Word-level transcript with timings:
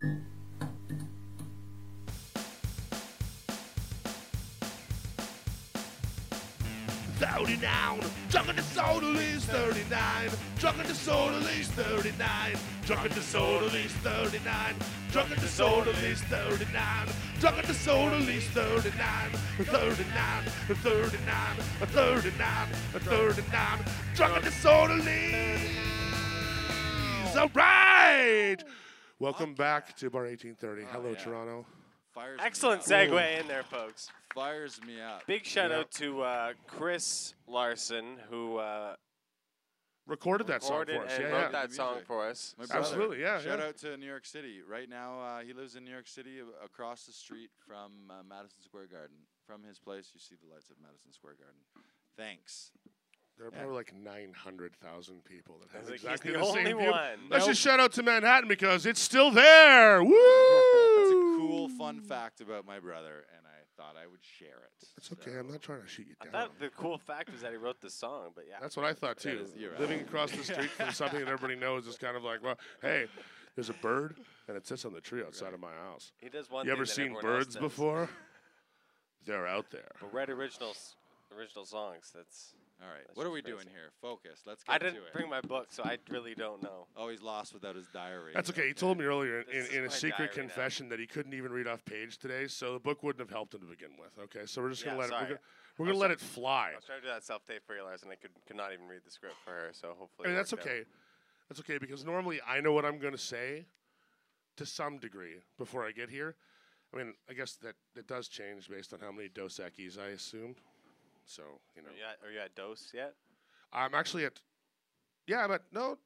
Thirty-nine, 0.00 0.30
drunk 8.30 8.48
at 8.48 8.56
the 8.56 8.62
soda 8.62 9.04
least 9.04 9.50
thirty-nine, 9.50 10.30
drunk 10.58 10.78
at 10.78 10.86
the 10.86 10.94
soda 10.94 11.36
least 11.40 11.72
thirty-nine, 11.72 12.56
drunk 12.86 13.04
at 13.04 13.10
the 13.10 13.20
soda 13.20 13.66
least 13.66 13.94
thirty-nine, 13.96 14.74
drunk 15.10 15.30
at 15.32 15.40
the 15.40 15.46
soda 15.46 15.90
least 15.90 16.24
thirty-nine, 16.24 17.08
drunk 17.40 17.58
at 17.58 17.66
the 17.66 17.74
soda 17.74 18.16
least 18.16 18.48
thirty-nine, 18.52 19.32
thirty-nine, 19.58 20.44
thirty-nine, 20.76 21.56
thirty-nine, 21.92 22.68
thirty-nine, 22.94 23.84
drunk 24.14 24.36
at 24.36 24.44
the 24.44 24.50
soda 24.50 24.94
least. 24.94 25.76
All 27.36 27.50
right. 27.54 28.64
Welcome 29.20 29.52
back 29.54 29.94
to 29.98 30.08
Bar 30.08 30.22
1830. 30.24 30.84
Hello, 30.92 31.10
yeah. 31.10 31.22
Toronto. 31.22 31.66
Fires 32.14 32.40
Excellent 32.42 32.80
up. 32.80 32.86
segue 32.86 33.38
in 33.40 33.46
there, 33.46 33.62
folks. 33.62 34.08
Fires 34.34 34.80
me 34.86 34.98
up. 34.98 35.26
Big 35.26 35.44
shout 35.44 35.70
Yeah. 35.70 35.80
out 35.80 35.90
to 35.92 36.22
uh, 36.22 36.52
Chris 36.66 37.34
Larson, 37.46 38.16
who 38.30 38.56
uh, 38.56 38.96
Recorded 40.06 40.46
that 40.46 40.62
song 40.62 40.86
for 40.86 41.04
us. 41.04 41.12
and 41.12 41.22
Yeah, 41.22 41.28
wrote 41.30 41.40
yeah. 41.42 41.48
that 41.50 41.68
The 41.68 41.74
song 41.74 42.00
for 42.06 42.26
us. 42.26 42.54
My 42.58 42.64
So- 42.64 42.68
brother. 42.72 42.86
Absolutely, 42.86 43.20
yeah, 43.20 43.38
Shout 43.40 43.58
yeah. 43.58 43.66
out 43.66 43.76
to 43.76 43.96
New 43.98 44.06
York 44.06 44.24
City. 44.24 44.62
Right 44.66 44.88
now, 44.88 45.20
uh, 45.20 45.40
he 45.42 45.52
lives 45.52 45.76
in 45.76 45.84
New 45.84 45.92
York 45.92 46.08
City, 46.08 46.40
across 46.64 47.04
the 47.04 47.12
street 47.12 47.50
from 47.66 48.10
uh, 48.10 48.22
Madison 48.26 48.62
Square 48.62 48.86
Garden. 48.86 49.16
From 49.46 49.62
his 49.64 49.78
place, 49.78 50.10
you 50.14 50.18
see 50.20 50.34
the 50.42 50.52
lights 50.52 50.70
of 50.70 50.76
Madison 50.82 51.12
Square 51.12 51.34
Garden. 51.34 51.60
Thanks. 52.16 52.72
There 53.40 53.48
are 53.48 53.52
Yeah. 53.52 53.58
probably 53.60 53.76
like 53.76 53.94
900,000 53.94 55.24
people 55.24 55.56
that 55.60 55.68
have 55.70 55.76
I 55.76 55.80
was 55.80 55.88
like, 55.90 56.00
he's 56.00 56.04
exactly 56.04 56.32
the 56.32 56.38
the, 56.40 56.44
only 56.44 56.64
same 56.64 56.76
view. 56.78 56.90
one. 56.90 57.28
Let's 57.30 57.40
Nope. 57.46 57.48
just 57.52 57.60
shout 57.62 57.80
out 57.80 57.92
to 57.92 58.02
Manhattan 58.02 58.48
because 58.50 58.84
it's 58.84 59.00
still 59.00 59.30
there. 59.30 60.04
Woo! 60.04 60.10
That's 60.12 61.10
a 61.10 61.38
cool, 61.38 61.68
fun 61.70 62.02
fact 62.02 62.42
about 62.42 62.66
my 62.66 62.78
brother, 62.78 63.24
and 63.34 63.46
I 63.46 63.64
thought 63.78 63.96
I 63.96 64.06
would 64.06 64.22
share 64.22 64.48
it. 64.66 64.88
It's 64.98 65.10
okay. 65.10 65.38
I'm 65.38 65.48
not 65.48 65.62
trying 65.62 65.80
to 65.80 65.88
shoot 65.88 66.06
you 66.08 66.16
I 66.20 66.24
down. 66.24 66.32
thought 66.32 66.58
the 66.60 66.68
cool 66.68 66.98
fact 66.98 67.32
was 67.32 67.40
that 67.40 67.50
he 67.52 67.56
wrote 67.56 67.80
the 67.80 67.88
song, 67.88 68.32
but 68.34 68.44
yeah. 68.46 68.58
That's 68.60 68.76
what 68.76 68.84
I 68.84 68.92
thought 68.92 69.16
too. 69.16 69.40
is- 69.40 69.56
you're 69.56 69.70
right. 69.70 69.80
Living 69.80 70.00
across 70.00 70.32
the 70.32 70.44
street 70.44 70.68
from 70.72 70.90
something 70.92 71.20
that 71.20 71.28
everybody 71.28 71.58
knows 71.58 71.86
is 71.86 71.96
kind 71.96 72.18
of 72.18 72.22
like, 72.22 72.42
well, 72.42 72.58
hey, 72.82 73.06
there's 73.54 73.70
a 73.70 73.74
bird 73.74 74.16
and 74.48 74.56
it 74.58 74.66
sits 74.66 74.84
on 74.84 74.92
the 74.92 75.00
tree 75.00 75.22
outside 75.24 75.54
of 75.54 75.60
my 75.60 75.72
house. 75.72 76.12
he 76.18 76.28
does 76.28 76.50
one 76.50 76.66
You 76.66 76.72
thing 76.72 76.76
ever 76.76 76.84
that 76.84 76.92
seen 76.92 77.16
birds 77.22 77.56
before? 77.56 78.10
They're 79.24 79.46
out 79.46 79.70
there. 79.70 79.92
But 79.98 80.12
read 80.12 80.28
originals, 80.28 80.94
original 81.34 81.64
songs. 81.64 82.10
That's. 82.14 82.52
All 82.82 82.88
right. 82.88 83.02
That's 83.06 83.16
What 83.16 83.26
are 83.26 83.30
we 83.30 83.42
crazy. 83.42 83.56
doing 83.56 83.66
here? 83.68 83.90
Focus. 84.00 84.40
Let's 84.46 84.64
get 84.64 84.72
I 84.74 84.78
didn't 84.78 84.96
it. 84.96 85.12
bring 85.12 85.28
my 85.28 85.40
book, 85.42 85.66
so 85.70 85.82
I 85.84 85.98
really 86.08 86.34
don't 86.34 86.62
know. 86.62 86.86
oh, 86.96 87.08
he's 87.08 87.20
lost 87.20 87.52
without 87.52 87.76
his 87.76 87.86
diary. 87.88 88.32
That's 88.34 88.48
okay. 88.50 88.68
He 88.68 88.72
told 88.74 88.98
me 88.98 89.04
earlier 89.04 89.40
in, 89.42 89.66
in, 89.66 89.66
in 89.80 89.84
a 89.84 89.90
secret 89.90 90.16
diary 90.18 90.30
now. 90.36 90.42
confession 90.42 90.88
that 90.88 90.98
he 90.98 91.06
couldn't 91.06 91.34
even 91.34 91.52
read 91.52 91.66
off 91.66 91.84
page 91.84 92.16
today, 92.18 92.46
so 92.46 92.72
the 92.74 92.80
book 92.80 93.02
wouldn't 93.02 93.20
have 93.20 93.30
helped 93.30 93.54
him 93.54 93.60
to 93.60 93.66
begin 93.66 93.90
with. 93.98 94.12
Okay, 94.24 94.46
so 94.46 94.62
we're 94.62 94.70
just 94.70 94.84
gonna 94.84 94.96
Yeah, 94.96 95.00
let 95.02 95.08
it. 95.08 95.10
sorry. 95.10 95.22
We're 95.22 95.28
gonna, 95.28 95.40
we're 95.78 95.84
I'm 95.86 95.92
gonna 95.92 95.98
let 96.00 96.10
it 96.10 96.20
fly. 96.20 96.70
I 96.72 96.76
was 96.76 96.84
trying 96.84 97.00
to 97.00 97.06
do 97.06 97.12
that 97.12 97.24
self 97.24 97.44
tape 97.44 97.62
for 97.66 97.76
you, 97.76 97.82
Lars, 97.84 98.02
and 98.02 98.10
I 98.10 98.16
could, 98.16 98.30
could 98.46 98.56
not 98.56 98.72
even 98.72 98.86
read 98.88 99.00
the 99.04 99.10
script 99.10 99.36
for 99.44 99.50
her, 99.50 99.70
so 99.72 99.88
hopefully. 99.98 100.26
I 100.26 100.28
mean, 100.28 100.36
that's 100.36 100.52
worked 100.52 100.66
out. 100.66 100.70
okay. 100.72 100.82
That's 101.50 101.60
okay 101.60 101.78
because 101.78 102.04
normally 102.04 102.40
I 102.48 102.60
know 102.60 102.72
what 102.72 102.84
I'm 102.84 102.98
going 102.98 103.12
to 103.12 103.18
say 103.18 103.66
to 104.56 104.64
some 104.64 104.98
degree 104.98 105.36
before 105.58 105.84
I 105.84 105.90
get 105.90 106.08
here. 106.08 106.36
I 106.94 106.96
mean, 106.96 107.14
I 107.28 107.34
guess 107.34 107.56
that 107.62 107.74
that 107.94 108.06
does 108.06 108.28
change 108.28 108.68
based 108.68 108.92
on 108.92 109.00
how 109.00 109.10
many 109.12 109.28
Dos 109.28 109.58
Equis 109.58 109.98
I 109.98 110.10
assume. 110.10 110.54
So 111.30 111.42
you 111.76 111.82
know, 111.82 111.88
Are 111.88 111.92
you 111.92 112.02
at, 112.02 112.28
are 112.28 112.32
you 112.32 112.40
at 112.40 112.54
dose 112.56 112.90
yet? 112.92 113.14
I'm 113.72 113.94
actually 113.94 114.24
at. 114.24 114.40
Yeah, 115.28 115.44
I'm 115.46 115.58
no. 115.72 115.96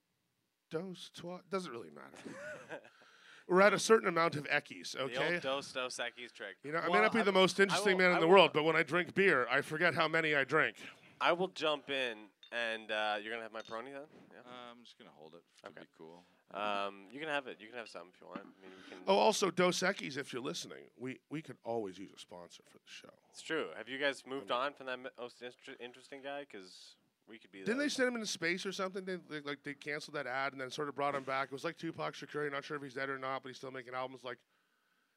dose 0.70 1.10
twelve 1.16 1.40
doesn't 1.50 1.72
really 1.72 1.88
matter. 1.90 2.36
We're 3.48 3.60
at 3.62 3.72
a 3.74 3.78
certain 3.78 4.08
amount 4.08 4.36
of 4.36 4.44
Equis, 4.48 4.92
The 4.92 5.02
okay? 5.02 5.34
old 5.34 5.42
dose 5.42 5.72
Dos 5.72 5.96
Equis 5.98 6.32
trick. 6.32 6.56
You 6.62 6.72
know, 6.72 6.78
I 6.78 6.88
may 6.88 7.00
not 7.00 7.12
be 7.12 7.20
I- 7.20 7.24
the 7.24 7.32
most 7.32 7.58
interesting 7.60 7.96
will- 7.96 8.02
man 8.04 8.10
in 8.12 8.16
I 8.16 8.20
the 8.20 8.26
will- 8.26 8.34
world, 8.34 8.50
but 8.54 8.64
when 8.64 8.76
I 8.76 8.82
drink 8.82 9.14
beer, 9.14 9.46
I 9.50 9.60
forget 9.62 9.94
how 9.94 10.08
many 10.08 10.34
I 10.34 10.44
drink. 10.44 10.76
I 11.20 11.32
will 11.32 11.48
jump 11.48 11.88
in, 11.90 12.16
and 12.52 12.90
uh, 12.90 13.16
you're 13.22 13.30
gonna 13.32 13.42
have 13.44 13.52
my 13.52 13.62
pony 13.62 13.92
then. 13.92 14.02
Yeah. 14.32 14.40
Uh, 14.40 14.72
I'm 14.72 14.82
just 14.84 14.98
gonna 14.98 15.10
hold 15.14 15.34
it 15.34 15.42
to 15.62 15.68
Okay. 15.68 15.80
be 15.80 15.86
cool. 15.96 16.24
Um, 16.52 17.06
you 17.10 17.18
can 17.18 17.28
have 17.28 17.46
it. 17.46 17.56
You 17.58 17.68
can 17.68 17.76
have 17.78 17.88
some 17.88 18.08
if 18.14 18.20
you 18.20 18.26
want. 18.28 18.40
I 18.40 18.44
mean, 18.62 18.70
we 18.76 18.90
can. 18.90 19.02
Oh, 19.08 19.16
also 19.16 19.50
Dos 19.50 19.80
Equis, 19.80 20.16
if 20.16 20.32
you're 20.32 20.42
listening, 20.42 20.84
we 20.98 21.18
we 21.30 21.42
could 21.42 21.56
always 21.64 21.98
use 21.98 22.10
a 22.14 22.18
sponsor 22.18 22.62
for 22.70 22.78
the 22.78 22.84
show. 22.86 23.12
It's 23.30 23.42
true. 23.42 23.68
Have 23.76 23.88
you 23.88 23.98
guys 23.98 24.22
moved 24.26 24.50
on 24.50 24.72
from 24.72 24.86
that 24.86 24.98
most 25.18 25.42
inter- 25.42 25.76
interesting 25.80 26.20
guy? 26.22 26.44
Because 26.50 26.96
we 27.28 27.38
could 27.38 27.50
be. 27.50 27.60
Didn't 27.60 27.78
they 27.78 27.88
send 27.88 28.08
him 28.08 28.14
into 28.14 28.26
space 28.26 28.64
or 28.66 28.72
something? 28.72 29.04
They, 29.04 29.16
they 29.28 29.40
like 29.40 29.64
they 29.64 29.74
canceled 29.74 30.14
that 30.16 30.26
ad 30.26 30.52
and 30.52 30.60
then 30.60 30.70
sort 30.70 30.88
of 30.88 30.94
brought 30.94 31.14
him 31.14 31.24
back. 31.24 31.46
It 31.46 31.52
was 31.52 31.64
like 31.64 31.76
Tupac 31.76 32.14
Shakur. 32.14 32.50
Not 32.52 32.64
sure 32.64 32.76
if 32.76 32.82
he's 32.82 32.94
dead 32.94 33.08
or 33.08 33.18
not, 33.18 33.42
but 33.42 33.48
he's 33.48 33.56
still 33.56 33.72
making 33.72 33.94
albums. 33.94 34.22
Like 34.22 34.38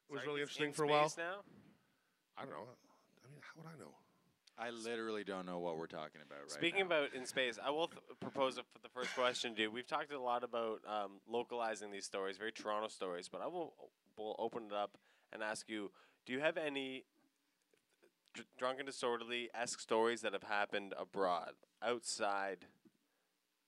it 0.08 0.12
was 0.12 0.20
Sorry, 0.20 0.28
really 0.28 0.40
interesting 0.40 0.68
in 0.68 0.72
for 0.72 0.84
a 0.84 0.88
while. 0.88 1.12
Now? 1.16 1.44
I 2.36 2.42
don't 2.42 2.50
know. 2.50 2.66
I 3.24 3.28
mean, 3.30 3.40
how 3.42 3.62
would 3.62 3.68
I 3.68 3.78
know? 3.78 3.92
I 4.60 4.70
literally 4.70 5.22
don't 5.22 5.46
know 5.46 5.58
what 5.60 5.78
we're 5.78 5.86
talking 5.86 6.20
about 6.26 6.40
right 6.40 6.50
Speaking 6.50 6.80
now. 6.88 6.96
about 6.96 7.14
in 7.14 7.24
space, 7.26 7.58
I 7.64 7.70
will 7.70 7.86
th- 7.86 8.02
propose 8.20 8.58
it 8.58 8.64
for 8.72 8.80
the 8.80 8.88
first 8.88 9.14
question, 9.14 9.54
dude. 9.54 9.72
We've 9.72 9.86
talked 9.86 10.12
a 10.12 10.20
lot 10.20 10.42
about 10.42 10.80
um, 10.86 11.20
localizing 11.28 11.92
these 11.92 12.04
stories, 12.04 12.36
very 12.38 12.50
Toronto 12.50 12.88
stories, 12.88 13.28
but 13.28 13.40
I 13.40 13.46
will 13.46 13.74
will 14.16 14.34
open 14.38 14.64
it 14.66 14.72
up 14.72 14.98
and 15.32 15.42
ask 15.44 15.68
you: 15.68 15.92
Do 16.26 16.32
you 16.32 16.40
have 16.40 16.56
any 16.56 17.04
dr- 18.34 18.48
drunken 18.58 18.86
disorderly 18.86 19.48
esque 19.54 19.78
stories 19.80 20.22
that 20.22 20.32
have 20.32 20.42
happened 20.42 20.92
abroad, 20.98 21.52
outside? 21.80 22.66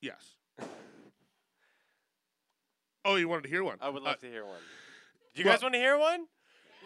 Yes. 0.00 0.34
oh, 3.04 3.14
you 3.16 3.28
wanted 3.28 3.42
to 3.44 3.48
hear 3.48 3.62
one? 3.62 3.78
I 3.80 3.88
would 3.90 4.02
Uh, 4.02 4.06
love 4.06 4.18
to 4.20 4.26
hear 4.30 4.44
one. 4.44 4.58
Do 5.34 5.42
you 5.42 5.46
well- 5.46 5.54
guys 5.54 5.62
want 5.62 5.74
to 5.74 5.80
hear 5.80 5.96
one? 5.98 6.26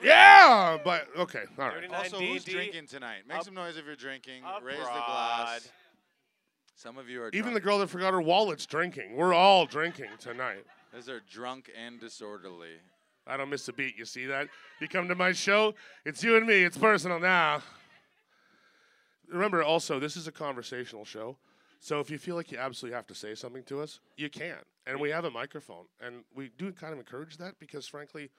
Yeah, 0.05 0.79
but 0.85 1.09
okay, 1.19 1.45
all 1.59 1.69
right. 1.69 1.93
Also, 1.93 2.19
who's 2.21 2.45
D&D 2.45 2.53
drinking 2.59 2.87
tonight? 2.87 3.23
Make 3.27 3.39
up- 3.39 3.45
some 3.45 3.55
noise 3.55 3.77
if 3.77 3.87
you're 3.87 3.97
drinking. 3.97 4.43
Raise 4.63 4.77
the 4.77 4.83
abroad. 4.83 5.07
glass. 5.07 5.71
Some 6.77 6.99
of 6.99 7.09
you 7.09 7.23
are 7.23 7.29
Even 7.33 7.55
the 7.55 7.61
drunk. 7.61 7.65
girl 7.65 7.79
that 7.79 7.89
forgot 7.89 8.13
her 8.13 8.21
wallet's 8.21 8.67
drinking. 8.67 9.17
We're 9.17 9.33
all 9.33 9.65
drinking 9.65 10.11
tonight. 10.19 10.65
Those 10.93 11.09
are 11.09 11.21
drunk 11.31 11.71
and 11.77 11.99
disorderly. 12.01 12.75
I 13.27 13.37
don't 13.39 13.49
miss 13.49 13.67
a 13.69 13.73
beat. 13.73 13.97
You 13.97 14.05
see 14.05 14.27
that? 14.27 14.49
You 14.81 14.89
come 14.89 15.09
to 15.09 15.15
my 15.15 15.33
show, 15.33 15.75
it's 16.05 16.23
you 16.23 16.37
and 16.37 16.47
me. 16.47 16.63
It's 16.63 16.77
personal 16.77 17.19
now. 17.19 17.63
Remember, 19.29 19.63
also, 19.63 19.99
this 19.99 20.17
is 20.17 20.27
a 20.29 20.33
conversational 20.33 21.05
show. 21.05 21.37
So 21.81 22.01
if 22.01 22.11
you 22.11 22.19
feel 22.19 22.35
like 22.37 22.53
you 22.53 22.59
absolutely 22.59 22.95
have 22.97 23.07
to 23.07 23.15
say 23.15 23.35
something 23.35 23.63
to 23.65 23.81
us, 23.81 24.01
you 24.17 24.29
can. 24.29 24.57
And 24.87 25.01
we 25.01 25.11
have 25.11 25.25
a 25.25 25.31
microphone. 25.31 25.87
And 26.01 26.25
we 26.35 26.51
do 26.59 26.73
kind 26.73 26.93
of 26.93 26.99
encourage 26.99 27.39
that 27.39 27.59
because, 27.59 27.87
frankly, 27.87 28.31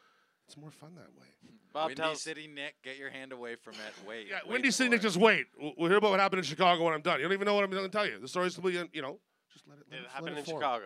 it's 0.48 0.58
more 0.58 0.72
fun 0.72 0.96
that 0.96 1.10
way. 1.20 1.28
Bob 1.74 1.88
Windy 1.88 2.02
tells 2.02 2.22
City 2.22 2.48
Nick, 2.48 2.76
get 2.84 2.98
your 2.98 3.10
hand 3.10 3.32
away 3.34 3.56
from 3.56 3.74
it. 3.74 3.80
Wait. 4.08 4.28
Yeah, 4.30 4.40
wait 4.46 4.54
Windy 4.54 4.72
City, 4.72 4.90
Nick, 4.90 5.02
just 5.02 5.18
wait. 5.18 5.48
We'll, 5.60 5.74
we'll 5.78 5.90
hear 5.90 5.98
about 5.98 6.12
what 6.12 6.20
happened 6.22 6.40
in 6.40 6.46
Chicago 6.46 6.84
when 6.86 6.94
I'm 6.94 7.02
done. 7.02 7.18
You 7.20 7.24
don't 7.24 7.34
even 7.34 7.46
know 7.46 7.54
what 7.54 7.64
I'm 7.64 7.70
going 7.70 7.84
to 7.84 7.90
tell 7.90 8.06
you. 8.06 8.20
The 8.20 8.28
story's 8.28 8.54
completely, 8.54 8.80
gonna, 8.80 8.90
you 8.94 9.02
know, 9.02 9.20
just 9.52 9.66
let 9.68 9.80
it, 9.80 9.84
let 9.90 9.98
Did 9.98 10.00
it 10.00 10.04
let 10.04 10.12
happen 10.12 10.38
in 10.38 10.44
form. 10.46 10.62
Chicago? 10.62 10.86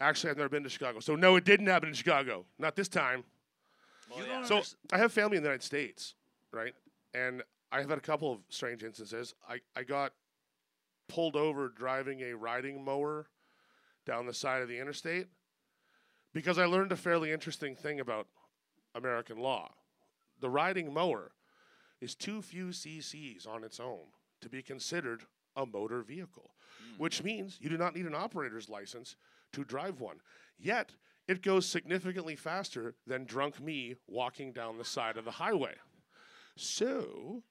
Actually, 0.00 0.30
I've 0.30 0.36
never 0.38 0.48
been 0.48 0.62
to 0.62 0.70
Chicago. 0.70 1.00
So, 1.00 1.14
no, 1.16 1.36
it 1.36 1.44
didn't 1.44 1.66
happen 1.66 1.88
in 1.90 1.94
Chicago. 1.94 2.46
Not 2.58 2.74
this 2.76 2.88
time. 2.88 3.24
Well, 4.08 4.20
You 4.20 4.26
yeah. 4.26 4.32
don't 4.38 4.46
So 4.46 4.58
underst- 4.58 4.76
I 4.92 4.98
have 4.98 5.12
family 5.12 5.36
in 5.36 5.42
the 5.42 5.48
United 5.48 5.64
States, 5.64 6.14
right? 6.52 6.72
And 7.14 7.42
I 7.70 7.80
have 7.80 7.90
had 7.90 7.98
a 7.98 8.02
couple 8.02 8.32
of 8.32 8.38
strange 8.48 8.82
instances. 8.82 9.34
I, 9.46 9.58
I 9.76 9.82
got 9.82 10.12
pulled 11.08 11.36
over 11.36 11.68
driving 11.68 12.20
a 12.22 12.32
riding 12.34 12.82
mower 12.82 13.26
down 14.06 14.24
the 14.26 14.32
side 14.34 14.62
of 14.62 14.68
the 14.68 14.78
interstate 14.78 15.26
because 16.32 16.58
I 16.58 16.64
learned 16.64 16.92
a 16.92 16.96
fairly 16.96 17.30
interesting 17.30 17.74
thing 17.74 18.00
about 18.00 18.26
American 18.98 19.38
law. 19.38 19.70
The 20.40 20.50
riding 20.50 20.92
mower 20.92 21.32
is 22.00 22.14
too 22.14 22.42
few 22.42 22.66
cc's 22.66 23.46
on 23.46 23.64
its 23.64 23.80
own 23.80 24.06
to 24.40 24.48
be 24.48 24.62
considered 24.62 25.22
a 25.56 25.66
motor 25.66 26.02
vehicle, 26.02 26.50
hmm. 26.78 27.02
which 27.02 27.22
means 27.22 27.58
you 27.60 27.68
do 27.68 27.78
not 27.78 27.96
need 27.96 28.06
an 28.06 28.14
operator's 28.14 28.68
license 28.68 29.16
to 29.52 29.64
drive 29.64 30.00
one. 30.00 30.20
Yet, 30.58 30.92
it 31.26 31.42
goes 31.42 31.66
significantly 31.66 32.36
faster 32.36 32.94
than 33.06 33.24
drunk 33.24 33.60
me 33.60 33.96
walking 34.06 34.52
down 34.52 34.78
the 34.78 34.84
side 34.84 35.16
of 35.16 35.24
the 35.24 35.32
highway. 35.32 35.74
So, 36.56 37.42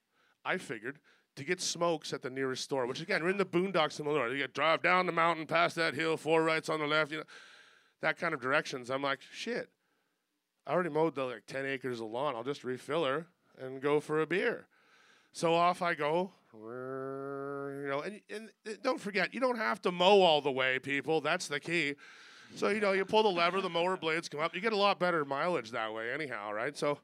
I 0.44 0.58
figured 0.58 0.98
to 1.36 1.44
get 1.44 1.60
smokes 1.60 2.12
at 2.12 2.22
the 2.22 2.30
nearest 2.30 2.64
store, 2.64 2.86
which 2.86 3.00
again, 3.00 3.22
we're 3.22 3.30
in 3.30 3.36
the 3.36 3.46
boondocks 3.46 4.00
in 4.00 4.06
Illinois. 4.06 4.32
You 4.32 4.40
got 4.40 4.52
drive 4.52 4.82
down 4.82 5.06
the 5.06 5.12
mountain, 5.12 5.46
past 5.46 5.76
that 5.76 5.94
hill, 5.94 6.16
four 6.16 6.42
rights 6.42 6.68
on 6.68 6.80
the 6.80 6.86
left, 6.86 7.12
you 7.12 7.18
know, 7.18 7.24
that 8.00 8.18
kind 8.18 8.34
of 8.34 8.40
directions. 8.40 8.90
I'm 8.90 9.02
like, 9.02 9.20
shit, 9.32 9.68
I 10.68 10.72
already 10.72 10.90
mowed 10.90 11.14
the 11.14 11.24
like 11.24 11.46
10 11.46 11.64
acres 11.64 12.00
of 12.00 12.10
lawn. 12.10 12.36
I'll 12.36 12.44
just 12.44 12.62
refill 12.62 13.04
her 13.06 13.26
and 13.58 13.80
go 13.80 14.00
for 14.00 14.20
a 14.20 14.26
beer. 14.26 14.66
So 15.32 15.54
off 15.54 15.80
I 15.80 15.94
go. 15.94 16.32
You 16.52 17.86
know, 17.88 18.02
and, 18.02 18.20
and 18.30 18.50
don't 18.82 19.00
forget, 19.00 19.32
you 19.32 19.40
don't 19.40 19.56
have 19.56 19.80
to 19.82 19.92
mow 19.92 20.20
all 20.20 20.40
the 20.42 20.50
way, 20.50 20.78
people. 20.78 21.20
That's 21.22 21.48
the 21.48 21.58
key. 21.58 21.94
So, 22.54 22.68
you 22.68 22.80
know, 22.80 22.92
you 22.92 23.04
pull 23.04 23.22
the 23.22 23.28
lever, 23.30 23.60
the 23.60 23.68
mower 23.68 23.96
blades 23.96 24.28
come 24.28 24.40
up. 24.40 24.54
You 24.54 24.60
get 24.60 24.72
a 24.72 24.76
lot 24.76 24.98
better 24.98 25.24
mileage 25.24 25.70
that 25.70 25.92
way, 25.92 26.12
anyhow, 26.12 26.52
right? 26.52 26.76
So, 26.76 26.98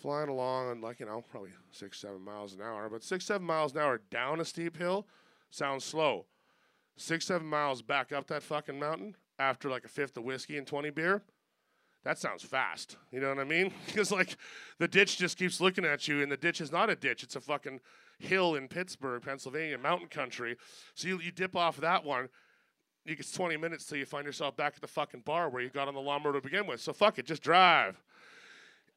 flying 0.00 0.28
along 0.28 0.70
and 0.70 0.82
like, 0.82 1.00
you 1.00 1.06
know, 1.06 1.22
probably 1.30 1.50
six, 1.70 1.98
seven 1.98 2.22
miles 2.22 2.54
an 2.54 2.60
hour. 2.62 2.88
But 2.90 3.02
six, 3.02 3.24
seven 3.24 3.46
miles 3.46 3.74
an 3.74 3.80
hour 3.80 4.00
down 4.10 4.40
a 4.40 4.44
steep 4.44 4.76
hill 4.76 5.06
sounds 5.50 5.84
slow. 5.84 6.26
Six, 6.96 7.26
seven 7.26 7.46
miles 7.46 7.82
back 7.82 8.12
up 8.12 8.26
that 8.28 8.42
fucking 8.42 8.78
mountain 8.78 9.16
after 9.38 9.68
like 9.68 9.84
a 9.84 9.88
fifth 9.88 10.16
of 10.16 10.24
whiskey 10.24 10.56
and 10.56 10.66
20 10.66 10.90
beer, 10.90 11.22
that 12.06 12.18
sounds 12.18 12.44
fast. 12.44 12.96
You 13.10 13.18
know 13.18 13.30
what 13.30 13.40
I 13.40 13.44
mean? 13.44 13.72
Because 13.86 14.12
like 14.12 14.36
the 14.78 14.86
ditch 14.86 15.18
just 15.18 15.36
keeps 15.36 15.60
looking 15.60 15.84
at 15.84 16.06
you, 16.06 16.22
and 16.22 16.30
the 16.30 16.36
ditch 16.36 16.60
is 16.60 16.70
not 16.70 16.88
a 16.88 16.94
ditch; 16.94 17.24
it's 17.24 17.34
a 17.34 17.40
fucking 17.40 17.80
hill 18.20 18.54
in 18.54 18.68
Pittsburgh, 18.68 19.20
Pennsylvania, 19.22 19.76
mountain 19.76 20.06
country. 20.06 20.56
So 20.94 21.08
you, 21.08 21.20
you 21.20 21.32
dip 21.32 21.56
off 21.56 21.78
that 21.78 22.04
one. 22.04 22.28
You 23.04 23.16
get 23.16 23.32
20 23.32 23.56
minutes 23.56 23.86
till 23.86 23.98
you 23.98 24.06
find 24.06 24.24
yourself 24.24 24.56
back 24.56 24.74
at 24.76 24.80
the 24.80 24.86
fucking 24.86 25.22
bar 25.22 25.48
where 25.50 25.62
you 25.62 25.68
got 25.68 25.88
on 25.88 25.94
the 25.94 26.00
lawnmower 26.00 26.32
to 26.34 26.40
begin 26.40 26.66
with. 26.66 26.80
So 26.80 26.92
fuck 26.92 27.18
it, 27.18 27.26
just 27.26 27.42
drive. 27.42 28.00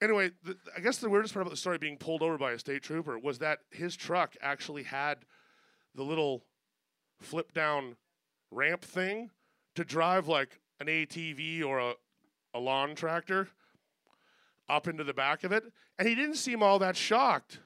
Anyway, 0.01 0.31
the, 0.43 0.55
I 0.77 0.79
guess 0.79 0.99
the 0.99 1.09
weirdest 1.09 1.33
part 1.33 1.41
about 1.41 1.51
the 1.51 1.57
story 1.57 1.77
being 1.79 1.97
pulled 1.97 2.21
over 2.21 2.37
by 2.37 2.51
a 2.51 2.59
state 2.59 2.83
trooper 2.83 3.17
was 3.19 3.39
that 3.39 3.59
his 3.71 3.95
truck 3.95 4.35
actually 4.41 4.83
had 4.83 5.25
the 5.95 6.03
little 6.03 6.43
flip 7.21 7.53
down 7.53 7.95
ramp 8.51 8.81
thing 8.81 9.31
to 9.75 9.83
drive 9.83 10.27
like 10.27 10.59
an 10.79 10.87
ATV 10.87 11.63
or 11.65 11.79
a, 11.79 11.93
a 12.53 12.59
lawn 12.59 12.95
tractor 12.95 13.49
up 14.67 14.87
into 14.87 15.03
the 15.03 15.13
back 15.13 15.43
of 15.43 15.51
it. 15.51 15.63
And 15.97 16.07
he 16.07 16.15
didn't 16.15 16.35
seem 16.35 16.63
all 16.63 16.79
that 16.79 16.95
shocked. 16.95 17.59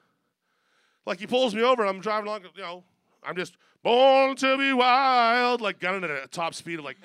Like 1.06 1.20
he 1.20 1.26
pulls 1.26 1.54
me 1.54 1.62
over, 1.62 1.84
I'm 1.84 2.00
driving 2.00 2.28
along, 2.28 2.42
you 2.54 2.62
know, 2.62 2.84
I'm 3.22 3.36
just 3.36 3.56
born 3.82 4.36
to 4.36 4.56
be 4.56 4.72
wild, 4.72 5.60
like 5.60 5.78
gunning 5.78 6.04
at 6.04 6.10
a 6.10 6.26
top 6.28 6.54
speed 6.54 6.78
of 6.78 6.84
like 6.84 6.96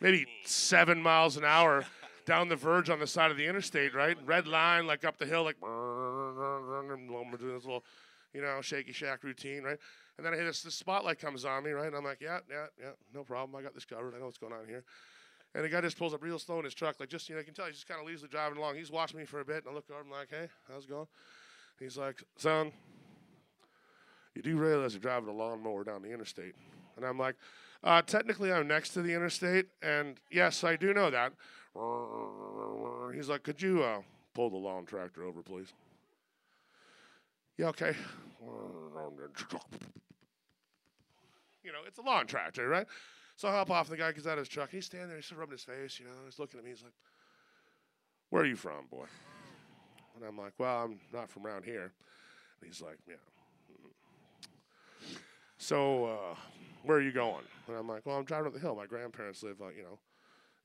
maybe 0.00 0.26
seven 0.44 1.02
miles 1.02 1.36
an 1.36 1.44
hour 1.44 1.84
down 2.26 2.48
the 2.48 2.56
verge 2.56 2.90
on 2.90 2.98
the 3.00 3.06
side 3.06 3.30
of 3.30 3.38
the 3.38 3.46
interstate, 3.46 3.94
right? 3.94 4.16
Red 4.26 4.46
line, 4.46 4.86
like 4.86 5.04
up 5.04 5.16
the 5.16 5.24
hill, 5.24 5.44
like 5.44 5.58
doing 5.60 7.54
this 7.54 7.64
little, 7.64 7.84
you 8.34 8.42
know, 8.42 8.60
shaky 8.60 8.92
shack 8.92 9.24
routine, 9.24 9.62
right? 9.62 9.78
And 10.18 10.26
then 10.26 10.34
I 10.34 10.36
hit 10.36 10.44
this, 10.44 10.62
this 10.62 10.74
spotlight 10.74 11.18
comes 11.18 11.46
on 11.46 11.64
me, 11.64 11.70
right? 11.70 11.86
And 11.86 11.96
I'm 11.96 12.04
like, 12.04 12.20
yeah, 12.20 12.40
yeah, 12.50 12.66
yeah, 12.78 12.90
no 13.14 13.24
problem. 13.24 13.56
I 13.58 13.62
got 13.62 13.72
this 13.72 13.86
covered. 13.86 14.14
I 14.14 14.18
know 14.18 14.26
what's 14.26 14.36
going 14.36 14.52
on 14.52 14.66
here. 14.68 14.84
And 15.54 15.64
the 15.64 15.68
guy 15.68 15.80
just 15.80 15.98
pulls 15.98 16.12
up 16.14 16.22
real 16.22 16.38
slow 16.38 16.58
in 16.58 16.64
his 16.64 16.74
truck, 16.74 17.00
like 17.00 17.08
just, 17.08 17.28
you 17.28 17.34
know, 17.34 17.40
you 17.40 17.44
can 17.44 17.54
tell 17.54 17.66
he's 17.66 17.76
just 17.76 17.88
kind 17.88 18.00
of 18.00 18.06
leisurely 18.06 18.28
driving 18.28 18.58
along. 18.58 18.76
He's 18.76 18.90
watching 18.90 19.18
me 19.18 19.24
for 19.24 19.40
a 19.40 19.44
bit, 19.44 19.64
and 19.64 19.68
I 19.68 19.74
look 19.74 19.86
over, 19.90 20.00
I'm 20.00 20.10
like, 20.10 20.28
hey, 20.30 20.48
how's 20.70 20.84
it 20.84 20.90
going? 20.90 21.06
He's 21.80 21.96
like, 21.96 22.22
son, 22.36 22.72
you 24.34 24.42
do 24.42 24.56
realize 24.56 24.92
you're 24.92 25.00
driving 25.00 25.28
a 25.28 25.32
lawnmower 25.32 25.84
down 25.84 26.02
the 26.02 26.12
interstate. 26.12 26.54
And 26.96 27.04
I'm 27.04 27.18
like, 27.18 27.36
uh, 27.82 28.02
technically, 28.02 28.52
I'm 28.52 28.68
next 28.68 28.90
to 28.90 29.02
the 29.02 29.14
interstate, 29.14 29.66
and 29.82 30.18
yes, 30.30 30.64
I 30.64 30.76
do 30.76 30.92
know 30.92 31.10
that. 31.10 31.32
He's 33.14 33.28
like, 33.28 33.42
could 33.42 33.62
you 33.62 33.82
uh, 33.82 34.02
pull 34.34 34.50
the 34.50 34.56
lawn 34.56 34.84
tractor 34.84 35.24
over, 35.24 35.42
please? 35.42 35.72
Yeah, 37.56 37.68
okay. 37.68 37.94
You 41.62 41.72
know, 41.72 41.80
it's 41.86 41.98
a 41.98 42.02
lawn 42.02 42.26
tractor, 42.26 42.68
right? 42.68 42.86
So 43.38 43.46
I 43.46 43.52
hop 43.52 43.70
off, 43.70 43.88
and 43.88 43.96
the 43.96 44.02
guy 44.02 44.10
gets 44.10 44.26
out 44.26 44.32
of 44.32 44.40
his 44.40 44.48
truck. 44.48 44.68
He's 44.72 44.86
standing 44.86 45.10
there, 45.10 45.16
he's 45.16 45.32
rubbing 45.32 45.52
his 45.52 45.62
face, 45.62 46.00
you 46.00 46.06
know, 46.06 46.10
he's 46.26 46.40
looking 46.40 46.58
at 46.58 46.64
me. 46.64 46.72
He's 46.72 46.82
like, 46.82 46.92
Where 48.30 48.42
are 48.42 48.46
you 48.46 48.56
from, 48.56 48.86
boy? 48.90 49.06
And 50.16 50.24
I'm 50.24 50.36
like, 50.36 50.54
Well, 50.58 50.84
I'm 50.84 50.98
not 51.12 51.30
from 51.30 51.46
around 51.46 51.64
here. 51.64 51.92
And 52.60 52.66
he's 52.68 52.82
like, 52.82 52.98
Yeah. 53.06 53.14
So, 55.56 56.06
uh, 56.06 56.34
where 56.82 56.98
are 56.98 57.00
you 57.00 57.12
going? 57.12 57.44
And 57.68 57.76
I'm 57.76 57.88
like, 57.88 58.06
well, 58.06 58.16
I'm 58.16 58.24
driving 58.24 58.46
up 58.46 58.54
the 58.54 58.60
hill. 58.60 58.76
My 58.76 58.86
grandparents 58.86 59.42
live, 59.42 59.60
uh, 59.60 59.68
you 59.76 59.82
know, 59.82 59.98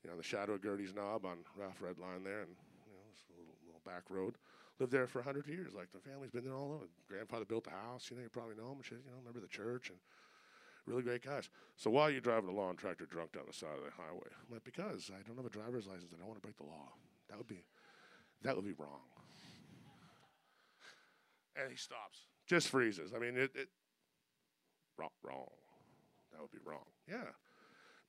you 0.02 0.10
know, 0.10 0.16
the 0.16 0.22
shadow 0.22 0.54
of 0.54 0.62
Gertie's 0.62 0.94
Knob 0.94 1.26
on 1.26 1.38
Ralph 1.56 1.80
Red 1.80 1.98
Line 1.98 2.22
there, 2.22 2.42
and 2.42 2.50
you 2.86 2.94
know, 2.94 3.02
it's 3.12 3.22
a 3.28 3.38
little, 3.38 3.54
little 3.66 3.82
back 3.84 4.02
road. 4.08 4.34
Lived 4.80 4.92
there 4.92 5.06
for 5.06 5.22
hundred 5.22 5.46
years. 5.46 5.74
Like 5.74 5.92
the 5.92 5.98
family's 5.98 6.30
been 6.30 6.44
there 6.44 6.54
all 6.54 6.72
over. 6.74 6.86
Grandfather 7.08 7.44
built 7.44 7.64
the 7.64 7.70
house. 7.70 8.08
You 8.10 8.16
know, 8.16 8.22
you 8.22 8.28
probably 8.28 8.56
know 8.56 8.70
him 8.70 8.78
and. 8.78 8.86
You 8.90 9.10
know, 9.10 9.18
remember 9.18 9.40
the 9.40 9.46
church 9.46 9.90
and 9.90 9.98
really 10.86 11.02
great 11.02 11.24
guys. 11.24 11.48
So 11.76 11.90
why 11.90 12.02
are 12.02 12.10
you 12.10 12.20
driving 12.20 12.50
a 12.50 12.52
lawn 12.52 12.76
tractor 12.76 13.06
drunk 13.06 13.32
down 13.32 13.44
the 13.46 13.52
side 13.52 13.76
of 13.76 13.84
the 13.84 13.90
highway? 13.90 14.28
I'm 14.30 14.52
like, 14.52 14.64
because 14.64 15.10
I 15.12 15.22
don't 15.26 15.36
have 15.36 15.46
a 15.46 15.50
driver's 15.50 15.86
license 15.86 16.12
and 16.12 16.18
I 16.18 16.20
don't 16.20 16.28
want 16.28 16.42
to 16.42 16.46
break 16.46 16.56
the 16.56 16.64
law. 16.64 16.92
That 17.28 17.38
would 17.38 17.48
be, 17.48 17.64
that 18.42 18.54
would 18.54 18.64
be 18.64 18.74
wrong. 18.78 19.00
And 21.56 21.70
he 21.70 21.76
stops, 21.76 22.26
just 22.46 22.68
freezes. 22.68 23.12
I 23.14 23.18
mean, 23.18 23.36
it, 23.36 23.50
it 23.54 23.68
wrong, 24.98 25.10
wrong. 25.22 25.48
That 26.32 26.40
would 26.40 26.50
be 26.50 26.58
wrong. 26.64 26.84
Yeah. 27.08 27.30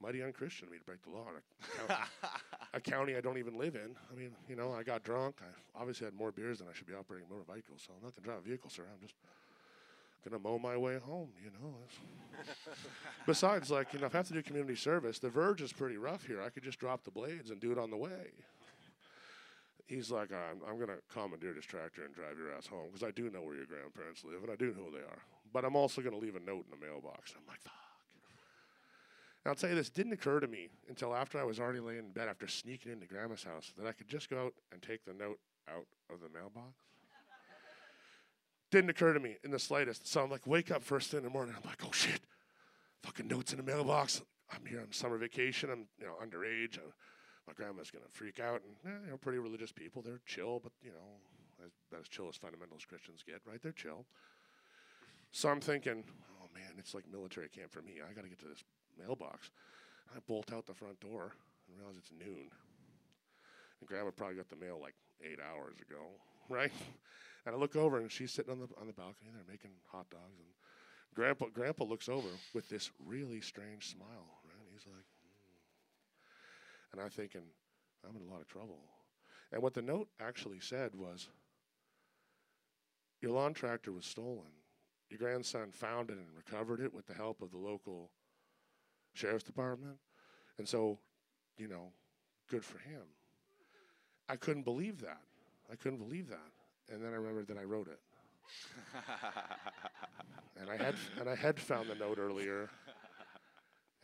Mighty 0.01 0.21
unchristian 0.23 0.67
of 0.67 0.73
me 0.73 0.79
to 0.79 0.83
break 0.83 1.01
the 1.03 1.09
law 1.09 1.25
in 1.29 1.37
a 1.37 1.87
county, 1.87 2.01
a 2.73 2.81
county 2.81 3.15
I 3.15 3.21
don't 3.21 3.37
even 3.37 3.57
live 3.57 3.75
in. 3.75 3.95
I 4.11 4.15
mean, 4.19 4.31
you 4.49 4.55
know, 4.55 4.73
I 4.73 4.83
got 4.83 5.03
drunk. 5.03 5.37
I 5.41 5.79
obviously 5.79 6.05
had 6.05 6.13
more 6.13 6.33
beers 6.33 6.59
than 6.59 6.67
I 6.67 6.73
should 6.73 6.87
be 6.87 6.93
operating 6.93 7.27
a 7.29 7.33
motor 7.33 7.45
vehicle, 7.49 7.75
so 7.77 7.93
I'm 7.95 8.03
not 8.03 8.13
to 8.15 8.21
drive 8.21 8.39
a 8.39 8.41
vehicle, 8.41 8.69
sir. 8.69 8.83
I'm 8.91 8.99
just 8.99 9.15
to 10.31 10.39
mow 10.39 10.57
my 10.57 10.77
way 10.77 10.97
home, 10.97 11.29
you 11.43 11.51
know. 11.51 11.75
Besides, 13.25 13.71
like, 13.71 13.93
you 13.93 13.99
know, 13.99 14.07
if 14.07 14.15
I 14.15 14.19
have 14.19 14.27
to 14.27 14.33
do 14.33 14.41
community 14.41 14.75
service, 14.75 15.19
the 15.19 15.29
verge 15.29 15.61
is 15.61 15.73
pretty 15.73 15.97
rough 15.97 16.25
here. 16.25 16.41
I 16.41 16.49
could 16.49 16.63
just 16.63 16.79
drop 16.79 17.03
the 17.03 17.11
blades 17.11 17.49
and 17.49 17.59
do 17.59 17.71
it 17.71 17.77
on 17.77 17.89
the 17.89 17.97
way. 17.97 18.31
He's 19.87 20.09
like, 20.09 20.29
I'm, 20.31 20.61
I'm 20.67 20.79
to 20.87 20.97
commandeer 21.13 21.53
this 21.53 21.65
tractor 21.65 22.03
and 22.03 22.13
drive 22.13 22.37
your 22.37 22.51
ass 22.53 22.65
home 22.65 22.87
because 22.91 23.07
I 23.07 23.11
do 23.11 23.29
know 23.29 23.41
where 23.41 23.55
your 23.55 23.65
grandparents 23.65 24.23
live 24.23 24.41
and 24.41 24.51
I 24.51 24.55
do 24.55 24.67
know 24.67 24.85
who 24.85 24.91
they 24.91 25.03
are 25.03 25.21
but 25.55 25.63
I'm 25.63 25.77
also 25.77 26.01
to 26.11 26.17
leave 26.17 26.35
a 26.35 26.39
note 26.41 26.65
in 26.69 26.77
the 26.77 26.85
mailbox. 26.85 27.33
I'm 27.33 27.47
like, 27.47 27.61
fuck. 27.61 27.71
And 29.45 29.49
I'll 29.49 29.55
tell 29.55 29.69
you 29.69 29.75
this 29.77 29.89
didn't 29.89 30.11
occur 30.11 30.41
to 30.41 30.47
me 30.47 30.67
until 30.89 31.15
after 31.15 31.39
I 31.39 31.45
was 31.45 31.61
already 31.61 31.79
laying 31.79 31.99
in 31.99 32.11
bed 32.11 32.27
after 32.27 32.45
sneaking 32.45 32.91
into 32.91 33.05
grandma's 33.05 33.45
house 33.45 33.71
that 33.77 33.87
I 33.87 33.93
could 33.93 34.09
just 34.09 34.29
go 34.29 34.47
out 34.47 34.53
and 34.73 34.81
take 34.81 35.05
the 35.05 35.13
note 35.13 35.39
out 35.69 35.85
of 36.13 36.19
the 36.19 36.27
mailbox. 36.37 36.73
Didn't 38.75 38.89
occur 38.89 39.13
to 39.13 39.19
me 39.19 39.37
in 39.43 39.51
the 39.51 39.59
slightest. 39.59 40.05
So 40.05 40.21
I'm 40.21 40.29
like, 40.29 40.45
wake 40.45 40.69
up 40.69 40.83
first 40.83 41.11
thing 41.11 41.19
in 41.19 41.23
the 41.23 41.29
morning. 41.29 41.55
I'm 41.57 41.67
like, 41.67 41.81
oh 41.85 41.91
shit, 41.93 42.19
fucking 43.03 43.27
notes 43.27 43.53
in 43.53 43.57
the 43.57 43.63
mailbox. 43.63 44.21
I'm 44.51 44.65
here 44.65 44.81
on 44.81 44.91
summer 44.91 45.17
vacation. 45.17 45.69
I'm 45.71 45.87
you 45.97 46.05
know 46.05 46.15
underage. 46.21 46.77
Uh, 46.77 46.91
my 47.47 47.53
grandma's 47.53 47.89
gonna 47.89 48.05
freak 48.11 48.39
out, 48.39 48.61
and 48.63 48.93
eh, 48.93 48.97
you 49.05 49.11
know, 49.11 49.17
pretty 49.17 49.39
religious 49.39 49.71
people. 49.71 50.01
They're 50.01 50.21
chill, 50.25 50.59
but 50.61 50.73
you 50.83 50.91
know, 50.91 51.65
as, 51.65 51.71
as 51.99 52.09
chill 52.09 52.27
as 52.27 52.37
fundamentalist 52.37 52.87
Christians 52.87 53.23
get, 53.25 53.41
right? 53.47 53.61
They're 53.61 53.71
chill. 53.71 54.05
So 55.31 55.49
I'm 55.49 55.61
thinking, 55.61 56.03
oh 56.41 56.47
man, 56.53 56.73
it's 56.77 56.93
like 56.93 57.05
military 57.09 57.49
camp 57.49 57.71
for 57.71 57.81
me. 57.81 57.93
I 58.07 58.13
got 58.13 58.23
to 58.23 58.29
get 58.29 58.39
to 58.39 58.47
this 58.47 58.63
mailbox. 58.99 59.51
I 60.13 60.19
bolt 60.27 60.51
out 60.53 60.65
the 60.65 60.73
front 60.73 60.99
door 60.99 61.33
and 61.67 61.77
realize 61.77 61.95
it's 61.97 62.11
noon. 62.11 62.49
And 63.79 63.87
Grandma 63.87 64.11
probably 64.11 64.35
got 64.35 64.49
the 64.49 64.55
mail 64.55 64.79
like 64.81 64.95
eight 65.23 65.39
hours 65.39 65.75
ago, 65.79 66.03
right? 66.49 66.71
And 67.45 67.55
I 67.55 67.57
look 67.57 67.75
over 67.75 67.97
and 67.97 68.11
she's 68.11 68.31
sitting 68.31 68.51
on 68.51 68.59
the 68.59 68.67
on 68.79 68.87
the 68.87 68.93
balcony 68.93 69.29
there 69.33 69.43
making 69.47 69.71
hot 69.91 70.09
dogs. 70.09 70.39
And 70.39 70.47
Grandpa 71.13 71.47
Grandpa 71.53 71.83
looks 71.85 72.09
over 72.09 72.27
with 72.53 72.69
this 72.69 72.91
really 73.05 73.41
strange 73.41 73.87
smile, 73.87 74.39
right? 74.43 74.67
He's 74.73 74.85
like, 74.87 74.95
mm. 74.95 76.93
and 76.93 77.01
I'm 77.01 77.09
thinking, 77.09 77.43
I'm 78.07 78.15
in 78.15 78.27
a 78.27 78.31
lot 78.31 78.41
of 78.41 78.47
trouble. 78.47 78.79
And 79.51 79.61
what 79.61 79.73
the 79.73 79.81
note 79.81 80.09
actually 80.19 80.59
said 80.59 80.95
was, 80.95 81.29
your 83.21 83.31
lawn 83.31 83.53
tractor 83.53 83.91
was 83.91 84.05
stolen 84.05 84.51
your 85.09 85.19
grandson 85.19 85.71
found 85.71 86.09
it 86.09 86.17
and 86.17 86.25
recovered 86.35 86.79
it 86.79 86.93
with 86.93 87.05
the 87.05 87.13
help 87.13 87.41
of 87.41 87.51
the 87.51 87.57
local 87.57 88.09
sheriff's 89.13 89.43
department. 89.43 89.97
And 90.57 90.67
so, 90.67 90.99
you 91.57 91.67
know, 91.67 91.91
good 92.49 92.63
for 92.63 92.79
him. 92.79 93.01
I 94.27 94.35
couldn't 94.35 94.63
believe 94.63 95.01
that. 95.01 95.21
I 95.71 95.75
couldn't 95.75 95.99
believe 95.99 96.29
that. 96.29 96.51
And 96.91 97.03
then 97.03 97.13
I 97.13 97.15
remembered 97.15 97.47
that 97.47 97.57
I 97.57 97.63
wrote 97.63 97.87
it. 97.87 97.99
and 100.59 100.69
I 100.69 100.77
had 100.77 100.95
and 101.19 101.29
I 101.29 101.35
had 101.35 101.59
found 101.59 101.89
the 101.89 101.95
note 101.95 102.19
earlier. 102.19 102.69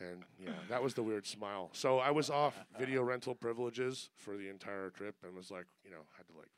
And 0.00 0.24
yeah, 0.38 0.50
that 0.68 0.82
was 0.82 0.94
the 0.94 1.02
weird 1.02 1.26
smile. 1.26 1.70
So 1.72 1.98
I 2.00 2.10
was 2.10 2.28
off 2.28 2.58
video 2.78 3.02
rental 3.02 3.36
privileges 3.36 4.10
for 4.16 4.36
the 4.36 4.48
entire 4.48 4.90
trip 4.90 5.14
and 5.22 5.34
was 5.34 5.50
like, 5.50 5.66
you 5.84 5.90
know, 5.92 6.00
had 6.16 6.26
to 6.26 6.32
like 6.36 6.50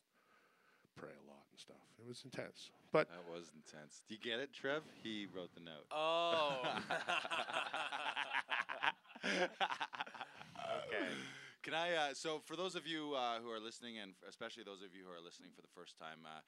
pray 0.97 1.11
a 1.11 1.27
lot 1.29 1.45
and 1.51 1.61
stuff. 1.61 1.77
It 1.99 2.09
was 2.09 2.23
intense. 2.25 2.71
But 2.93 3.09
that 3.09 3.25
was 3.31 3.51
intense. 3.55 4.03
Do 4.09 4.15
you 4.15 4.21
get 4.21 4.41
it, 4.41 4.53
Trev? 4.53 4.83
He 5.03 5.27
wrote 5.35 5.53
the 5.55 5.61
note. 5.61 5.85
Oh. 5.91 6.63
okay. 9.25 9.49
Can 11.65 11.73
I? 11.73 11.97
Uh, 11.97 12.13
so, 12.13 12.45
for 12.45 12.61
those 12.61 12.77
of 12.77 12.85
you 12.85 13.17
uh, 13.17 13.41
who 13.41 13.49
are 13.49 13.57
listening, 13.57 13.97
and 13.97 14.13
especially 14.29 14.69
those 14.69 14.85
of 14.85 14.93
you 14.93 15.09
who 15.09 15.09
are 15.09 15.25
listening 15.25 15.49
for 15.57 15.65
the 15.65 15.73
first 15.73 15.97
time, 15.97 16.21
uh, 16.29 16.45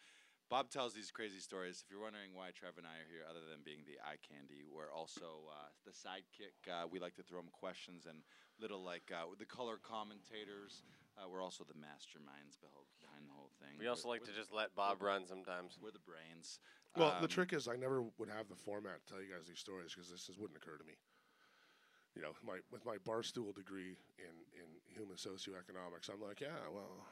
Bob 0.52 0.68
tells 0.68 0.92
these 0.92 1.08
crazy 1.08 1.40
stories. 1.40 1.80
If 1.80 1.88
you're 1.88 2.04
wondering 2.04 2.36
why 2.36 2.52
Trev 2.52 2.76
and 2.76 2.84
I 2.84 3.00
are 3.00 3.08
here, 3.08 3.24
other 3.24 3.40
than 3.48 3.64
being 3.64 3.88
the 3.88 3.96
eye 4.04 4.20
candy, 4.20 4.68
we're 4.68 4.92
also 4.92 5.48
uh, 5.48 5.72
the 5.88 5.96
sidekick. 5.96 6.60
Uh, 6.68 6.84
we 6.92 7.00
like 7.00 7.16
to 7.16 7.24
throw 7.24 7.40
him 7.40 7.48
questions 7.48 8.04
and 8.04 8.20
little 8.60 8.84
like 8.84 9.08
uh, 9.08 9.24
the 9.40 9.48
color 9.48 9.80
commentators. 9.80 10.84
we're 11.24 11.40
also 11.40 11.64
the 11.64 11.80
masterminds 11.80 12.60
behind 12.60 12.84
behind 13.00 13.24
the 13.24 13.32
whole 13.32 13.56
thing. 13.56 13.72
We 13.80 13.88
also 13.88 14.12
we're, 14.12 14.20
like 14.20 14.28
to 14.28 14.36
just 14.36 14.52
let 14.52 14.76
Bob 14.76 15.00
run 15.00 15.24
sometimes. 15.24 15.80
We're 15.80 15.96
the 15.96 16.04
brains. 16.04 16.60
Well, 16.92 17.16
um, 17.16 17.24
the 17.24 17.32
trick 17.32 17.56
is 17.56 17.72
I 17.72 17.80
never 17.80 18.04
would 18.20 18.28
have 18.28 18.52
the 18.52 18.60
format 18.68 19.00
to 19.00 19.16
tell 19.16 19.22
you 19.24 19.32
guys 19.32 19.48
these 19.48 19.64
stories 19.64 19.96
because 19.96 20.12
this 20.12 20.28
just 20.28 20.36
wouldn't 20.36 20.60
occur 20.60 20.76
to 20.76 20.84
me. 20.84 21.00
You 22.16 22.22
know, 22.22 22.32
my 22.44 22.58
with 22.72 22.84
my 22.86 22.96
barstool 22.96 23.54
degree 23.54 23.96
in 24.18 24.34
in 24.54 24.66
human 24.86 25.16
socioeconomics, 25.16 26.08
I'm 26.12 26.26
like, 26.26 26.40
yeah, 26.40 26.64
well, 26.72 27.06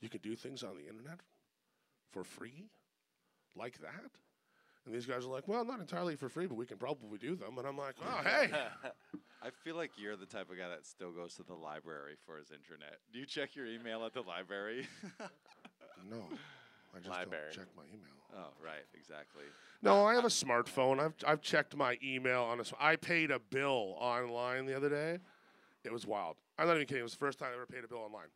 you 0.00 0.08
can 0.08 0.20
do 0.20 0.36
things 0.36 0.62
on 0.62 0.76
the 0.76 0.88
internet 0.88 1.20
for 2.12 2.22
free, 2.22 2.68
like 3.56 3.78
that. 3.80 4.10
And 4.86 4.94
these 4.94 5.04
guys 5.04 5.26
are 5.26 5.30
like, 5.30 5.46
well, 5.46 5.64
not 5.64 5.80
entirely 5.80 6.16
for 6.16 6.28
free, 6.28 6.46
but 6.46 6.54
we 6.54 6.64
can 6.64 6.78
probably 6.78 7.18
do 7.18 7.34
them. 7.36 7.58
And 7.58 7.66
I'm 7.66 7.76
like, 7.76 7.96
oh, 8.02 8.20
hey. 8.24 8.50
I 9.42 9.50
feel 9.64 9.76
like 9.76 9.92
you're 9.96 10.16
the 10.16 10.26
type 10.26 10.50
of 10.50 10.58
guy 10.58 10.68
that 10.68 10.86
still 10.86 11.12
goes 11.12 11.34
to 11.34 11.42
the 11.42 11.54
library 11.54 12.14
for 12.24 12.36
his 12.36 12.50
internet. 12.50 12.98
Do 13.12 13.18
you 13.18 13.26
check 13.26 13.56
your 13.56 13.66
email 13.66 14.04
at 14.04 14.14
the 14.14 14.22
library? 14.22 14.86
no, 16.10 16.24
I 16.94 16.98
just 16.98 17.10
Library. 17.10 17.44
don't 17.52 17.64
check 17.64 17.68
my 17.76 17.84
email. 17.84 18.16
oh, 18.36 18.52
right, 18.64 18.84
exactly. 18.94 19.44
No, 19.82 20.04
I 20.04 20.14
have 20.14 20.24
a 20.24 20.28
smartphone. 20.28 21.00
I've 21.00 21.14
I've 21.26 21.40
checked 21.40 21.76
my 21.76 21.98
email 22.04 22.42
on 22.42 22.58
this. 22.58 22.72
I 22.78 22.96
paid 22.96 23.30
a 23.30 23.38
bill 23.38 23.96
online 23.98 24.66
the 24.66 24.76
other 24.76 24.88
day. 24.88 25.18
It 25.84 25.92
was 25.92 26.06
wild. 26.06 26.36
I'm 26.58 26.66
not 26.66 26.74
even 26.76 26.86
kidding. 26.86 27.00
It 27.00 27.04
was 27.04 27.12
the 27.12 27.18
first 27.18 27.38
time 27.38 27.48
I 27.52 27.54
ever 27.54 27.66
paid 27.66 27.84
a 27.84 27.88
bill 27.88 27.98
online. 27.98 28.28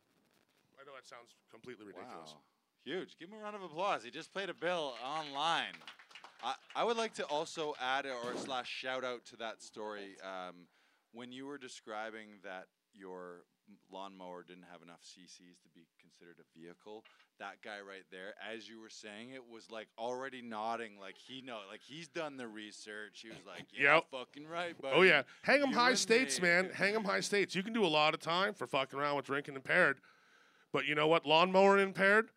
I 0.79 0.83
know 0.85 0.93
that 0.95 1.05
sounds 1.05 1.35
completely 1.51 1.85
ridiculous. 1.85 2.31
Wow. 2.33 2.41
Huge. 2.83 3.17
Give 3.19 3.29
him 3.29 3.39
a 3.39 3.43
round 3.43 3.55
of 3.55 3.63
applause. 3.63 4.03
He 4.03 4.11
just 4.11 4.33
paid 4.33 4.49
a 4.49 4.53
bill 4.53 4.93
online. 5.03 5.73
I, 6.43 6.53
I 6.75 6.83
would 6.83 6.97
like 6.97 7.13
to 7.15 7.25
also 7.25 7.73
add 7.81 8.05
or 8.05 8.35
slash 8.37 8.69
shout 8.69 9.03
out 9.03 9.25
to 9.27 9.37
that 9.37 9.61
story. 9.61 10.17
Um, 10.23 10.67
when 11.13 11.31
you 11.31 11.45
were 11.45 11.57
describing 11.57 12.27
that 12.43 12.65
your 12.93 13.45
m- 13.69 13.77
lawnmower 13.91 14.43
didn't 14.43 14.65
have 14.71 14.81
enough 14.81 15.01
CCs 15.01 15.61
to 15.63 15.69
be 15.73 15.87
considered 15.99 16.37
a 16.39 16.59
vehicle, 16.59 17.03
that 17.39 17.61
guy 17.63 17.79
right 17.87 18.03
there, 18.11 18.33
as 18.53 18.67
you 18.69 18.79
were 18.79 18.89
saying 18.89 19.31
it, 19.31 19.41
was 19.49 19.69
like 19.71 19.87
already 19.97 20.41
nodding, 20.41 20.99
like 20.99 21.15
he 21.17 21.41
know, 21.41 21.59
like 21.69 21.81
he's 21.81 22.07
done 22.07 22.37
the 22.37 22.47
research. 22.47 23.21
He 23.21 23.29
was 23.29 23.45
like, 23.45 23.65
"Yeah, 23.73 23.95
Yep. 23.95 24.05
fucking 24.11 24.47
right, 24.47 24.79
buddy." 24.81 24.95
Oh 24.95 25.01
yeah, 25.01 25.23
hang 25.43 25.61
'em 25.61 25.69
You 25.69 25.75
high 25.75 25.93
states, 25.95 26.41
me. 26.41 26.47
man. 26.47 26.69
Hang 26.71 26.95
'em 26.95 27.03
high 27.03 27.19
states. 27.21 27.55
You 27.55 27.63
can 27.63 27.73
do 27.73 27.85
a 27.85 27.87
lot 27.87 28.13
of 28.13 28.19
time 28.19 28.53
for 28.53 28.67
fucking 28.67 28.97
around 28.99 29.15
with 29.17 29.25
drinking 29.25 29.55
impaired, 29.55 29.99
but 30.71 30.85
you 30.85 30.95
know 30.95 31.07
what? 31.07 31.25
Lawnmower 31.25 31.77
impaired, 31.79 32.29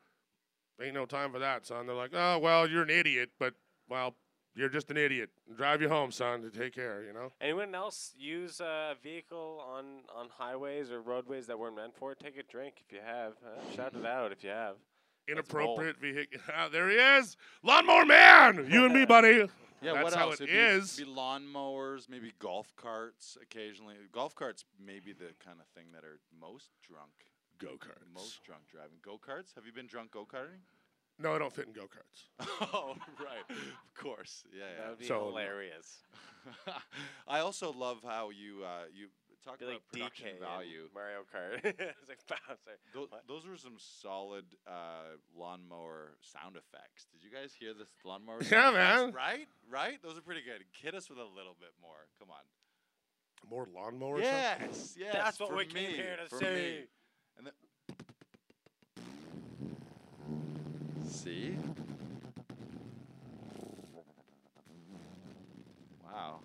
ain't 0.80 0.94
no 0.94 1.06
time 1.06 1.32
for 1.32 1.38
that, 1.38 1.66
son. 1.66 1.86
They're 1.86 1.96
like, 1.96 2.12
oh 2.14 2.38
well, 2.38 2.68
you're 2.68 2.82
an 2.82 2.90
idiot, 2.90 3.30
but 3.38 3.54
well, 3.88 4.14
you're 4.54 4.68
just 4.68 4.90
an 4.90 4.96
idiot. 4.96 5.30
Drive 5.56 5.80
you 5.80 5.88
home, 5.88 6.10
son. 6.10 6.42
To 6.42 6.50
take 6.50 6.74
care, 6.74 7.04
you 7.04 7.12
know. 7.12 7.32
Anyone 7.40 7.74
else 7.76 8.12
use 8.18 8.58
a 8.60 8.96
vehicle 9.00 9.62
on, 9.64 10.00
on 10.12 10.28
highways 10.36 10.90
or 10.90 11.00
roadways 11.00 11.46
that 11.46 11.58
weren't 11.58 11.76
meant 11.76 11.94
for 11.96 12.10
it? 12.10 12.18
Take 12.18 12.36
a 12.36 12.42
drink 12.42 12.82
if 12.84 12.92
you 12.92 12.98
have. 13.04 13.34
Uh, 13.44 13.60
shout 13.76 13.94
it 13.94 14.04
out 14.04 14.32
if 14.32 14.42
you 14.42 14.50
have. 14.50 14.74
Inappropriate 15.28 15.98
vehicle. 15.98 16.40
Ah, 16.54 16.68
there 16.68 16.88
he 16.88 16.96
is, 16.96 17.36
lawnmower 17.62 18.04
man. 18.06 18.66
You 18.70 18.84
and 18.86 18.94
me, 18.94 19.04
buddy. 19.06 19.46
Yeah, 19.80 19.92
That's 19.92 20.04
what 20.04 20.14
how 20.14 20.30
else? 20.30 20.40
it 20.40 20.44
It'd 20.48 20.54
be, 20.54 20.58
is. 20.82 20.96
Be 20.96 21.04
lawnmowers, 21.04 22.08
maybe 22.08 22.32
golf 22.40 22.74
carts 22.76 23.36
occasionally. 23.40 23.94
Golf 24.12 24.34
carts 24.34 24.64
may 24.84 24.98
be 24.98 25.12
the 25.12 25.30
kind 25.44 25.58
of 25.60 25.66
thing 25.68 25.92
that 25.94 26.02
are 26.04 26.18
most 26.40 26.70
drunk, 26.82 27.12
Go 27.60 27.74
karts. 27.76 28.12
most 28.12 28.42
drunk 28.42 28.62
driving. 28.70 28.98
Go 29.04 29.18
karts? 29.18 29.54
Have 29.54 29.66
you 29.66 29.72
been 29.72 29.86
drunk 29.86 30.10
go 30.10 30.24
karting? 30.26 30.62
No, 31.20 31.34
I 31.34 31.38
don't 31.38 31.52
fit 31.52 31.66
in 31.66 31.72
go 31.72 31.82
karts. 31.82 32.46
oh, 32.72 32.94
right. 33.20 33.44
Of 33.50 34.02
course. 34.02 34.44
Yeah, 34.56 34.64
That 34.80 34.88
would 34.90 34.98
be 34.98 35.06
So- 35.06 35.26
hilarious. 35.26 35.98
I 37.28 37.40
also 37.40 37.72
love 37.72 37.98
how 38.04 38.30
you 38.30 38.64
uh, 38.64 38.84
you 38.94 39.08
talk 39.44 39.60
about 39.60 39.72
like 39.74 39.86
production 39.92 40.28
DK 40.36 40.40
value. 40.40 40.88
Mario 40.94 41.20
Kart. 41.32 41.60
it's 41.64 42.08
like 42.08 42.18
Bowser. 42.28 42.78
Tho- 42.94 43.06
What? 43.10 43.22
those 43.28 43.46
were 43.46 43.56
some 43.56 43.76
solid 43.78 44.44
uh, 44.66 45.16
lawnmower 45.36 46.16
sound 46.20 46.56
effects. 46.56 47.06
Did 47.12 47.22
you 47.24 47.30
guys 47.30 47.52
hear 47.58 47.72
this 47.74 47.88
lawnmower? 48.04 48.38
Yeah, 48.42 48.48
sound 48.48 48.76
effects? 48.76 49.02
man. 49.02 49.12
Right, 49.12 49.48
right. 49.70 50.02
Those 50.02 50.18
are 50.18 50.22
pretty 50.22 50.42
good. 50.42 50.64
Hit 50.82 50.94
us 50.94 51.08
with 51.08 51.18
a 51.18 51.22
little 51.36 51.56
bit 51.58 51.70
more. 51.80 52.06
Come 52.18 52.28
on. 52.30 52.44
More 53.48 53.66
lawnmower. 53.74 54.18
stuff? 54.22 54.58
Yes, 54.60 54.96
yes. 54.98 55.12
That's 55.14 55.40
what 55.40 55.52
we 55.52 55.64
me, 55.66 55.72
came 55.72 55.90
here 55.94 56.16
to 56.28 56.36
see. 56.36 56.84
And 57.38 57.46
then, 57.46 57.52
see? 61.06 61.56
Wow. 66.04 66.40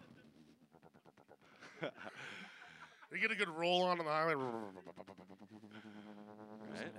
They 3.13 3.19
get 3.19 3.29
a 3.29 3.35
good 3.35 3.49
roll 3.49 3.83
on 3.83 3.99
on 3.99 4.05
the 4.05 4.11
highway. 4.11 4.33
Right? 4.33 4.49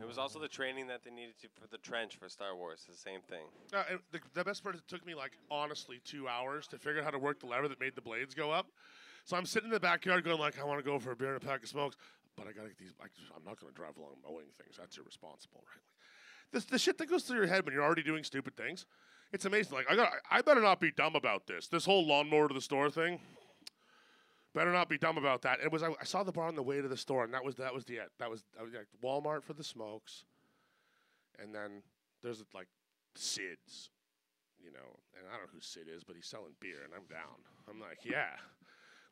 It 0.00 0.06
was 0.06 0.16
also 0.16 0.38
the 0.38 0.46
training 0.46 0.86
that 0.86 1.02
they 1.02 1.10
needed 1.10 1.36
to 1.40 1.48
for 1.60 1.66
the 1.66 1.78
trench 1.78 2.14
for 2.14 2.28
Star 2.28 2.54
Wars. 2.54 2.86
The 2.88 2.96
same 2.96 3.20
thing. 3.28 3.46
Uh, 3.72 3.82
and 3.90 3.98
the, 4.12 4.20
the 4.32 4.44
best 4.44 4.62
part 4.62 4.76
is 4.76 4.80
it 4.80 4.86
took 4.86 5.04
me 5.04 5.16
like 5.16 5.32
honestly 5.50 6.00
two 6.04 6.28
hours 6.28 6.68
to 6.68 6.78
figure 6.78 7.00
out 7.00 7.04
how 7.04 7.10
to 7.10 7.18
work 7.18 7.40
the 7.40 7.46
lever 7.46 7.66
that 7.66 7.80
made 7.80 7.96
the 7.96 8.00
blades 8.00 8.32
go 8.32 8.52
up. 8.52 8.68
So 9.24 9.36
I'm 9.36 9.44
sitting 9.44 9.70
in 9.70 9.74
the 9.74 9.80
backyard 9.80 10.22
going 10.22 10.38
like, 10.38 10.60
I 10.60 10.64
want 10.64 10.78
to 10.78 10.84
go 10.84 11.00
for 11.00 11.10
a 11.10 11.16
beer 11.16 11.34
and 11.34 11.42
a 11.42 11.44
pack 11.44 11.64
of 11.64 11.68
smokes, 11.68 11.96
but 12.36 12.46
I 12.46 12.52
gotta 12.52 12.68
get 12.68 12.78
these. 12.78 12.94
I, 13.00 13.06
I'm 13.36 13.44
not 13.44 13.58
gonna 13.58 13.72
drive 13.72 13.96
along 13.96 14.12
mowing 14.22 14.46
things. 14.62 14.76
That's 14.78 14.96
irresponsible, 14.96 15.64
right? 15.66 15.82
Like, 15.82 16.62
this 16.62 16.64
the 16.66 16.78
shit 16.78 16.96
that 16.98 17.06
goes 17.06 17.24
through 17.24 17.38
your 17.38 17.48
head 17.48 17.64
when 17.64 17.74
you're 17.74 17.82
already 17.82 18.04
doing 18.04 18.22
stupid 18.22 18.56
things. 18.56 18.86
It's 19.32 19.46
amazing. 19.46 19.74
Like 19.74 19.90
I 19.90 19.96
got, 19.96 20.12
I 20.30 20.42
better 20.42 20.60
not 20.60 20.78
be 20.78 20.92
dumb 20.92 21.16
about 21.16 21.48
this. 21.48 21.66
This 21.66 21.84
whole 21.84 22.06
lawnmower 22.06 22.46
to 22.46 22.54
the 22.54 22.60
store 22.60 22.88
thing. 22.88 23.18
Better 24.54 24.72
not 24.72 24.88
be 24.88 24.98
dumb 24.98 25.18
about 25.18 25.42
that. 25.42 25.58
It 25.60 25.72
was 25.72 25.82
I, 25.82 25.88
I 26.00 26.04
saw 26.04 26.22
the 26.22 26.30
bar 26.30 26.46
on 26.46 26.54
the 26.54 26.62
way 26.62 26.80
to 26.80 26.86
the 26.86 26.96
store, 26.96 27.24
and 27.24 27.34
that 27.34 27.44
was 27.44 27.56
that 27.56 27.74
was 27.74 27.84
the 27.84 27.98
that 28.20 28.30
was, 28.30 28.44
that 28.56 28.62
was 28.62 28.72
like 28.72 28.86
Walmart 29.02 29.42
for 29.42 29.52
the 29.52 29.64
smokes, 29.64 30.24
and 31.42 31.52
then 31.52 31.82
there's 32.22 32.42
like 32.54 32.68
Sid's, 33.16 33.90
you 34.62 34.70
know, 34.70 35.00
and 35.18 35.26
I 35.28 35.32
don't 35.32 35.42
know 35.42 35.50
who 35.52 35.60
Sid 35.60 35.88
is, 35.92 36.04
but 36.04 36.14
he's 36.14 36.26
selling 36.26 36.52
beer, 36.60 36.78
and 36.84 36.92
I'm 36.94 37.06
down. 37.10 37.42
I'm 37.68 37.80
like, 37.80 38.04
yeah, 38.04 38.36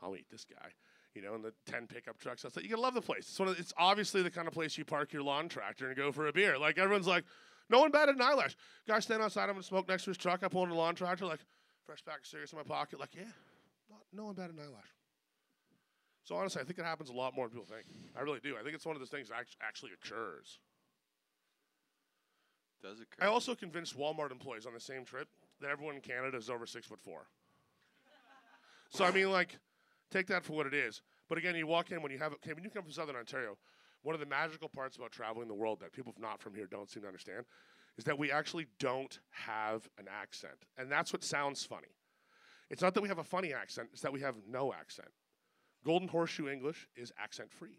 I'll 0.01 0.13
meet 0.13 0.31
this 0.31 0.45
guy, 0.45 0.69
you 1.13 1.23
know, 1.23 1.35
and 1.35 1.45
the 1.45 1.53
ten 1.67 1.89
pickup 1.89 2.19
trucks. 2.19 2.45
I 2.45 2.49
like, 2.55 2.65
you 2.65 2.71
gotta 2.71 2.83
love 2.83 2.95
the 2.95 3.03
place. 3.03 3.29
It's 3.29 3.39
one 3.41 3.49
of, 3.49 3.59
it's 3.59 3.73
obviously 3.77 4.23
the 4.23 4.31
kind 4.31 4.47
of 4.47 4.55
place 4.55 4.79
you 4.79 4.85
park 4.85 5.13
your 5.13 5.23
lawn 5.23 5.49
tractor 5.49 5.89
and 5.89 5.97
go 5.97 6.13
for 6.13 6.29
a 6.29 6.33
beer. 6.33 6.57
Like 6.57 6.79
everyone's 6.79 7.09
like, 7.09 7.25
no 7.69 7.81
one 7.81 7.91
batted 7.91 8.15
an 8.15 8.23
eyelash. 8.23 8.57
Guy 8.87 9.01
standing 9.01 9.25
outside, 9.25 9.45
I'm 9.45 9.55
gonna 9.55 9.65
smoke 9.65 9.89
next 9.89 10.05
to 10.05 10.11
his 10.11 10.19
truck. 10.19 10.45
I 10.45 10.49
pull 10.49 10.63
in 10.63 10.71
the 10.71 10.77
lawn 10.77 10.95
tractor, 10.95 11.27
like 11.27 11.41
fresh 11.85 12.05
pack 12.05 12.21
of 12.21 12.27
cigarettes 12.27 12.53
in 12.53 12.59
my 12.59 12.65
pocket. 12.65 13.01
Like, 13.01 13.17
yeah, 13.17 13.25
not, 13.91 14.03
no 14.13 14.27
one 14.27 14.35
batted 14.37 14.55
an 14.55 14.63
eyelash. 14.63 14.87
So 16.25 16.37
honestly, 16.37 16.63
I 16.63 16.65
think 16.65 16.79
it 16.79 16.85
happens 16.85 17.11
a 17.11 17.13
lot 17.13 17.35
more 17.35 17.49
than 17.49 17.59
people 17.59 17.75
think. 17.75 17.87
I 18.17 18.21
really 18.21 18.41
do. 18.41 18.57
I 18.59 18.63
think 18.63 18.75
it's 18.75 18.87
one 18.87 18.95
of 18.95 19.01
those 19.01 19.09
things 19.09 19.29
that 19.29 19.45
actually 19.61 19.91
occurs. 19.93 20.59
Does 22.83 23.01
it 23.01 23.09
occur. 23.13 23.27
I 23.27 23.29
also 23.29 23.55
convinced 23.55 23.99
Walmart 23.99 24.31
employees 24.31 24.67
on 24.67 24.75
the 24.75 24.81
same 24.81 25.05
trip 25.05 25.29
that 25.61 25.71
everyone 25.71 25.97
in 25.97 26.01
Canada 26.01 26.37
is 26.37 26.51
over 26.51 26.67
six 26.67 26.87
foot 26.87 27.01
four. 27.01 27.27
So 28.91 29.05
I 29.05 29.11
mean, 29.11 29.31
like, 29.31 29.59
take 30.11 30.27
that 30.27 30.45
for 30.45 30.53
what 30.53 30.67
it 30.67 30.75
is. 30.75 31.01
But 31.29 31.39
again, 31.39 31.57
you 31.57 31.67
walk 31.67 31.91
in 31.91 32.03
when 32.03 32.13
you 32.13 32.19
have 32.19 32.33
okay, 32.35 32.53
when 32.53 32.63
you 32.63 32.71
come 32.71 32.83
from 32.83 32.93
Southern 32.93 33.17
Ontario. 33.17 33.57
One 34.03 34.15
of 34.15 34.21
the 34.21 34.27
magical 34.27 34.69
parts 34.69 34.97
about 34.97 35.13
traveling 35.13 35.47
the 35.47 35.55
world 35.55 35.79
that 35.81 35.93
people 35.93 36.13
not 36.19 36.43
from 36.43 36.55
here 36.55 36.67
don't 36.67 36.91
seem 36.91 37.03
to 37.03 37.07
understand 37.07 37.45
is 37.97 38.05
that 38.05 38.19
we 38.19 38.33
actually 38.33 38.67
don't 38.81 39.21
have 39.31 39.89
an 39.97 40.07
accent, 40.11 40.57
and 40.77 40.91
that's 40.91 41.13
what 41.13 41.23
sounds 41.23 41.65
funny. 41.65 41.95
It's 42.69 42.83
not 42.83 42.95
that 42.95 43.01
we 43.01 43.09
have 43.09 43.19
a 43.19 43.25
funny 43.25 43.55
accent; 43.55 43.91
it's 43.93 44.03
that 44.03 44.13
we 44.13 44.21
have 44.21 44.35
no 44.49 44.73
accent. 44.73 45.09
Golden 45.85 46.09
Horseshoe 46.09 46.49
English 46.49 46.89
is 46.97 47.13
accent 47.19 47.53
free. 47.53 47.79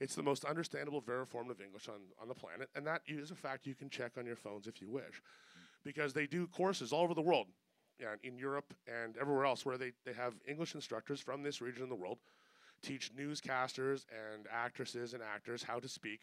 It's 0.00 0.14
the 0.14 0.22
most 0.22 0.44
understandable 0.44 1.02
veriform 1.02 1.50
of 1.50 1.60
English 1.60 1.88
on, 1.88 2.00
on 2.20 2.28
the 2.28 2.34
planet, 2.34 2.70
and 2.74 2.86
that 2.86 3.02
is 3.06 3.30
a 3.30 3.34
fact 3.34 3.66
you 3.66 3.74
can 3.74 3.90
check 3.90 4.12
on 4.18 4.24
your 4.24 4.36
phones 4.36 4.66
if 4.66 4.80
you 4.80 4.90
wish. 4.90 5.22
Because 5.84 6.12
they 6.12 6.26
do 6.26 6.46
courses 6.46 6.92
all 6.92 7.02
over 7.02 7.14
the 7.14 7.22
world, 7.22 7.48
yeah, 7.98 8.14
in 8.22 8.38
Europe 8.38 8.72
and 8.86 9.16
everywhere 9.18 9.44
else, 9.44 9.64
where 9.64 9.76
they, 9.76 9.92
they 10.04 10.12
have 10.12 10.34
English 10.48 10.74
instructors 10.74 11.20
from 11.20 11.42
this 11.42 11.60
region 11.60 11.82
of 11.82 11.88
the 11.88 11.94
world 11.94 12.18
teach 12.82 13.12
newscasters 13.14 14.04
and 14.10 14.46
actresses 14.50 15.12
and 15.14 15.22
actors 15.22 15.62
how 15.62 15.78
to 15.78 15.88
speak 15.88 16.20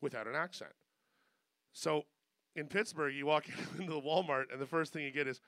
without 0.00 0.26
an 0.26 0.34
accent. 0.34 0.72
So 1.72 2.04
in 2.54 2.66
Pittsburgh, 2.66 3.14
you 3.14 3.26
walk 3.26 3.46
into 3.78 3.92
the 3.92 4.00
Walmart, 4.00 4.52
and 4.52 4.60
the 4.60 4.66
first 4.66 4.92
thing 4.92 5.04
you 5.04 5.10
get 5.10 5.26
is, 5.26 5.40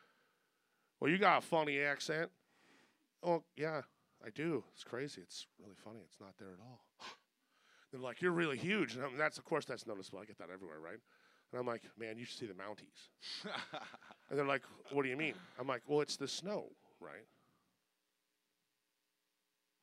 Well, 0.99 1.11
you 1.11 1.19
got 1.19 1.39
a 1.39 1.47
funny 1.47 1.81
accent. 1.81 2.31
Oh, 3.23 3.43
yeah, 3.57 3.83
I 4.25 4.31
do. 4.31 4.65
It's 4.75 4.85
crazy. 4.85 5.21
It's 5.23 5.47
really 5.59 5.77
funny. 5.83 6.01
It's 6.05 6.21
not 6.21 6.35
there 6.39 6.49
at 6.49 6.61
all. 6.61 6.85
They're 7.91 8.01
like, 8.01 8.21
you're 8.23 8.33
really 8.33 8.59
huge. 8.59 8.95
And 8.95 9.03
I'm- 9.03 9.17
that's, 9.17 9.39
of 9.39 9.45
course, 9.45 9.65
that's 9.65 9.87
noticeable. 9.87 10.21
I 10.21 10.25
get 10.25 10.39
that 10.39 10.51
everywhere, 10.53 10.79
right? 10.81 10.99
And 11.53 11.59
I'm 11.59 11.67
like, 11.67 11.83
man, 11.99 12.19
you 12.19 12.25
should 12.25 12.39
see 12.39 12.47
the 12.47 12.55
Mounties. 12.55 13.11
and 14.31 14.39
they're 14.39 14.47
like, 14.47 14.63
what 14.93 15.03
do 15.03 15.09
you 15.09 15.17
mean? 15.17 15.35
I'm 15.59 15.67
like, 15.67 15.83
well, 15.89 16.01
it's 16.01 16.17
the 16.17 16.29
snow, 16.29 16.67
right? 17.01 17.27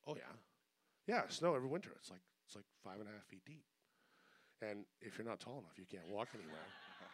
Oh 0.08 0.16
yeah, 0.16 0.32
yeah, 1.06 1.24
snow 1.28 1.54
every 1.54 1.68
winter. 1.68 1.92
It's 2.00 2.10
like 2.10 2.24
it's 2.48 2.56
like 2.56 2.64
five 2.82 3.02
and 3.02 3.10
a 3.10 3.12
half 3.12 3.26
feet 3.28 3.44
deep. 3.46 3.66
And 4.62 4.86
if 5.02 5.18
you're 5.18 5.28
not 5.28 5.42
tall 5.42 5.60
enough, 5.60 5.76
you 5.76 5.84
can't 5.84 6.08
walk 6.08 6.30
anywhere. 6.34 6.64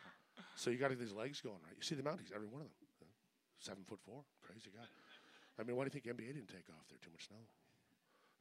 so 0.56 0.70
you 0.70 0.78
got 0.78 0.90
to 0.90 0.96
get 0.96 1.02
these 1.02 1.18
legs 1.18 1.42
going, 1.42 1.58
right? 1.66 1.74
You 1.76 1.82
see 1.82 1.96
the 1.96 2.04
Mounties, 2.04 2.30
every 2.34 2.48
one 2.48 2.62
of 2.62 2.68
them, 2.70 3.10
seven 3.58 3.84
foot 3.84 4.00
four, 4.06 4.22
crazy 4.46 4.70
guy. 4.70 4.86
I 5.60 5.64
mean, 5.64 5.78
why 5.78 5.86
do 5.86 5.94
you 5.94 5.96
think 5.96 6.10
NBA 6.10 6.34
didn't 6.34 6.50
take 6.50 6.66
off? 6.74 6.90
There 6.90 6.98
too 6.98 7.14
much 7.14 7.30
snow. 7.30 7.42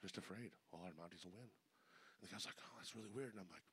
Just 0.01 0.17
afraid. 0.17 0.51
All 0.73 0.81
our 0.83 0.97
Mounties 0.97 1.29
will 1.29 1.37
win. 1.37 1.47
And 1.47 2.23
the 2.25 2.33
guy's 2.33 2.49
like, 2.49 2.57
oh, 2.59 2.73
that's 2.81 2.97
really 2.97 3.13
weird. 3.13 3.37
And 3.37 3.45
I'm 3.45 3.53
like, 3.53 3.65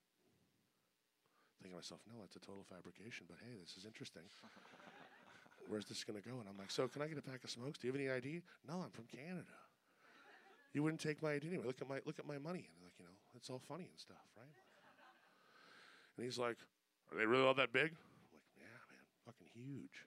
thinking 1.60 1.76
to 1.76 1.80
myself, 1.80 2.04
no, 2.08 2.20
it's 2.24 2.36
a 2.36 2.44
total 2.44 2.64
fabrication. 2.68 3.28
But 3.28 3.40
hey, 3.44 3.56
this 3.60 3.76
is 3.80 3.84
interesting. 3.88 4.28
Where's 5.68 5.86
this 5.86 6.04
going 6.04 6.20
to 6.20 6.26
go? 6.26 6.40
And 6.40 6.48
I'm 6.50 6.58
like, 6.58 6.72
so 6.72 6.88
can 6.88 7.02
I 7.04 7.08
get 7.08 7.20
a 7.20 7.26
pack 7.26 7.44
of 7.44 7.52
smokes? 7.52 7.78
Do 7.78 7.88
you 7.88 7.94
have 7.94 8.00
any 8.02 8.10
ID? 8.10 8.42
No, 8.68 8.82
I'm 8.82 8.92
from 8.92 9.06
Canada. 9.06 9.54
You 10.74 10.82
wouldn't 10.84 11.02
take 11.02 11.22
my 11.22 11.34
ID 11.38 11.48
anyway. 11.50 11.66
Look 11.66 11.82
at 11.82 11.90
my 11.90 12.00
look 12.06 12.20
at 12.20 12.28
my 12.30 12.38
money. 12.38 12.70
And 12.70 12.80
like, 12.86 12.94
you 12.98 13.06
know, 13.06 13.18
it's 13.36 13.50
all 13.50 13.58
funny 13.60 13.90
and 13.90 13.98
stuff, 13.98 14.22
right? 14.38 14.54
And 16.18 16.26
he's 16.26 16.38
like, 16.38 16.58
Are 17.12 17.18
they 17.18 17.26
really 17.26 17.46
all 17.46 17.58
that 17.58 17.74
big? 17.74 17.90
I'm 17.90 18.30
like, 18.34 18.46
Yeah, 18.54 18.78
man, 18.90 19.06
fucking 19.26 19.50
huge. 19.50 20.06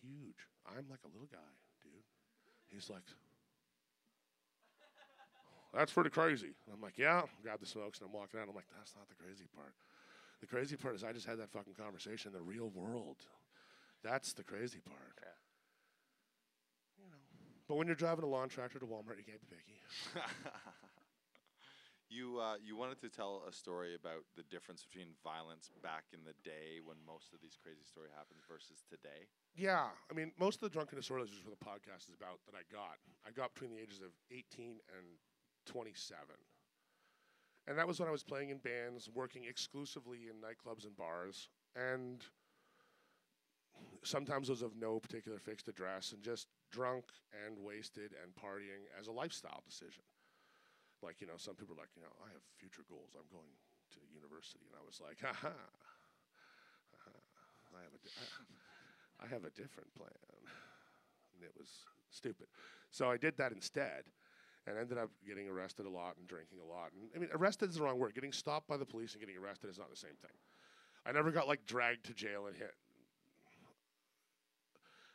huge. 0.00 0.40
I'm 0.68 0.84
like 0.90 1.00
a 1.04 1.10
little 1.12 1.28
guy. 1.30 1.52
He's 2.70 2.90
like, 2.90 3.02
that's 5.74 5.92
pretty 5.92 6.10
crazy. 6.10 6.52
And 6.66 6.74
I'm 6.74 6.80
like, 6.80 6.96
yeah. 6.96 7.22
Grab 7.42 7.60
the 7.60 7.66
smokes 7.66 7.98
and 8.00 8.08
I'm 8.08 8.12
walking 8.12 8.40
out. 8.40 8.48
I'm 8.48 8.54
like, 8.54 8.68
that's 8.76 8.94
not 8.96 9.08
the 9.08 9.14
crazy 9.14 9.44
part. 9.54 9.74
The 10.40 10.46
crazy 10.46 10.76
part 10.76 10.94
is 10.94 11.04
I 11.04 11.12
just 11.12 11.26
had 11.26 11.38
that 11.38 11.50
fucking 11.50 11.74
conversation 11.74 12.32
in 12.32 12.38
the 12.38 12.42
real 12.42 12.70
world. 12.70 13.16
That's 14.02 14.32
the 14.32 14.42
crazy 14.42 14.80
part. 14.80 15.14
Yeah. 15.20 17.04
You 17.04 17.10
know. 17.10 17.18
But 17.68 17.76
when 17.76 17.86
you're 17.86 17.96
driving 17.96 18.24
a 18.24 18.28
lawn 18.28 18.48
tractor 18.48 18.78
to 18.78 18.86
Walmart, 18.86 19.18
you 19.18 19.24
can't 19.24 19.40
be 19.40 19.56
picky. 19.56 19.80
you 22.08 22.38
uh, 22.38 22.56
you 22.62 22.76
wanted 22.76 23.00
to 23.00 23.08
tell 23.08 23.42
a 23.48 23.52
story 23.52 23.94
about 23.94 24.22
the 24.36 24.42
difference 24.44 24.84
between 24.84 25.14
violence 25.22 25.70
back 25.82 26.04
in 26.12 26.20
the 26.24 26.34
day 26.44 26.78
when 26.84 26.96
most 27.06 27.32
of 27.34 27.40
these 27.42 27.58
crazy 27.60 27.82
story 27.84 28.08
happens 28.14 28.42
versus 28.48 28.84
today. 28.88 29.26
Yeah, 29.54 29.90
I 30.10 30.14
mean, 30.14 30.32
most 30.38 30.62
of 30.62 30.68
the 30.68 30.74
drunken 30.74 30.98
is 30.98 31.10
what 31.10 31.26
the 31.26 31.64
podcast 31.64 32.08
is 32.08 32.14
about 32.14 32.40
that 32.46 32.54
I 32.54 32.62
got. 32.70 32.98
I 33.26 33.30
got 33.30 33.54
between 33.54 33.70
the 33.70 33.82
ages 33.82 34.00
of 34.00 34.14
18 34.30 34.78
and 34.94 35.06
27. 35.66 36.18
And 37.66 37.78
that 37.78 37.88
was 37.88 37.98
when 37.98 38.08
I 38.08 38.12
was 38.12 38.22
playing 38.22 38.50
in 38.50 38.58
bands, 38.58 39.10
working 39.12 39.44
exclusively 39.44 40.28
in 40.30 40.36
nightclubs 40.38 40.86
and 40.86 40.96
bars, 40.96 41.48
and 41.74 42.24
sometimes 44.04 44.48
those 44.48 44.62
of 44.62 44.76
no 44.76 45.00
particular 45.00 45.38
fixed 45.38 45.66
address, 45.66 46.12
and 46.12 46.22
just 46.22 46.46
drunk 46.70 47.06
and 47.44 47.58
wasted 47.58 48.12
and 48.22 48.32
partying 48.34 48.86
as 48.98 49.08
a 49.08 49.12
lifestyle 49.12 49.62
decision. 49.66 50.02
Like, 51.06 51.22
you 51.22 51.30
know, 51.30 51.38
some 51.38 51.54
people 51.54 51.78
are 51.78 51.86
like, 51.86 51.94
you 51.94 52.02
know, 52.02 52.10
I 52.18 52.26
have 52.34 52.42
future 52.58 52.82
goals. 52.90 53.14
I'm 53.14 53.30
going 53.30 53.54
to 53.94 53.98
university. 54.10 54.66
And 54.66 54.74
I 54.74 54.82
was 54.82 54.98
like, 54.98 55.22
ha 55.22 55.30
ha. 55.30 55.54
I 57.70 57.84
have 57.84 57.94
a, 57.94 58.00
di- 58.02 58.26
I, 59.22 59.26
have 59.28 59.44
a 59.44 59.52
different 59.54 59.92
plan. 59.94 60.10
And 61.36 61.44
it 61.44 61.52
was 61.56 61.68
stupid. 62.10 62.46
So 62.90 63.10
I 63.10 63.16
did 63.16 63.36
that 63.36 63.52
instead 63.52 64.08
and 64.66 64.78
ended 64.78 64.98
up 64.98 65.10
getting 65.26 65.48
arrested 65.48 65.86
a 65.86 65.90
lot 65.90 66.16
and 66.18 66.26
drinking 66.26 66.58
a 66.58 66.66
lot. 66.66 66.90
And 66.96 67.10
I 67.14 67.18
mean, 67.18 67.28
arrested 67.34 67.70
is 67.70 67.76
the 67.76 67.82
wrong 67.82 67.98
word. 67.98 68.14
Getting 68.14 68.32
stopped 68.32 68.66
by 68.66 68.76
the 68.76 68.86
police 68.86 69.12
and 69.12 69.20
getting 69.20 69.36
arrested 69.36 69.70
is 69.70 69.78
not 69.78 69.90
the 69.90 69.96
same 69.96 70.16
thing. 70.22 70.34
I 71.04 71.12
never 71.12 71.30
got 71.30 71.46
like 71.46 71.66
dragged 71.66 72.06
to 72.06 72.14
jail 72.14 72.46
and 72.46 72.56
hit. 72.56 72.74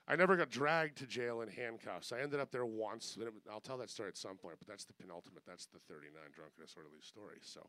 I 0.07 0.15
never 0.15 0.35
got 0.35 0.49
dragged 0.49 0.97
to 0.97 1.05
jail 1.05 1.41
in 1.41 1.47
handcuffs. 1.47 2.11
I 2.11 2.21
ended 2.21 2.39
up 2.39 2.51
there 2.51 2.65
once. 2.65 3.17
It, 3.19 3.31
I'll 3.51 3.59
tell 3.59 3.77
that 3.77 3.89
story 3.89 4.09
at 4.09 4.17
some 4.17 4.35
point, 4.35 4.55
but 4.59 4.67
that's 4.67 4.85
the 4.85 4.93
penultimate. 4.93 5.43
That's 5.47 5.67
the 5.67 5.79
39 5.87 6.11
drunken 6.33 6.63
disorderly 6.63 7.01
story. 7.01 7.37
So 7.41 7.61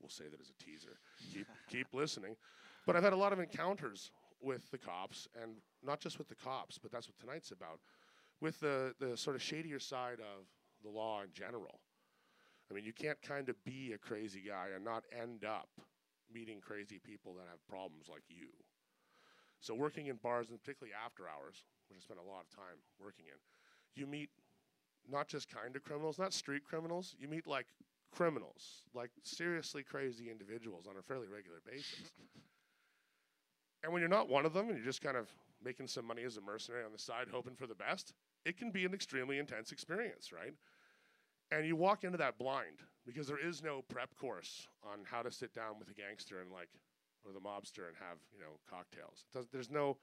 we'll 0.00 0.10
say 0.10 0.24
that 0.30 0.40
as 0.40 0.50
a 0.50 0.64
teaser. 0.64 0.98
Keep, 1.32 1.46
keep 1.70 1.86
listening. 1.92 2.36
But 2.86 2.96
I've 2.96 3.02
had 3.02 3.12
a 3.12 3.16
lot 3.16 3.32
of 3.32 3.40
encounters 3.40 4.12
with 4.40 4.70
the 4.70 4.78
cops, 4.78 5.26
and 5.42 5.56
not 5.82 6.00
just 6.00 6.18
with 6.18 6.28
the 6.28 6.34
cops, 6.34 6.78
but 6.78 6.92
that's 6.92 7.08
what 7.08 7.18
tonight's 7.18 7.50
about, 7.50 7.80
with 8.40 8.60
the, 8.60 8.94
the 9.00 9.16
sort 9.16 9.34
of 9.34 9.42
shadier 9.42 9.80
side 9.80 10.20
of 10.20 10.46
the 10.84 10.90
law 10.90 11.22
in 11.22 11.28
general. 11.32 11.80
I 12.70 12.74
mean, 12.74 12.84
you 12.84 12.92
can't 12.92 13.20
kind 13.22 13.48
of 13.48 13.56
be 13.64 13.92
a 13.94 13.98
crazy 13.98 14.42
guy 14.46 14.68
and 14.74 14.84
not 14.84 15.04
end 15.18 15.44
up 15.44 15.68
meeting 16.32 16.60
crazy 16.60 17.00
people 17.02 17.34
that 17.34 17.46
have 17.50 17.66
problems 17.66 18.06
like 18.10 18.22
you. 18.28 18.48
So, 19.60 19.74
working 19.74 20.06
in 20.06 20.16
bars, 20.16 20.50
and 20.50 20.60
particularly 20.60 20.94
after 20.94 21.24
hours, 21.24 21.64
which 21.88 21.98
I 21.98 22.00
spent 22.00 22.20
a 22.20 22.28
lot 22.28 22.42
of 22.42 22.50
time 22.54 22.78
working 23.00 23.26
in, 23.26 23.38
you 23.94 24.06
meet 24.06 24.30
not 25.10 25.28
just 25.28 25.48
kind 25.48 25.74
of 25.74 25.82
criminals, 25.82 26.18
not 26.18 26.32
street 26.32 26.64
criminals, 26.64 27.16
you 27.18 27.28
meet 27.28 27.46
like 27.46 27.66
criminals, 28.12 28.82
like 28.94 29.10
seriously 29.22 29.82
crazy 29.82 30.30
individuals 30.30 30.86
on 30.88 30.96
a 30.98 31.02
fairly 31.02 31.26
regular 31.28 31.58
basis. 31.66 32.12
and 33.82 33.92
when 33.92 34.00
you're 34.00 34.08
not 34.08 34.28
one 34.28 34.46
of 34.46 34.52
them 34.52 34.68
and 34.68 34.76
you're 34.76 34.86
just 34.86 35.02
kind 35.02 35.16
of 35.16 35.28
making 35.62 35.88
some 35.88 36.06
money 36.06 36.22
as 36.22 36.36
a 36.36 36.40
mercenary 36.40 36.84
on 36.84 36.92
the 36.92 36.98
side, 36.98 37.26
hoping 37.30 37.54
for 37.54 37.66
the 37.66 37.74
best, 37.74 38.12
it 38.44 38.56
can 38.56 38.70
be 38.70 38.84
an 38.84 38.94
extremely 38.94 39.38
intense 39.38 39.72
experience, 39.72 40.32
right? 40.32 40.54
And 41.50 41.66
you 41.66 41.76
walk 41.76 42.04
into 42.04 42.18
that 42.18 42.38
blind 42.38 42.78
because 43.06 43.26
there 43.26 43.44
is 43.44 43.62
no 43.62 43.82
prep 43.88 44.14
course 44.16 44.68
on 44.84 44.98
how 45.04 45.22
to 45.22 45.32
sit 45.32 45.54
down 45.54 45.78
with 45.78 45.88
a 45.90 45.94
gangster 45.94 46.40
and 46.40 46.52
like 46.52 46.68
or 47.28 47.32
the 47.32 47.40
mobster 47.40 47.86
and 47.86 47.96
have 47.98 48.18
you 48.32 48.40
know 48.40 48.58
cocktails. 48.68 49.24
Does, 49.32 49.46
there's 49.52 49.70
no, 49.70 49.98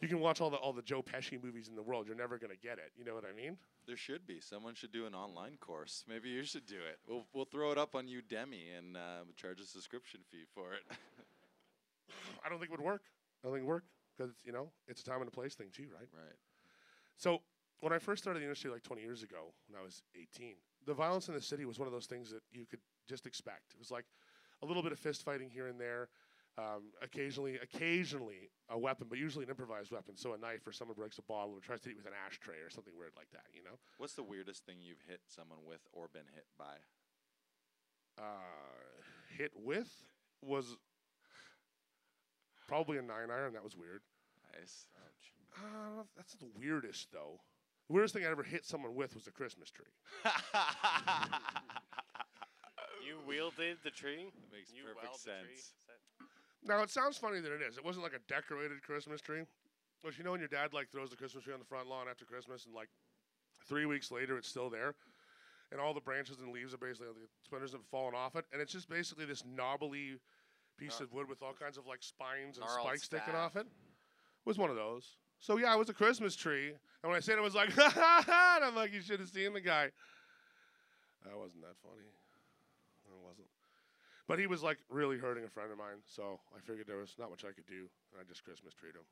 you 0.00 0.08
can 0.08 0.20
watch 0.20 0.40
all 0.40 0.50
the 0.50 0.56
all 0.56 0.72
the 0.72 0.82
Joe 0.82 1.02
Pesci 1.02 1.42
movies 1.42 1.68
in 1.68 1.74
the 1.74 1.82
world. 1.82 2.06
You're 2.06 2.16
never 2.16 2.38
gonna 2.38 2.60
get 2.60 2.78
it. 2.78 2.92
You 2.96 3.04
know 3.04 3.14
what 3.14 3.24
I 3.24 3.34
mean? 3.34 3.56
There 3.86 3.96
should 3.96 4.26
be. 4.26 4.40
Someone 4.40 4.74
should 4.74 4.92
do 4.92 5.06
an 5.06 5.14
online 5.14 5.56
course. 5.60 6.04
Maybe 6.06 6.28
you 6.28 6.44
should 6.44 6.66
do 6.66 6.76
it. 6.76 6.98
We'll 7.08 7.24
we'll 7.32 7.46
throw 7.46 7.72
it 7.72 7.78
up 7.78 7.94
on 7.94 8.06
Udemy 8.06 8.76
and 8.76 8.96
uh, 8.96 9.24
charge 9.36 9.60
a 9.60 9.64
subscription 9.64 10.20
fee 10.30 10.44
for 10.54 10.74
it. 10.74 10.82
I 12.44 12.48
don't 12.48 12.58
think 12.58 12.70
it 12.70 12.78
would 12.78 12.84
work. 12.84 13.02
I 13.42 13.46
don't 13.46 13.54
think 13.54 13.64
it 13.64 13.66
would 13.66 13.74
work 13.74 13.84
because 14.16 14.34
you 14.44 14.52
know 14.52 14.70
it's 14.86 15.00
a 15.00 15.04
time 15.04 15.20
and 15.20 15.28
a 15.28 15.32
place 15.32 15.54
thing 15.54 15.68
too, 15.72 15.86
right? 15.98 16.08
right. 16.12 16.36
So 17.16 17.40
when 17.80 17.92
I 17.92 17.98
first 17.98 18.22
started 18.22 18.40
the 18.40 18.44
industry 18.44 18.70
like 18.70 18.82
20 18.82 19.02
years 19.02 19.22
ago, 19.22 19.52
when 19.68 19.80
I 19.80 19.84
was 19.84 20.02
18, 20.20 20.54
the 20.86 20.94
violence 20.94 21.28
in 21.28 21.34
the 21.34 21.40
city 21.40 21.64
was 21.64 21.78
one 21.78 21.86
of 21.86 21.92
those 21.92 22.06
things 22.06 22.30
that 22.30 22.42
you 22.52 22.66
could 22.66 22.80
just 23.08 23.26
expect. 23.26 23.74
It 23.74 23.78
was 23.78 23.90
like 23.90 24.04
a 24.62 24.66
little 24.66 24.82
bit 24.82 24.92
of 24.92 24.98
fist 24.98 25.24
fighting 25.24 25.50
here 25.50 25.68
and 25.68 25.80
there, 25.80 26.08
um, 26.58 26.90
occasionally, 27.00 27.56
occasionally 27.62 28.50
a 28.68 28.76
weapon, 28.78 29.06
but 29.08 29.16
usually 29.18 29.44
an 29.44 29.50
improvised 29.50 29.92
weapon. 29.92 30.16
So 30.16 30.34
a 30.34 30.38
knife, 30.38 30.66
or 30.66 30.72
someone 30.72 30.96
breaks 30.96 31.16
a 31.18 31.22
bottle, 31.22 31.54
or 31.54 31.60
tries 31.60 31.80
to 31.82 31.88
hit 31.88 31.96
you 31.96 32.02
with 32.02 32.12
an 32.12 32.18
ashtray, 32.26 32.56
or 32.58 32.68
something 32.70 32.92
weird 32.98 33.12
like 33.16 33.30
that. 33.32 33.46
You 33.54 33.62
know, 33.62 33.78
What's 33.98 34.14
the 34.14 34.24
weirdest 34.24 34.66
thing 34.66 34.76
you've 34.80 35.02
hit 35.08 35.20
someone 35.28 35.58
with 35.66 35.80
or 35.92 36.08
been 36.12 36.26
hit 36.34 36.46
by? 36.58 36.74
uh, 38.18 38.24
hit 39.38 39.52
with 39.54 39.88
was 40.42 40.76
probably 42.66 42.98
a 42.98 43.02
nine 43.02 43.30
iron. 43.30 43.52
That 43.52 43.62
was 43.62 43.76
weird. 43.76 44.00
Nice. 44.58 44.86
Uh, 45.56 46.02
that's 46.16 46.34
the 46.34 46.48
weirdest 46.58 47.08
though. 47.12 47.40
The 47.88 47.94
weirdest 47.94 48.14
thing 48.14 48.24
I 48.26 48.30
ever 48.30 48.42
hit 48.42 48.64
someone 48.66 48.94
with 48.96 49.14
was 49.14 49.26
a 49.28 49.30
Christmas 49.30 49.70
tree. 49.70 49.86
You 53.04 53.16
wielded 53.26 53.78
the 53.84 53.90
tree. 53.90 54.28
That 54.28 54.52
makes 54.52 54.68
you 54.74 54.84
perfect 54.84 55.02
weld 55.08 55.20
the 55.24 55.32
tree? 55.46 55.56
sense. 55.56 55.72
Now 56.68 56.82
it 56.82 56.90
sounds 56.90 57.16
funny 57.16 57.40
that 57.40 57.50
it 57.50 57.62
is. 57.62 57.78
It 57.78 57.84
wasn't 57.84 58.04
like 58.04 58.12
a 58.12 58.20
decorated 58.28 58.82
Christmas 58.82 59.22
tree. 59.22 59.42
Which 60.02 60.18
you 60.18 60.22
know 60.22 60.32
when 60.32 60.40
your 60.40 60.48
dad 60.48 60.72
like 60.72 60.90
throws 60.90 61.10
the 61.10 61.16
Christmas 61.16 61.42
tree 61.42 61.52
on 61.52 61.58
the 61.58 61.64
front 61.64 61.88
lawn 61.88 62.06
after 62.08 62.24
Christmas 62.24 62.66
and 62.66 62.74
like 62.74 62.88
three 63.66 63.86
weeks 63.86 64.12
later 64.12 64.36
it's 64.36 64.46
still 64.46 64.70
there. 64.70 64.94
And 65.72 65.80
all 65.80 65.92
the 65.92 66.00
branches 66.00 66.38
and 66.38 66.52
leaves 66.52 66.72
are 66.72 66.78
basically 66.78 67.08
the 67.08 67.28
splinters 67.42 67.72
have 67.72 67.84
fallen 67.90 68.14
off 68.14 68.36
it. 68.36 68.44
And 68.52 68.62
it's 68.62 68.72
just 68.72 68.88
basically 68.88 69.24
this 69.24 69.42
knobbly 69.44 70.18
piece 70.78 70.96
Gnar- 70.96 71.02
of 71.02 71.12
wood 71.12 71.28
with 71.28 71.42
all 71.42 71.52
kinds 71.52 71.78
of 71.78 71.86
like 71.86 72.02
spines 72.02 72.58
and 72.58 72.68
spikes 72.68 73.04
sticking 73.04 73.34
off 73.34 73.56
it. 73.56 73.66
It 73.66 74.46
was 74.46 74.58
one 74.58 74.70
of 74.70 74.76
those. 74.76 75.16
So 75.40 75.56
yeah, 75.56 75.74
it 75.74 75.78
was 75.78 75.88
a 75.88 75.94
Christmas 75.94 76.36
tree. 76.36 76.68
And 76.68 77.10
when 77.10 77.16
I 77.16 77.20
said 77.20 77.34
it, 77.34 77.38
I 77.38 77.42
was 77.42 77.54
like, 77.54 77.72
ha 77.72 77.90
ha 77.92 78.24
ha 78.24 78.52
and 78.56 78.64
I'm 78.64 78.76
like, 78.76 78.92
you 78.92 79.00
should 79.00 79.20
have 79.20 79.28
seen 79.28 79.52
the 79.52 79.60
guy. 79.60 79.90
That 81.24 81.36
wasn't 81.36 81.62
that 81.62 81.74
funny. 81.82 82.06
But 84.28 84.38
he 84.38 84.46
was 84.46 84.62
like 84.62 84.76
really 84.92 85.16
hurting 85.16 85.44
a 85.44 85.48
friend 85.48 85.72
of 85.72 85.78
mine, 85.78 86.04
so 86.04 86.38
I 86.54 86.60
figured 86.60 86.86
there 86.86 87.00
was 87.00 87.16
not 87.18 87.30
much 87.30 87.48
I 87.48 87.52
could 87.56 87.66
do, 87.66 87.88
and 88.12 88.20
I 88.20 88.28
just 88.28 88.44
Christmas 88.44 88.74
treat 88.74 88.92
him. 88.94 89.08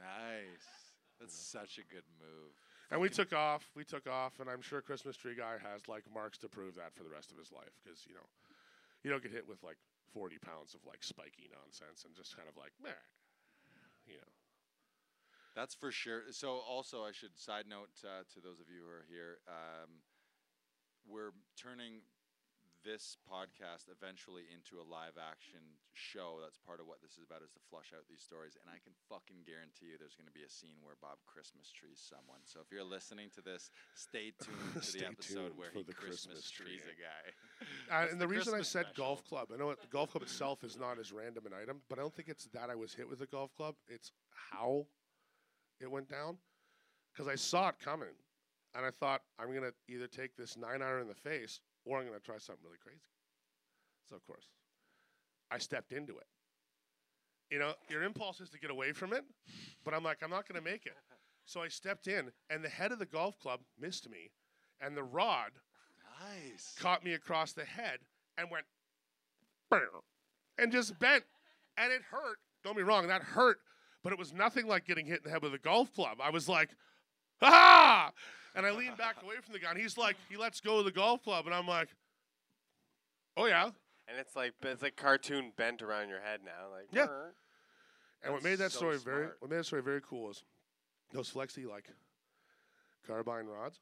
Nice. 0.00 0.96
That's 1.20 1.36
such 1.36 1.76
a 1.76 1.84
good 1.84 2.06
move. 2.16 2.56
and 2.90 3.00
we 3.00 3.10
took 3.10 3.34
off. 3.34 3.68
We 3.76 3.84
took 3.84 4.08
off, 4.08 4.40
and 4.40 4.48
I'm 4.48 4.62
sure 4.62 4.80
Christmas 4.80 5.16
tree 5.16 5.36
guy 5.36 5.60
has 5.60 5.86
like 5.86 6.04
marks 6.08 6.38
to 6.38 6.48
prove 6.48 6.76
that 6.76 6.94
for 6.94 7.02
the 7.04 7.10
rest 7.10 7.30
of 7.30 7.36
his 7.36 7.52
life, 7.52 7.76
because 7.82 8.06
you 8.08 8.14
know, 8.14 8.24
you 9.04 9.10
don't 9.10 9.22
get 9.22 9.32
hit 9.32 9.46
with 9.46 9.62
like 9.62 9.76
40 10.14 10.38
pounds 10.38 10.72
of 10.72 10.80
like 10.86 11.04
spiky 11.04 11.50
nonsense 11.52 12.08
and 12.08 12.14
just 12.16 12.34
kind 12.34 12.48
of 12.48 12.56
like, 12.56 12.72
meh, 12.82 12.96
you 14.06 14.16
know. 14.16 14.32
That's 15.54 15.74
for 15.74 15.90
sure. 15.90 16.22
So, 16.30 16.62
also, 16.62 17.02
I 17.02 17.10
should 17.10 17.36
side 17.36 17.64
note 17.68 17.90
uh, 18.06 18.22
to 18.32 18.40
those 18.40 18.60
of 18.60 18.70
you 18.70 18.86
who 18.86 18.90
are 18.94 19.04
here. 19.10 19.42
Um, 19.48 20.06
we're 21.04 21.34
turning 21.58 22.06
this 22.88 23.20
podcast 23.28 23.92
eventually 23.92 24.48
into 24.48 24.80
a 24.80 24.86
live 24.88 25.20
action 25.20 25.60
show. 25.92 26.40
That's 26.40 26.56
part 26.56 26.80
of 26.80 26.88
what 26.88 27.04
this 27.04 27.20
is 27.20 27.22
about, 27.28 27.44
is 27.44 27.52
to 27.52 27.60
flush 27.68 27.92
out 27.92 28.08
these 28.08 28.24
stories. 28.24 28.56
And 28.56 28.72
I 28.72 28.80
can 28.80 28.96
fucking 29.12 29.44
guarantee 29.44 29.92
you, 29.92 30.00
there's 30.00 30.16
going 30.16 30.24
to 30.24 30.32
be 30.32 30.40
a 30.40 30.48
scene 30.48 30.80
where 30.80 30.96
Bob 30.96 31.20
Christmas 31.28 31.68
trees 31.68 32.00
someone. 32.00 32.40
So, 32.48 32.64
if 32.64 32.72
you're 32.72 32.88
listening 32.88 33.28
to 33.36 33.44
this, 33.44 33.68
stay 33.92 34.32
tuned 34.40 34.72
to 34.72 34.80
Stay 34.80 35.04
the 35.04 35.12
episode 35.12 35.52
tuned 35.52 35.60
where 35.60 35.68
for 35.68 35.84
he 35.84 35.92
the 35.92 35.92
Christmas, 35.92 36.48
Christmas 36.48 36.48
trees 36.48 36.80
tree. 36.80 36.96
a 36.96 37.04
guy. 37.04 37.24
Uh, 37.90 38.00
That's 38.00 38.12
and 38.12 38.20
the, 38.20 38.28
reason 38.28 38.54
I 38.54 38.62
said 38.62 38.86
special. 38.92 39.04
golf 39.16 39.24
club, 39.24 39.48
I 39.52 39.56
know 39.56 39.70
it, 39.70 39.80
the 39.80 39.88
golf 39.88 40.12
club 40.12 40.22
itself 40.22 40.62
is 40.62 40.78
not 40.78 40.98
as 41.00 41.10
random 41.10 41.44
an 41.46 41.52
item, 41.52 41.80
but 41.88 41.98
I 41.98 42.02
don't 42.02 42.14
think 42.14 42.28
it's 42.28 42.44
that 42.52 42.70
I 42.70 42.74
was 42.76 42.94
hit 42.94 43.08
with 43.08 43.20
a 43.20 43.26
golf 43.26 43.52
club. 43.56 43.74
It's 43.88 44.12
how 44.52 44.86
it 45.80 45.90
went 45.90 46.08
down. 46.08 46.36
Because 47.12 47.26
I 47.26 47.34
saw 47.34 47.68
it 47.70 47.76
coming, 47.82 48.14
and 48.76 48.86
I 48.86 48.90
thought 48.90 49.22
I'm 49.40 49.52
gonna 49.52 49.72
either 49.88 50.06
take 50.06 50.36
this 50.36 50.56
nine 50.56 50.82
iron 50.82 51.02
in 51.02 51.08
the 51.08 51.14
face 51.14 51.60
or 51.84 51.98
I'm 51.98 52.06
gonna 52.06 52.18
try 52.20 52.38
something 52.38 52.64
really 52.64 52.78
crazy. 52.82 53.00
So 54.08 54.16
of 54.16 54.26
course, 54.26 54.46
I 55.50 55.58
stepped 55.58 55.92
into 55.92 56.18
it. 56.18 56.26
You 57.50 57.58
know, 57.58 57.72
your 57.88 58.02
impulse 58.02 58.40
is 58.40 58.50
to 58.50 58.58
get 58.58 58.70
away 58.70 58.92
from 58.92 59.12
it, 59.12 59.24
but 59.84 59.94
I'm 59.94 60.04
like, 60.04 60.18
I'm 60.22 60.30
not 60.30 60.46
gonna 60.48 60.64
make 60.64 60.86
it. 60.86 60.94
So 61.44 61.62
I 61.62 61.68
stepped 61.68 62.08
in, 62.08 62.30
and 62.50 62.62
the 62.62 62.68
head 62.68 62.92
of 62.92 62.98
the 62.98 63.06
golf 63.06 63.38
club 63.38 63.60
missed 63.80 64.06
me, 64.10 64.32
and 64.82 64.94
the 64.94 65.02
rod 65.02 65.52
Nice. 66.20 66.74
caught 66.78 67.02
me 67.02 67.14
across 67.14 67.54
the 67.54 67.64
head 67.64 68.00
and 68.36 68.50
went 68.50 68.66
and 70.58 70.70
just 70.70 70.98
bent 70.98 71.24
and 71.78 71.90
it 71.90 72.02
hurt 72.10 72.36
don't 72.62 72.76
be 72.76 72.82
wrong 72.82 73.06
that 73.06 73.22
hurt 73.22 73.60
but 74.02 74.12
it 74.12 74.18
was 74.18 74.32
nothing 74.32 74.66
like 74.66 74.84
getting 74.86 75.06
hit 75.06 75.18
in 75.18 75.24
the 75.24 75.30
head 75.30 75.42
with 75.42 75.54
a 75.54 75.58
golf 75.58 75.92
club. 75.92 76.18
I 76.22 76.30
was 76.30 76.48
like, 76.48 76.70
ah! 77.42 78.12
And 78.54 78.66
I 78.66 78.70
leaned 78.72 78.96
back 78.96 79.16
away 79.22 79.36
from 79.44 79.52
the 79.52 79.58
guy, 79.58 79.70
and 79.70 79.78
he's 79.78 79.96
like, 79.96 80.16
he 80.28 80.36
lets 80.36 80.60
go 80.60 80.78
of 80.78 80.84
the 80.84 80.92
golf 80.92 81.22
club, 81.22 81.46
and 81.46 81.54
I'm 81.54 81.66
like, 81.66 81.88
oh 83.36 83.46
yeah. 83.46 83.70
And 84.08 84.18
it's 84.18 84.34
like 84.34 84.54
it's 84.62 84.82
like 84.82 84.96
cartoon 84.96 85.52
bent 85.56 85.82
around 85.82 86.08
your 86.08 86.20
head 86.20 86.40
now. 86.44 86.70
Like 86.72 86.86
Yeah. 86.92 87.06
And 88.22 88.32
what 88.32 88.42
made 88.42 88.56
that 88.56 88.72
so 88.72 88.78
story 88.78 88.98
very 88.98 89.28
what 89.38 89.50
made 89.50 89.58
that 89.58 89.66
story 89.66 89.82
very 89.82 90.00
cool 90.00 90.30
is 90.30 90.42
those 91.12 91.30
flexi 91.30 91.68
like 91.68 91.88
carbon 93.06 93.46
rods. 93.46 93.80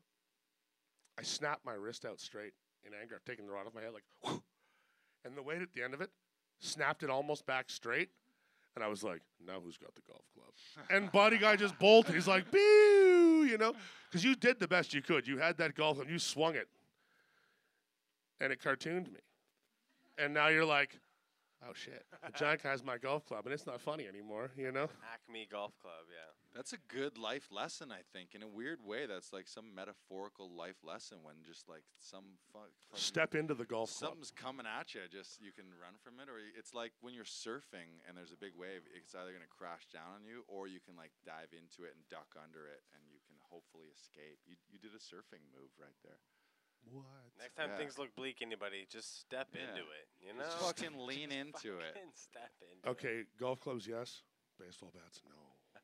I 1.18 1.22
snapped 1.22 1.64
my 1.64 1.72
wrist 1.72 2.04
out 2.04 2.20
straight 2.20 2.52
in 2.84 2.92
anger. 3.00 3.14
I've 3.14 3.24
taken 3.24 3.46
the 3.46 3.52
rod 3.52 3.66
off 3.66 3.74
my 3.74 3.82
head 3.82 3.92
like 3.92 4.04
and 5.24 5.36
the 5.36 5.42
weight 5.42 5.62
at 5.62 5.72
the 5.72 5.82
end 5.82 5.94
of 5.94 6.00
it 6.00 6.10
snapped 6.58 7.02
it 7.02 7.10
almost 7.10 7.46
back 7.46 7.70
straight. 7.70 8.10
And 8.76 8.84
I 8.84 8.88
was 8.88 9.02
like, 9.02 9.22
now 9.44 9.58
who's 9.64 9.78
got 9.78 9.94
the 9.94 10.02
golf 10.06 10.22
club? 10.34 10.86
and 10.90 11.10
body 11.10 11.38
guy 11.38 11.56
just 11.56 11.78
bolted. 11.78 12.14
He's 12.14 12.28
like, 12.28 12.50
boo, 12.50 13.46
you 13.48 13.56
know? 13.58 13.74
Because 14.08 14.22
you 14.22 14.36
did 14.36 14.60
the 14.60 14.68
best 14.68 14.92
you 14.92 15.00
could. 15.02 15.26
You 15.26 15.38
had 15.38 15.56
that 15.58 15.74
golf 15.74 15.96
club, 15.96 16.08
you 16.10 16.18
swung 16.18 16.54
it. 16.54 16.68
And 18.38 18.52
it 18.52 18.62
cartooned 18.62 19.10
me. 19.10 19.20
And 20.18 20.34
now 20.34 20.48
you're 20.48 20.64
like, 20.64 20.98
oh 21.66 21.72
shit, 21.74 22.04
the 22.24 22.38
giant 22.38 22.62
guy's 22.62 22.84
my 22.84 22.98
golf 22.98 23.24
club, 23.26 23.46
and 23.46 23.52
it's 23.52 23.66
not 23.66 23.80
funny 23.80 24.06
anymore, 24.06 24.50
you 24.56 24.70
know? 24.72 24.88
Acme 25.12 25.48
Golf 25.50 25.72
Club, 25.80 26.04
yeah. 26.10 26.32
That's 26.56 26.72
a 26.72 26.80
good 26.88 27.20
life 27.20 27.52
lesson, 27.52 27.92
I 27.92 28.00
think. 28.16 28.32
In 28.32 28.40
a 28.40 28.48
weird 28.48 28.80
way, 28.80 29.04
that's 29.04 29.28
like 29.28 29.44
some 29.44 29.76
metaphorical 29.76 30.48
life 30.48 30.80
lesson 30.80 31.20
when 31.20 31.44
just 31.44 31.68
like 31.68 31.84
some 32.00 32.40
fuck. 32.48 32.72
Step 32.96 33.36
into 33.36 33.52
the 33.52 33.68
golf 33.68 33.92
club. 33.92 34.16
Something's 34.16 34.32
coming 34.32 34.64
at 34.64 34.96
you. 34.96 35.04
Just 35.12 35.36
you 35.44 35.52
can 35.52 35.68
run 35.76 36.00
from 36.00 36.16
it, 36.16 36.32
or 36.32 36.40
it's 36.40 36.72
like 36.72 36.96
when 37.04 37.12
you're 37.12 37.28
surfing 37.28 38.00
and 38.08 38.16
there's 38.16 38.32
a 38.32 38.40
big 38.40 38.56
wave. 38.56 38.88
It's 38.88 39.12
either 39.12 39.36
gonna 39.36 39.52
crash 39.52 39.84
down 39.92 40.16
on 40.16 40.24
you, 40.24 40.48
or 40.48 40.64
you 40.64 40.80
can 40.80 40.96
like 40.96 41.12
dive 41.28 41.52
into 41.52 41.84
it 41.84 41.92
and 41.92 42.00
duck 42.08 42.32
under 42.40 42.64
it, 42.64 42.80
and 42.96 43.04
you 43.12 43.20
can 43.28 43.36
hopefully 43.52 43.92
escape. 43.92 44.40
You 44.48 44.56
you 44.72 44.80
did 44.80 44.96
a 44.96 45.02
surfing 45.02 45.44
move 45.52 45.76
right 45.76 46.00
there. 46.00 46.24
What? 46.88 47.04
Next 47.36 47.56
time 47.60 47.70
Yeah. 47.70 47.76
things 47.76 47.98
look 48.00 48.14
bleak, 48.16 48.40
anybody 48.40 48.86
just 48.88 49.20
step 49.20 49.52
Yeah. 49.52 49.68
into 49.68 49.84
it. 49.92 50.08
You 50.24 50.32
know, 50.32 50.44
Just 50.48 50.58
fucking 50.64 50.96
lean 51.04 51.28
Just 51.52 51.64
into 51.68 51.78
it. 51.84 52.00
Step 52.16 52.52
into 52.64 52.80
it. 52.80 52.90
Okay, 52.96 53.24
golf 53.36 53.60
clubs, 53.60 53.86
yes. 53.86 54.22
Baseball 54.56 54.88
bats, 54.94 55.20
no. 55.28 55.36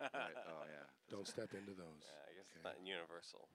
Right. 0.02 0.10
Oh 0.48 0.64
yeah. 0.66 0.86
Don't 1.10 1.26
step 1.28 1.50
into 1.54 1.70
those. 1.72 2.02
Yeah, 2.02 2.24
I 2.26 2.32
guess 2.34 2.46
it's 2.50 2.64
Okay. 2.64 2.76
not 2.80 2.86
universal. 2.86 3.48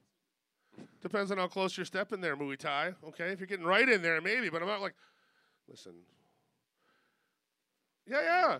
Depends 1.01 1.31
on 1.31 1.37
how 1.37 1.47
close 1.47 1.75
you're 1.77 1.85
stepping 1.85 2.21
there, 2.21 2.35
Muay 2.37 2.57
Thai. 2.57 2.93
Okay, 3.07 3.29
if 3.31 3.39
you're 3.39 3.47
getting 3.47 3.65
right 3.65 3.87
in 3.87 4.01
there, 4.01 4.21
maybe. 4.21 4.49
But 4.49 4.61
I'm 4.61 4.67
not 4.67 4.81
like, 4.81 4.93
listen. 5.67 5.93
Yeah, 8.05 8.21
yeah. 8.23 8.59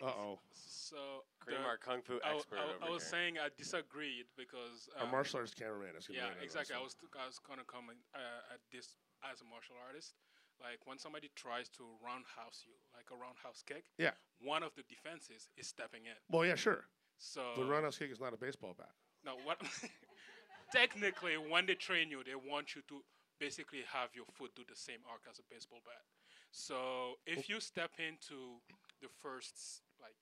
Uh 0.00 0.06
oh. 0.06 0.38
So 0.54 0.96
Cream, 1.40 1.60
our 1.66 1.76
kung 1.76 2.00
fu 2.00 2.16
I, 2.24 2.32
w- 2.32 2.40
expert 2.40 2.56
I 2.56 2.64
w- 2.72 2.76
over 2.80 2.86
I 2.86 2.90
was 2.90 3.02
here. 3.04 3.10
saying 3.12 3.32
I 3.36 3.48
disagreed 3.56 4.24
because 4.36 4.88
Our 4.96 5.04
um, 5.04 5.12
martial 5.12 5.40
arts 5.40 5.52
cameraman 5.52 5.92
is 5.98 6.08
going 6.08 6.20
to 6.20 6.24
yeah 6.24 6.40
exactly 6.40 6.72
I 6.74 6.80
was 6.80 6.96
I 7.20 7.26
was 7.28 7.36
gonna 7.38 7.68
comment 7.68 7.98
uh, 8.16 8.54
at 8.56 8.60
this 8.72 8.96
as 9.20 9.40
a 9.44 9.46
martial 9.48 9.76
artist 9.76 10.16
like 10.62 10.78
when 10.84 10.98
somebody 10.98 11.30
tries 11.34 11.68
to 11.70 11.82
roundhouse 12.04 12.64
you 12.66 12.74
like 12.94 13.06
a 13.10 13.16
roundhouse 13.16 13.62
kick 13.66 13.84
Yeah. 13.98 14.12
one 14.40 14.62
of 14.62 14.74
the 14.76 14.82
defenses 14.88 15.48
is 15.56 15.66
stepping 15.66 16.04
in 16.06 16.16
Well, 16.28 16.44
yeah, 16.46 16.54
sure. 16.54 16.84
so 17.18 17.40
The 17.56 17.64
roundhouse 17.64 17.98
kick 17.98 18.10
is 18.10 18.20
not 18.20 18.32
a 18.34 18.36
baseball 18.36 18.74
bat. 18.76 18.92
now 19.24 19.34
what 19.44 19.58
technically 20.72 21.34
when 21.36 21.66
they 21.66 21.74
train 21.74 22.10
you 22.10 22.22
they 22.24 22.34
want 22.36 22.74
you 22.74 22.82
to 22.88 23.02
basically 23.38 23.80
have 23.90 24.10
your 24.14 24.26
foot 24.36 24.54
do 24.54 24.62
the 24.68 24.76
same 24.76 25.00
arc 25.10 25.22
as 25.30 25.38
a 25.38 25.42
baseball 25.52 25.80
bat 25.84 26.04
so 26.52 27.16
if 27.26 27.48
you 27.48 27.58
step 27.60 27.90
into 27.98 28.60
the 29.00 29.08
first 29.22 29.82
like 30.00 30.16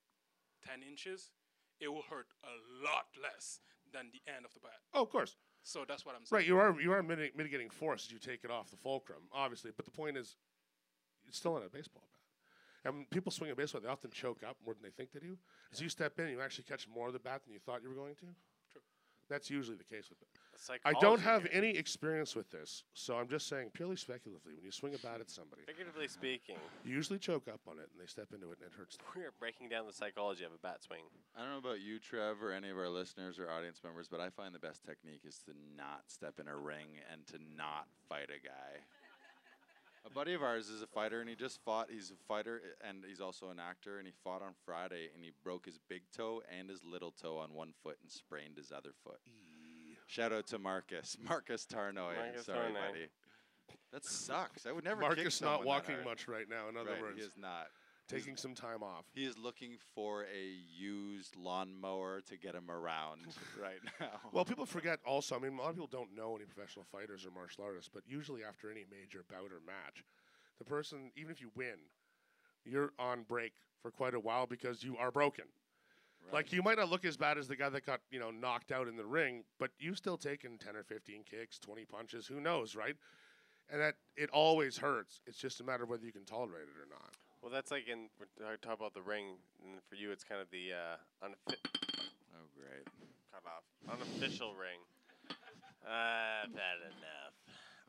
10 0.67 0.83
inches 0.89 1.31
it 1.81 1.89
will 1.89 2.05
hurt 2.09 2.27
a 2.45 2.55
lot 2.85 3.07
less 3.23 3.61
than 3.93 4.07
the 4.13 4.21
end 4.31 4.45
of 4.45 4.53
the 4.55 4.61
bat 4.61 4.79
Oh, 4.95 5.03
of 5.03 5.11
course. 5.11 5.37
So 5.69 5.85
that's 5.87 6.05
what 6.07 6.15
i'm 6.15 6.25
saying 6.25 6.39
Right, 6.39 6.47
you 6.47 6.59
are 6.59 6.81
you 6.81 6.93
are 6.93 7.03
mitigating 7.03 7.71
force 7.71 8.07
as 8.07 8.13
you 8.13 8.19
take 8.19 8.45
it 8.45 8.51
off 8.51 8.71
the 8.71 8.77
fulcrum, 8.77 9.23
obviously. 9.33 9.71
But 9.77 9.85
the 9.85 9.91
point 9.91 10.17
is, 10.17 10.37
it's 11.27 11.39
still 11.39 11.55
not 11.55 11.65
a 11.67 11.69
baseball 11.69 12.03
bat. 12.11 12.21
And 12.85 12.95
when 12.95 13.07
people 13.07 13.31
swing 13.33 13.51
a 13.51 13.57
baseball, 13.57 13.81
they 13.81 13.89
often 13.89 14.11
choke 14.11 14.43
up 14.49 14.57
more 14.65 14.75
than 14.75 14.83
they 14.83 14.91
think 14.91 15.13
they 15.13 15.21
do. 15.21 15.37
As 15.73 15.81
you 15.81 15.89
step 15.89 16.19
in, 16.21 16.29
you 16.29 16.41
actually 16.41 16.65
catch 16.65 16.87
more 16.89 17.09
of 17.09 17.13
the 17.13 17.19
bat 17.19 17.43
than 17.45 17.53
you 17.53 17.59
thought 17.59 17.83
you 17.83 17.89
were 17.89 17.95
going 17.95 18.15
to. 18.17 18.27
True. 18.73 18.81
That's 19.29 19.51
usually 19.51 19.77
the 19.77 19.85
case 19.85 20.09
with 20.09 20.23
it. 20.23 20.29
The 20.67 20.79
I 20.85 20.93
don't 21.01 21.21
have 21.21 21.43
here. 21.43 21.51
any 21.53 21.71
experience 21.71 22.35
with 22.35 22.51
this, 22.51 22.85
so 22.93 23.17
I'm 23.17 23.29
just 23.29 23.49
saying 23.49 23.71
purely 23.75 23.97
speculatively. 23.97 24.55
When 24.55 24.65
you 24.65 24.73
swing 24.73 24.95
a 24.95 24.99
bat 24.99 25.21
at 25.21 25.31
somebody, 25.31 25.63
Figuratively 25.67 26.09
speaking, 26.09 26.57
you 26.85 26.95
usually 26.95 27.19
choke 27.19 27.49
up 27.49 27.61
on 27.69 27.79
it 27.79 27.89
and 27.93 28.01
they 28.01 28.07
step 28.07 28.29
into 28.33 28.51
it 28.51 28.59
and 28.59 28.67
it 28.67 28.77
hurts 28.77 28.97
them. 28.97 29.07
we 29.17 29.23
are 29.23 29.33
breaking 29.39 29.69
down 29.69 29.87
the 29.87 29.93
psychology 29.93 30.45
of 30.45 30.53
a 30.53 30.59
bat 30.59 30.83
swing. 30.83 31.03
I 31.37 31.43
don't 31.43 31.53
know 31.53 31.59
about 31.59 31.81
you, 31.81 31.99
Trev, 31.99 32.43
or 32.43 32.53
any 32.53 32.71
of 32.71 32.77
our 32.77 32.89
listeners 32.89 33.39
or 33.39 33.51
audience 33.51 33.81
members, 33.85 34.09
but 34.09 34.21
I 34.21 34.31
find 34.31 34.55
the 34.55 34.59
best 34.59 34.85
technique 34.85 35.23
is 35.25 35.39
to 35.47 35.53
not 35.77 36.03
step 36.09 36.41
in 36.41 36.49
a 36.49 36.57
ring 36.57 36.99
and 37.13 37.27
to 37.29 37.39
not 37.57 37.87
fight 38.09 38.29
a 38.31 38.43
guy. 38.45 38.83
A 40.07 40.11
buddy 40.11 40.33
of 40.33 40.43
ours 40.43 40.71
is 40.71 40.81
a 40.81 40.87
fighter, 40.87 41.21
and 41.21 41.29
he 41.29 41.35
just 41.35 41.61
fought. 41.65 41.89
He's 41.91 42.11
a 42.11 42.17
fighter, 42.27 42.63
and 42.87 43.05
he's 43.07 43.21
also 43.21 43.51
an 43.51 43.59
actor, 43.59 43.99
and 43.99 44.07
he 44.07 44.13
fought 44.25 44.41
on 44.41 44.53
Friday, 44.65 45.11
and 45.15 45.23
he 45.23 45.33
broke 45.45 45.67
his 45.67 45.79
big 45.89 46.01
toe 46.17 46.41
and 46.49 46.71
his 46.71 46.83
little 46.83 47.11
toe 47.11 47.37
on 47.37 47.53
one 47.53 47.75
foot 47.83 47.99
and 48.01 48.11
sprained 48.11 48.57
his 48.57 48.73
other 48.73 48.93
foot. 49.05 49.21
Shout 50.09 50.33
out 50.33 50.47
to 50.49 50.59
Marcus, 50.59 51.17
Marcus 51.29 51.65
Tarnoy. 51.67 52.17
Marcus 52.17 52.47
Sorry, 52.47 52.59
Tarnoy. 52.71 52.75
buddy. 52.89 53.07
That 53.93 54.05
sucks. 54.05 54.67
I 54.67 54.73
would 54.73 54.85
never. 54.85 55.01
Marcus 55.03 55.35
someone 55.37 55.59
not 55.59 55.67
walking 55.67 55.97
much 56.05 56.27
right 56.27 56.47
now. 56.49 56.69
In 56.69 56.77
other 56.77 56.91
Right, 56.93 57.01
words, 57.03 57.19
he 57.19 57.23
is 57.25 57.31
not. 57.37 57.67
taking 58.09 58.37
some 58.37 58.55
time 58.55 58.83
off. 58.83 59.05
He 59.15 59.25
is 59.27 59.37
looking 59.37 59.77
for 59.95 60.23
a 60.25 60.47
used 60.79 61.37
lawnmower 61.37 62.23
to 62.23 62.37
get 62.39 62.55
him 62.55 62.71
around 62.71 63.21
right 63.63 63.81
now. 64.01 64.19
Well, 64.33 64.47
people 64.47 64.65
forget 64.65 64.99
also. 65.07 65.37
I 65.37 65.39
mean, 65.39 65.53
a 65.59 65.61
lot 65.61 65.69
of 65.71 65.75
people 65.75 65.89
don't 65.93 66.17
know 66.17 66.35
any 66.37 66.47
professional 66.47 66.87
fighters 66.91 67.27
or 67.27 67.31
martial 67.31 67.65
artists, 67.65 67.91
but 67.93 68.03
usually 68.07 68.43
after 68.45 68.71
any 68.71 68.85
major 68.91 69.25
bout 69.31 69.53
or 69.53 69.61
match, 69.67 70.03
the 70.59 70.65
person, 70.65 71.11
even 71.17 71.31
if 71.31 71.41
you 71.43 71.51
win, 71.55 71.77
you're 72.65 72.93
on 72.99 73.25
break 73.25 73.53
for 73.83 73.91
quite 73.91 74.15
a 74.15 74.21
while 74.21 74.47
because 74.47 74.83
you 74.83 74.97
are 74.97 75.11
broken. 75.11 75.45
Like 76.33 76.53
you 76.53 76.63
might 76.63 76.79
not 76.79 76.91
look 76.91 77.05
as 77.05 77.17
bad 77.17 77.39
as 77.39 77.49
the 77.49 77.57
guy 77.57 77.69
that 77.69 77.87
got 77.87 78.01
you 78.11 78.21
know 78.21 78.31
knocked 78.31 78.73
out 78.73 78.89
in 78.89 78.97
the 78.97 79.05
ring, 79.05 79.45
but 79.59 79.71
you've 79.79 79.97
still 79.97 80.17
taken 80.17 80.59
ten 80.59 80.77
or 80.77 80.83
fifteen 80.83 81.23
kicks, 81.29 81.59
twenty 81.59 81.85
punches. 81.85 82.27
Who 82.27 82.41
knows, 82.41 82.75
right? 82.77 82.97
And 83.71 83.81
that 83.81 83.95
it 84.17 84.31
always 84.31 84.79
hurts. 84.79 85.21
It's 85.27 85.39
just 85.39 85.61
a 85.61 85.65
matter 85.65 85.85
of 85.85 85.91
whether 85.91 86.05
you 86.05 86.13
can 86.13 86.25
tolerate 86.25 86.69
it 86.69 86.77
or 86.81 86.89
not. 86.89 87.13
Well, 87.43 87.53
that's 87.53 87.71
like 87.71 87.89
in 87.89 88.09
we're 88.19 88.27
talking 88.45 88.59
talk 88.61 88.79
about 88.79 88.95
the 88.95 89.03
ring, 89.03 89.37
and 89.65 89.81
for 89.89 89.95
you, 89.95 90.11
it's 90.11 90.25
kind 90.25 90.41
of 90.41 90.51
the 90.51 90.73
uh, 90.73 91.27
unoffi- 91.27 91.65
oh, 92.35 92.49
great. 92.57 92.85
cut 93.33 93.45
off 93.47 93.65
unofficial 93.89 94.55
ring. 94.55 94.81
Uh, 95.87 96.45
I've 96.45 96.53
had 96.53 96.79
enough. 96.85 97.35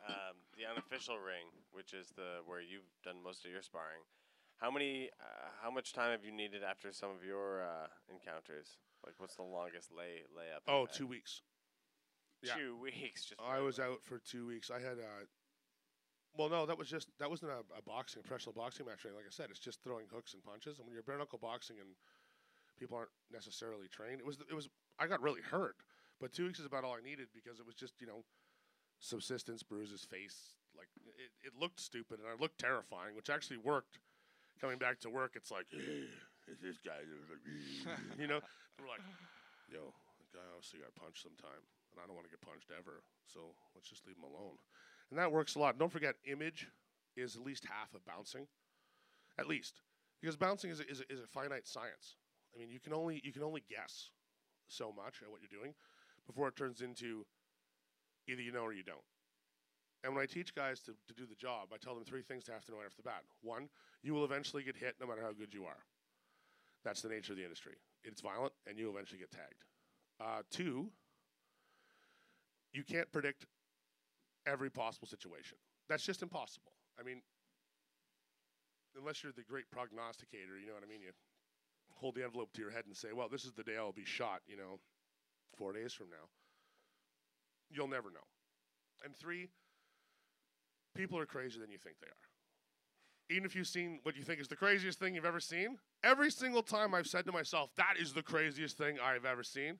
Um, 0.07 0.35
the 0.57 0.65
unofficial 0.69 1.19
ring, 1.19 1.51
which 1.73 1.93
is 1.93 2.07
the 2.15 2.39
where 2.45 2.61
you've 2.61 2.87
done 3.03 3.17
most 3.23 3.43
of 3.43 3.51
your 3.51 3.61
sparring. 3.61 4.01
How 4.59 4.69
many? 4.69 5.09
Uh, 5.19 5.47
how 5.63 5.71
much 5.71 5.93
time 5.93 6.11
have 6.11 6.23
you 6.23 6.31
needed 6.31 6.63
after 6.63 6.91
some 6.91 7.09
of 7.11 7.23
your 7.23 7.63
uh, 7.63 7.87
encounters? 8.09 8.77
Like, 9.05 9.15
what's 9.17 9.35
the 9.35 9.43
longest 9.43 9.89
lay 9.95 10.23
layup? 10.35 10.67
Oh, 10.67 10.85
had? 10.85 11.07
weeks. 11.07 11.41
yeah. 12.43 12.53
Two 12.55 12.77
weeks. 12.77 13.25
Just 13.25 13.41
I 13.41 13.59
was 13.59 13.79
out 13.79 14.03
for 14.03 14.19
two 14.19 14.47
weeks. 14.47 14.69
I 14.69 14.79
had 14.79 14.99
uh 14.99 15.25
well, 16.37 16.49
no, 16.49 16.65
that 16.65 16.77
was 16.77 16.87
just 16.87 17.09
that 17.19 17.29
wasn't 17.29 17.51
a, 17.51 17.63
a 17.77 17.81
boxing, 17.81 18.19
a 18.19 18.27
professional 18.27 18.53
boxing 18.53 18.85
match. 18.85 19.05
Like 19.05 19.25
I 19.25 19.31
said, 19.31 19.47
it's 19.49 19.59
just 19.59 19.83
throwing 19.83 20.05
hooks 20.11 20.33
and 20.33 20.43
punches. 20.43 20.77
And 20.77 20.85
when 20.85 20.93
you're 20.93 21.03
bare 21.03 21.17
knuckle 21.17 21.39
boxing 21.39 21.77
and 21.79 21.89
people 22.77 22.97
aren't 22.97 23.09
necessarily 23.31 23.87
trained, 23.87 24.19
it 24.19 24.25
was 24.25 24.37
it 24.49 24.53
was 24.53 24.69
I 24.99 25.07
got 25.07 25.21
really 25.21 25.41
hurt. 25.41 25.77
But 26.19 26.33
two 26.33 26.45
weeks 26.45 26.59
is 26.59 26.65
about 26.65 26.83
all 26.83 26.95
I 26.95 27.01
needed 27.03 27.27
because 27.33 27.59
it 27.59 27.65
was 27.65 27.75
just 27.75 27.99
you 27.99 28.07
know 28.07 28.23
subsistence, 28.99 29.63
bruises, 29.63 30.03
face. 30.03 30.55
Like 30.77 30.87
it, 31.17 31.47
it 31.47 31.53
looked 31.59 31.79
stupid 31.79 32.19
and 32.19 32.27
I 32.27 32.39
looked 32.39 32.59
terrifying, 32.59 33.15
which 33.15 33.29
actually 33.29 33.57
worked. 33.57 33.99
Coming 34.59 34.77
back 34.77 34.99
to 35.01 35.09
work, 35.09 35.33
it's 35.35 35.51
like 35.51 35.65
is 35.71 36.59
this 36.63 36.77
guy, 36.83 36.99
you 38.19 38.27
know, 38.27 38.39
we're 38.79 38.91
like, 38.91 39.03
yo, 39.71 39.93
the 40.19 40.37
guy 40.37 40.43
obviously 40.51 40.79
got 40.79 40.93
punched 40.95 41.23
sometime, 41.23 41.63
and 41.91 41.97
I 42.03 42.07
don't 42.07 42.15
want 42.15 42.27
to 42.27 42.33
get 42.33 42.41
punched 42.41 42.67
ever. 42.75 43.03
So 43.25 43.55
let's 43.73 43.87
just 43.87 44.05
leave 44.05 44.17
him 44.17 44.27
alone. 44.27 44.59
And 45.09 45.17
that 45.17 45.31
works 45.31 45.55
a 45.55 45.59
lot. 45.59 45.79
Don't 45.79 45.91
forget, 45.91 46.15
image 46.27 46.67
is 47.15 47.35
at 47.35 47.41
least 47.41 47.65
half 47.65 47.93
of 47.95 48.05
bouncing, 48.05 48.47
at 49.39 49.47
least, 49.47 49.81
because 50.21 50.35
bouncing 50.35 50.69
is 50.69 50.79
a, 50.79 50.87
is 50.89 50.99
a, 51.01 51.13
is 51.13 51.19
a 51.19 51.27
finite 51.27 51.67
science. 51.67 52.19
I 52.53 52.59
mean, 52.59 52.69
you 52.69 52.79
can 52.79 52.93
only 52.93 53.21
you 53.23 53.31
can 53.31 53.43
only 53.43 53.63
guess 53.69 54.11
so 54.67 54.91
much 54.91 55.21
at 55.23 55.31
what 55.31 55.39
you're 55.41 55.59
doing 55.59 55.73
before 56.27 56.47
it 56.47 56.55
turns 56.55 56.81
into 56.81 57.25
either 58.27 58.41
you 58.41 58.51
know 58.51 58.61
or 58.61 58.73
you 58.73 58.83
don't. 58.83 59.05
And 60.03 60.15
when 60.15 60.23
I 60.23 60.25
teach 60.25 60.55
guys 60.55 60.79
to, 60.81 60.91
to 61.07 61.13
do 61.13 61.25
the 61.25 61.35
job, 61.35 61.69
I 61.73 61.77
tell 61.77 61.93
them 61.93 62.05
three 62.05 62.21
things 62.21 62.43
to 62.45 62.53
have 62.53 62.63
to 62.65 62.71
know 62.71 62.77
right 62.77 62.85
off 62.85 62.95
the 62.95 63.03
bat. 63.03 63.23
One, 63.41 63.69
you 64.01 64.13
will 64.13 64.23
eventually 64.23 64.63
get 64.63 64.77
hit 64.77 64.95
no 64.99 65.07
matter 65.07 65.21
how 65.21 65.33
good 65.33 65.53
you 65.53 65.65
are. 65.65 65.83
That's 66.83 67.01
the 67.01 67.09
nature 67.09 67.33
of 67.33 67.37
the 67.37 67.43
industry. 67.43 67.73
It's 68.03 68.21
violent, 68.21 68.53
and 68.65 68.79
you'll 68.79 68.93
eventually 68.93 69.19
get 69.19 69.31
tagged. 69.31 69.65
Uh, 70.21 70.41
two, 70.49 70.87
you 72.71 72.83
can't 72.83 73.11
predict 73.11 73.45
every 74.45 74.69
possible 74.69 75.07
situation. 75.07 75.57
That's 75.89 76.03
just 76.03 76.21
impossible. 76.21 76.71
I 76.99 77.03
mean, 77.03 77.21
unless 78.97 79.23
you're 79.23 79.33
the 79.33 79.43
great 79.43 79.69
prognosticator, 79.71 80.57
you 80.59 80.67
know 80.67 80.73
what 80.73 80.83
I 80.83 80.89
mean? 80.89 81.01
You 81.01 81.11
hold 81.91 82.15
the 82.15 82.23
envelope 82.23 82.53
to 82.53 82.61
your 82.61 82.71
head 82.71 82.85
and 82.85 82.95
say, 82.95 83.11
"Well, 83.11 83.27
this 83.27 83.43
is 83.43 83.53
the 83.53 83.63
day 83.63 83.75
I'll 83.77 83.91
be 83.91 84.05
shot," 84.05 84.41
you 84.47 84.55
know, 84.55 84.79
four 85.55 85.73
days 85.73 85.93
from 85.93 86.09
now. 86.09 86.29
You'll 87.69 87.87
never 87.87 88.09
know. 88.09 88.27
And 89.03 89.15
three, 89.15 89.49
people 90.95 91.17
are 91.19 91.25
crazier 91.25 91.61
than 91.61 91.71
you 91.71 91.77
think 91.77 91.97
they 91.99 92.07
are. 92.07 93.35
Even 93.35 93.45
if 93.45 93.55
you've 93.55 93.67
seen 93.67 93.99
what 94.03 94.15
you 94.15 94.23
think 94.23 94.39
is 94.39 94.47
the 94.47 94.55
craziest 94.55 94.97
thing 94.99 95.13
you've 95.13 95.25
ever 95.25 95.39
seen, 95.39 95.77
every 96.03 96.31
single 96.31 96.63
time 96.63 96.95
I've 96.95 97.07
said 97.07 97.25
to 97.25 97.31
myself, 97.31 97.69
"That 97.75 97.95
is 97.99 98.13
the 98.13 98.23
craziest 98.23 98.77
thing 98.77 98.99
I've 98.99 99.25
ever 99.25 99.43
seen," 99.43 99.79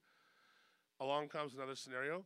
along 1.00 1.30
comes 1.30 1.56
another 1.56 1.76
scenario, 1.76 2.26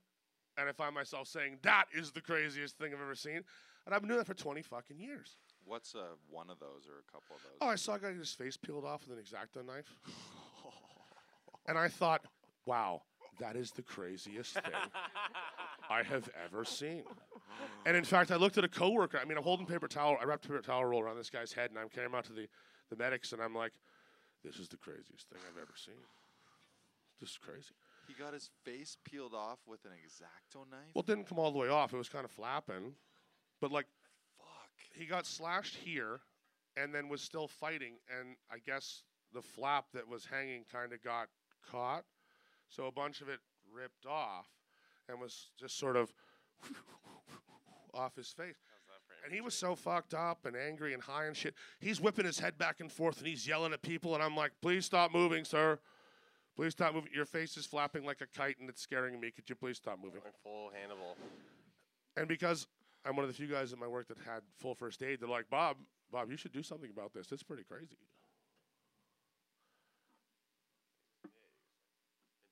and 0.58 0.68
I 0.68 0.74
find 0.74 0.94
myself 0.94 1.28
saying, 1.28 1.60
"That 1.62 1.86
is 1.94 2.12
the 2.12 2.22
craziest 2.22 2.78
thing 2.78 2.94
I've 2.94 3.02
ever 3.02 3.16
seen," 3.16 3.46
and 3.86 3.96
I've 3.96 4.02
been 4.02 4.10
doing 4.10 4.20
that 4.20 4.28
for 4.28 4.34
twenty 4.34 4.62
fucking 4.62 5.00
years. 5.00 5.38
What's 5.66 5.96
uh, 5.96 6.16
one 6.30 6.50
of 6.50 6.60
those 6.60 6.88
or 6.88 7.00
a 7.00 7.12
couple 7.12 7.38
of 7.38 7.44
those? 7.44 7.58
Oh, 7.62 7.68
I 7.68 7.76
saw 7.76 7.94
a 7.94 8.00
guy 8.00 8.10
get 8.10 8.20
his 8.20 8.34
face 8.34 8.58
peeled 8.58 8.84
off 8.84 9.08
with 9.08 9.18
an 9.18 9.24
exacto 9.24 9.66
knife. 9.66 9.96
and 11.68 11.78
I 11.78 11.88
thought, 11.88 12.26
wow, 12.66 13.02
that 13.40 13.56
is 13.56 13.72
the 13.72 13.82
craziest 13.82 14.54
thing 14.56 14.64
I 15.90 16.04
have 16.04 16.30
ever 16.46 16.66
seen. 16.66 17.04
And 17.86 17.98
in 17.98 18.04
fact, 18.04 18.32
I 18.32 18.36
looked 18.36 18.58
at 18.58 18.64
a 18.64 18.70
coworker. 18.70 19.20
I 19.22 19.26
mean, 19.26 19.38
I'm 19.38 19.44
holding 19.44 19.66
paper 19.66 19.88
towel. 19.88 20.18
I 20.22 20.26
wrapped 20.26 20.46
a 20.46 20.48
paper 20.48 20.62
towel 20.62 20.86
roll 20.86 21.02
around 21.02 21.18
this 21.18 21.30
guy's 21.30 21.52
head, 21.52 21.70
and 21.70 21.80
I'm 21.80 21.90
carrying 21.90 22.12
him 22.12 22.16
out 22.16 22.26
to 22.26 22.34
the, 22.34 22.48
the 22.90 22.96
medics, 22.96 23.34
and 23.34 23.42
I'm 23.42 23.54
like, 23.54 23.74
this 24.44 24.56
is 24.56 24.68
the 24.70 24.78
craziest 24.78 25.30
thing 25.30 25.40
I've 25.50 25.62
ever 25.62 25.74
seen. 25.76 25.96
This 27.20 27.32
is 27.32 27.38
crazy. 27.38 27.74
He 28.08 28.14
got 28.14 28.34
his 28.34 28.50
face 28.64 28.98
peeled 29.04 29.34
off 29.34 29.60
with 29.66 29.84
an 29.86 29.92
exacto 29.92 30.70
knife. 30.70 30.92
Well, 30.94 31.02
it 31.02 31.08
didn't 31.08 31.28
come 31.28 31.40
all 31.40 31.52
the 31.52 31.58
way 31.58 31.70
off. 31.70 31.94
It 31.94 31.98
was 31.98 32.10
kind 32.10 32.26
of 32.26 32.32
flapping. 32.32 32.94
But, 33.62 33.72
like, 33.72 33.88
fuck. 34.38 34.72
he 34.94 35.06
got 35.06 35.26
slashed 35.26 35.76
here 35.76 36.20
and 36.76 36.94
then 36.94 37.10
was 37.10 37.22
still 37.22 37.48
fighting 37.48 37.94
and 38.20 38.36
i 38.52 38.58
guess 38.66 39.04
the 39.34 39.42
flap 39.42 39.86
that 39.94 40.08
was 40.08 40.26
hanging 40.26 40.64
kind 40.72 40.94
of 40.94 41.04
got 41.04 41.28
caught 41.70 42.04
so 42.70 42.88
a 42.88 42.92
bunch 42.92 43.22
of 43.22 43.30
it 43.30 43.40
ripped 43.74 44.06
off 44.06 44.48
and 45.10 45.20
was 45.20 45.50
just 45.60 45.78
sort 45.78 45.96
of 45.96 46.14
off 47.94 48.16
his 48.16 48.30
face 48.30 48.56
and 49.26 49.34
he 49.34 49.40
was 49.42 49.54
so 49.54 49.76
fucked 49.76 50.14
up 50.14 50.46
and 50.46 50.56
angry 50.56 50.94
and 50.94 51.04
high 51.04 51.26
and 51.26 51.36
shit 51.38 51.54
he's 51.80 52.02
whipping 52.02 52.26
his 52.26 52.40
head 52.40 52.58
back 52.58 52.80
and 52.80 52.92
forth 52.92 53.20
and 53.20 53.28
he's 53.28 53.48
yelling 53.48 53.74
at 53.74 53.82
people 53.82 54.14
and 54.16 54.24
i'm 54.24 54.36
like 54.36 54.52
please 54.62 54.86
stop 54.86 55.14
moving 55.14 55.46
sir 55.46 55.80
please 56.56 56.72
stop 56.72 56.94
moving 56.94 57.10
your 57.14 57.26
face 57.26 57.56
is 57.58 57.66
flapping 57.66 58.04
like 58.04 58.22
a 58.22 58.28
kite 58.38 58.58
and 58.60 58.70
it's 58.70 58.82
scaring 58.82 59.20
me 59.20 59.32
could 59.32 59.50
you 59.50 59.56
please 59.56 59.78
stop 59.78 59.98
moving 60.04 60.22
Going 60.22 60.34
full 60.44 60.72
Hannibal. 60.74 61.18
and 62.18 62.28
because 62.28 62.68
I'm 63.06 63.16
one 63.16 63.26
of 63.26 63.30
the 63.30 63.36
few 63.36 63.48
guys 63.48 63.74
at 63.74 63.80
my 63.80 63.88
work 63.88 64.08
that 64.08 64.18
had 64.26 64.44
full 64.60 64.76
first 64.76 65.04
aid, 65.04 65.20
they're 65.20 65.28
like, 65.28 65.50
Bob, 65.50 65.76
Bob, 66.12 66.32
you 66.32 66.38
should 66.38 66.54
do 66.54 66.64
something 66.64 66.90
about 66.90 67.14
this. 67.14 67.32
It's 67.32 67.44
pretty 67.44 67.64
crazy. 67.64 67.98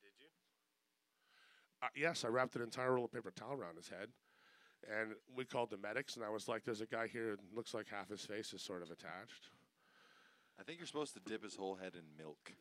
Did 0.04 0.12
you? 0.20 0.28
Uh, 1.82 1.88
yes, 1.96 2.26
I 2.26 2.28
wrapped 2.28 2.56
an 2.58 2.62
entire 2.64 2.94
roll 2.94 3.06
of 3.06 3.14
paper 3.14 3.32
towel 3.32 3.54
around 3.54 3.78
his 3.78 3.88
head. 3.88 4.10
And 4.90 5.12
we 5.36 5.46
called 5.46 5.70
the 5.70 5.78
medics, 5.78 6.16
and 6.16 6.26
I 6.26 6.30
was 6.30 6.48
like, 6.48 6.64
there's 6.64 6.82
a 6.82 6.88
guy 6.88 7.08
here 7.08 7.36
that 7.36 7.56
looks 7.56 7.74
like 7.74 7.88
half 7.90 8.10
his 8.10 8.26
face 8.26 8.52
is 8.54 8.62
sort 8.62 8.82
of 8.82 8.90
attached. 8.90 9.50
I 10.60 10.64
think 10.64 10.80
you're 10.80 10.88
supposed 10.88 11.14
to 11.14 11.20
dip 11.30 11.44
his 11.44 11.56
whole 11.56 11.76
head 11.76 11.94
in 11.96 12.04
milk. 12.18 12.54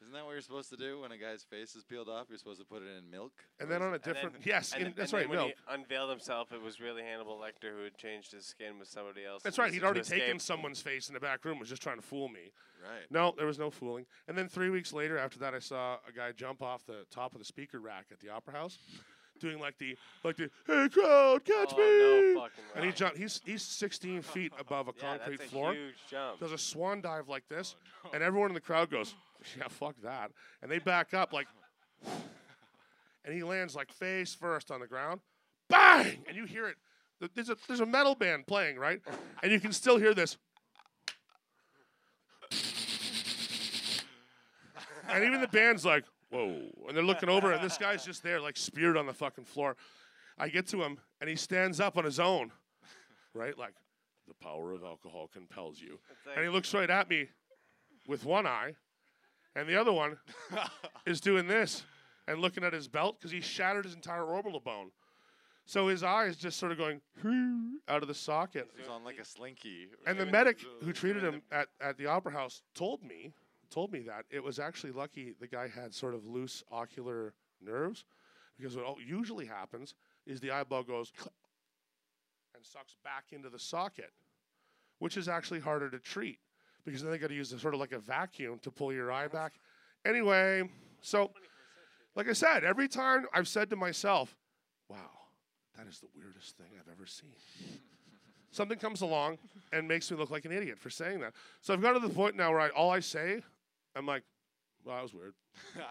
Isn't 0.00 0.12
that 0.12 0.24
what 0.24 0.32
you're 0.32 0.40
supposed 0.40 0.70
to 0.70 0.76
do 0.76 1.00
when 1.00 1.10
a 1.12 1.18
guy's 1.18 1.42
face 1.42 1.74
is 1.74 1.82
peeled 1.84 2.08
off? 2.08 2.26
You're 2.28 2.38
supposed 2.38 2.60
to 2.60 2.64
put 2.66 2.82
it 2.82 2.88
in 2.96 3.10
milk. 3.10 3.32
And 3.58 3.68
then 3.70 3.82
on 3.82 3.88
a 3.92 3.96
it- 3.96 4.06
And 4.06 4.14
different, 4.14 4.32
then- 4.34 4.42
yes, 4.46 4.72
And, 4.72 4.80
in, 4.82 4.86
and 4.88 4.96
that's 4.96 5.10
then 5.10 5.20
right, 5.22 5.28
when 5.28 5.38
milk. 5.38 5.52
he 5.68 5.74
unveiled 5.74 6.08
himself, 6.10 6.52
it 6.52 6.62
was 6.62 6.80
really 6.80 7.02
Hannibal 7.02 7.36
Lecter 7.36 7.76
who 7.76 7.82
had 7.82 7.96
changed 7.98 8.30
his 8.32 8.46
skin 8.46 8.78
with 8.78 8.88
somebody 8.88 9.24
else. 9.26 9.42
That's 9.42 9.58
right. 9.58 9.72
He'd 9.72 9.82
already 9.82 10.00
taken 10.02 10.36
escape. 10.36 10.40
someone's 10.40 10.80
face 10.80 11.08
in 11.08 11.14
the 11.14 11.20
back 11.20 11.44
room, 11.44 11.58
was 11.58 11.68
just 11.68 11.82
trying 11.82 11.96
to 11.96 12.02
fool 12.06 12.28
me. 12.28 12.52
right. 12.82 13.10
No, 13.10 13.34
there 13.36 13.46
was 13.46 13.58
no 13.58 13.70
fooling. 13.70 14.06
And 14.28 14.38
then 14.38 14.48
three 14.48 14.70
weeks 14.70 14.92
later, 14.92 15.18
after 15.18 15.38
that, 15.40 15.52
I 15.52 15.58
saw 15.58 15.98
a 16.08 16.12
guy 16.12 16.30
jump 16.32 16.62
off 16.62 16.86
the 16.86 17.04
top 17.10 17.32
of 17.32 17.40
the 17.40 17.44
speaker 17.44 17.80
rack 17.80 18.06
at 18.12 18.20
the 18.20 18.28
Opera 18.30 18.54
House, 18.54 18.78
doing 19.38 19.58
like 19.60 19.78
the 19.78 19.96
like 20.24 20.36
the 20.36 20.50
Hey 20.66 20.88
crowd, 20.88 21.44
catch 21.44 21.74
Oh, 21.74 21.78
me! 21.78 22.34
no 22.34 22.48
and 22.74 22.84
he 22.84 22.92
jumped. 22.92 23.16
He's 23.18 23.40
he's 23.44 23.62
16 23.62 24.22
feet 24.22 24.52
above 24.58 24.88
a 24.88 24.92
Yeah, 25.02 25.16
concrete 25.16 25.38
that's 25.38 25.50
a 25.50 25.52
floor. 25.54 25.72
huge 25.74 25.94
jump. 26.10 26.40
Does 26.40 26.52
a 26.52 26.58
swan 26.58 27.00
dive 27.00 27.28
like 27.28 27.48
this, 27.48 27.76
Oh, 28.04 28.10
and 28.14 28.22
everyone 28.22 28.50
in 28.50 28.54
the 28.54 28.60
crowd 28.60 28.90
goes, 28.90 29.14
"Yeah, 29.56 29.68
fuck 29.68 29.94
that," 30.02 30.30
and 30.62 30.70
they 30.70 30.78
back 30.78 31.14
up 31.14 31.32
like, 31.32 31.46
and 33.24 33.34
he 33.34 33.42
lands 33.42 33.74
like 33.74 33.92
face 33.92 34.34
first 34.34 34.70
on 34.70 34.80
the 34.80 34.86
ground, 34.86 35.20
bang, 35.68 36.18
and 36.26 36.36
you 36.36 36.44
hear 36.44 36.66
it. 36.68 36.76
There's 37.34 37.48
a 37.50 37.56
there's 37.66 37.80
a 37.80 37.86
metal 37.86 38.14
band 38.14 38.46
playing 38.46 38.76
right, 38.78 39.00
and 39.42 39.50
you 39.52 39.60
can 39.60 39.72
still 39.72 39.98
hear 39.98 40.14
this. 40.14 40.36
And 45.10 45.24
even 45.24 45.40
the 45.40 45.48
band's 45.48 45.84
like, 45.86 46.04
whoa. 46.30 46.62
And 46.86 46.96
they're 46.96 47.04
looking 47.04 47.28
over, 47.28 47.52
and 47.52 47.62
this 47.62 47.78
guy's 47.78 48.04
just 48.04 48.22
there, 48.22 48.40
like 48.40 48.56
speared 48.56 48.96
on 48.96 49.06
the 49.06 49.12
fucking 49.12 49.44
floor. 49.44 49.76
I 50.38 50.48
get 50.48 50.66
to 50.68 50.82
him, 50.82 50.98
and 51.20 51.28
he 51.28 51.36
stands 51.36 51.80
up 51.80 51.96
on 51.96 52.04
his 52.04 52.20
own, 52.20 52.52
right? 53.34 53.56
Like, 53.58 53.74
the 54.28 54.34
power 54.34 54.72
of 54.72 54.84
alcohol 54.84 55.28
compels 55.32 55.80
you. 55.80 55.98
And 56.34 56.44
he 56.44 56.50
looks 56.50 56.72
right 56.74 56.88
at 56.88 57.08
me 57.08 57.28
with 58.06 58.24
one 58.24 58.46
eye, 58.46 58.74
and 59.56 59.68
the 59.68 59.80
other 59.80 59.92
one 59.92 60.18
is 61.06 61.20
doing 61.20 61.46
this 61.48 61.82
and 62.28 62.40
looking 62.40 62.62
at 62.62 62.72
his 62.72 62.88
belt 62.88 63.16
because 63.18 63.30
he 63.30 63.40
shattered 63.40 63.84
his 63.84 63.94
entire 63.94 64.24
orbital 64.24 64.60
bone. 64.60 64.90
So 65.64 65.88
his 65.88 66.02
eye 66.02 66.26
is 66.26 66.36
just 66.36 66.58
sort 66.58 66.72
of 66.72 66.78
going 66.78 67.00
out 67.88 68.02
of 68.02 68.08
the 68.08 68.14
socket. 68.14 68.70
He's 68.78 68.88
on 68.88 69.04
like 69.04 69.18
a 69.18 69.24
slinky. 69.24 69.88
And 70.06 70.18
the 70.18 70.26
medic 70.26 70.60
who 70.82 70.92
treated 70.92 71.22
him 71.22 71.42
at, 71.50 71.68
at 71.80 71.98
the 71.98 72.06
opera 72.06 72.32
house 72.32 72.62
told 72.74 73.02
me 73.02 73.32
told 73.70 73.92
me 73.92 74.00
that 74.00 74.24
it 74.30 74.42
was 74.42 74.58
actually 74.58 74.92
lucky 74.92 75.34
the 75.40 75.46
guy 75.46 75.68
had 75.68 75.94
sort 75.94 76.14
of 76.14 76.26
loose 76.26 76.62
ocular 76.70 77.34
nerves 77.60 78.04
because 78.56 78.76
what 78.76 78.96
usually 79.06 79.46
happens 79.46 79.94
is 80.26 80.40
the 80.40 80.50
eyeball 80.50 80.82
goes 80.82 81.12
and 82.54 82.64
sucks 82.64 82.96
back 83.04 83.26
into 83.30 83.48
the 83.48 83.58
socket, 83.58 84.12
which 84.98 85.16
is 85.16 85.28
actually 85.28 85.60
harder 85.60 85.88
to 85.90 85.98
treat 85.98 86.38
because 86.84 87.02
then 87.02 87.10
they 87.10 87.18
got 87.18 87.28
to 87.28 87.34
use 87.34 87.52
a, 87.52 87.58
sort 87.58 87.74
of 87.74 87.80
like 87.80 87.92
a 87.92 87.98
vacuum 87.98 88.58
to 88.62 88.70
pull 88.70 88.92
your 88.92 89.12
eye 89.12 89.28
back. 89.28 89.54
Anyway, 90.04 90.68
so 91.00 91.30
like 92.16 92.28
I 92.28 92.32
said, 92.32 92.64
every 92.64 92.88
time 92.88 93.26
I've 93.32 93.48
said 93.48 93.70
to 93.70 93.76
myself, 93.76 94.36
"Wow, 94.88 94.96
that 95.76 95.86
is 95.86 96.00
the 96.00 96.08
weirdest 96.16 96.56
thing 96.56 96.68
I've 96.78 96.92
ever 96.92 97.06
seen." 97.06 97.34
something 98.50 98.78
comes 98.78 99.02
along 99.02 99.38
and 99.72 99.86
makes 99.86 100.10
me 100.10 100.16
look 100.16 100.30
like 100.30 100.44
an 100.44 100.52
idiot 100.52 100.78
for 100.78 100.90
saying 100.90 101.20
that. 101.20 101.34
So 101.60 101.74
I've 101.74 101.82
got 101.82 101.92
to 101.92 102.00
the 102.00 102.08
point 102.08 102.36
now 102.36 102.50
where 102.50 102.60
I, 102.60 102.68
all 102.70 102.90
I 102.90 103.00
say, 103.00 103.42
I'm 103.98 104.06
like, 104.06 104.22
well, 104.84 104.94
that 104.96 105.02
was 105.02 105.12
weird. 105.14 105.34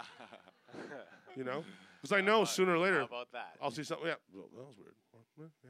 You 1.36 1.44
know? 1.44 1.64
Because 2.02 2.18
I 2.18 2.22
know 2.22 2.46
sooner 2.46 2.74
or 2.76 2.80
later 2.80 3.02
about 3.02 3.32
that? 3.34 3.56
I'll 3.62 3.70
see 3.72 3.84
something. 3.84 4.08
Yeah, 4.08 4.16
well, 4.34 4.50
that 4.58 4.66
was 4.68 4.78
weird. 4.78 4.96
Well, 5.14 5.50
yeah. 5.64 5.70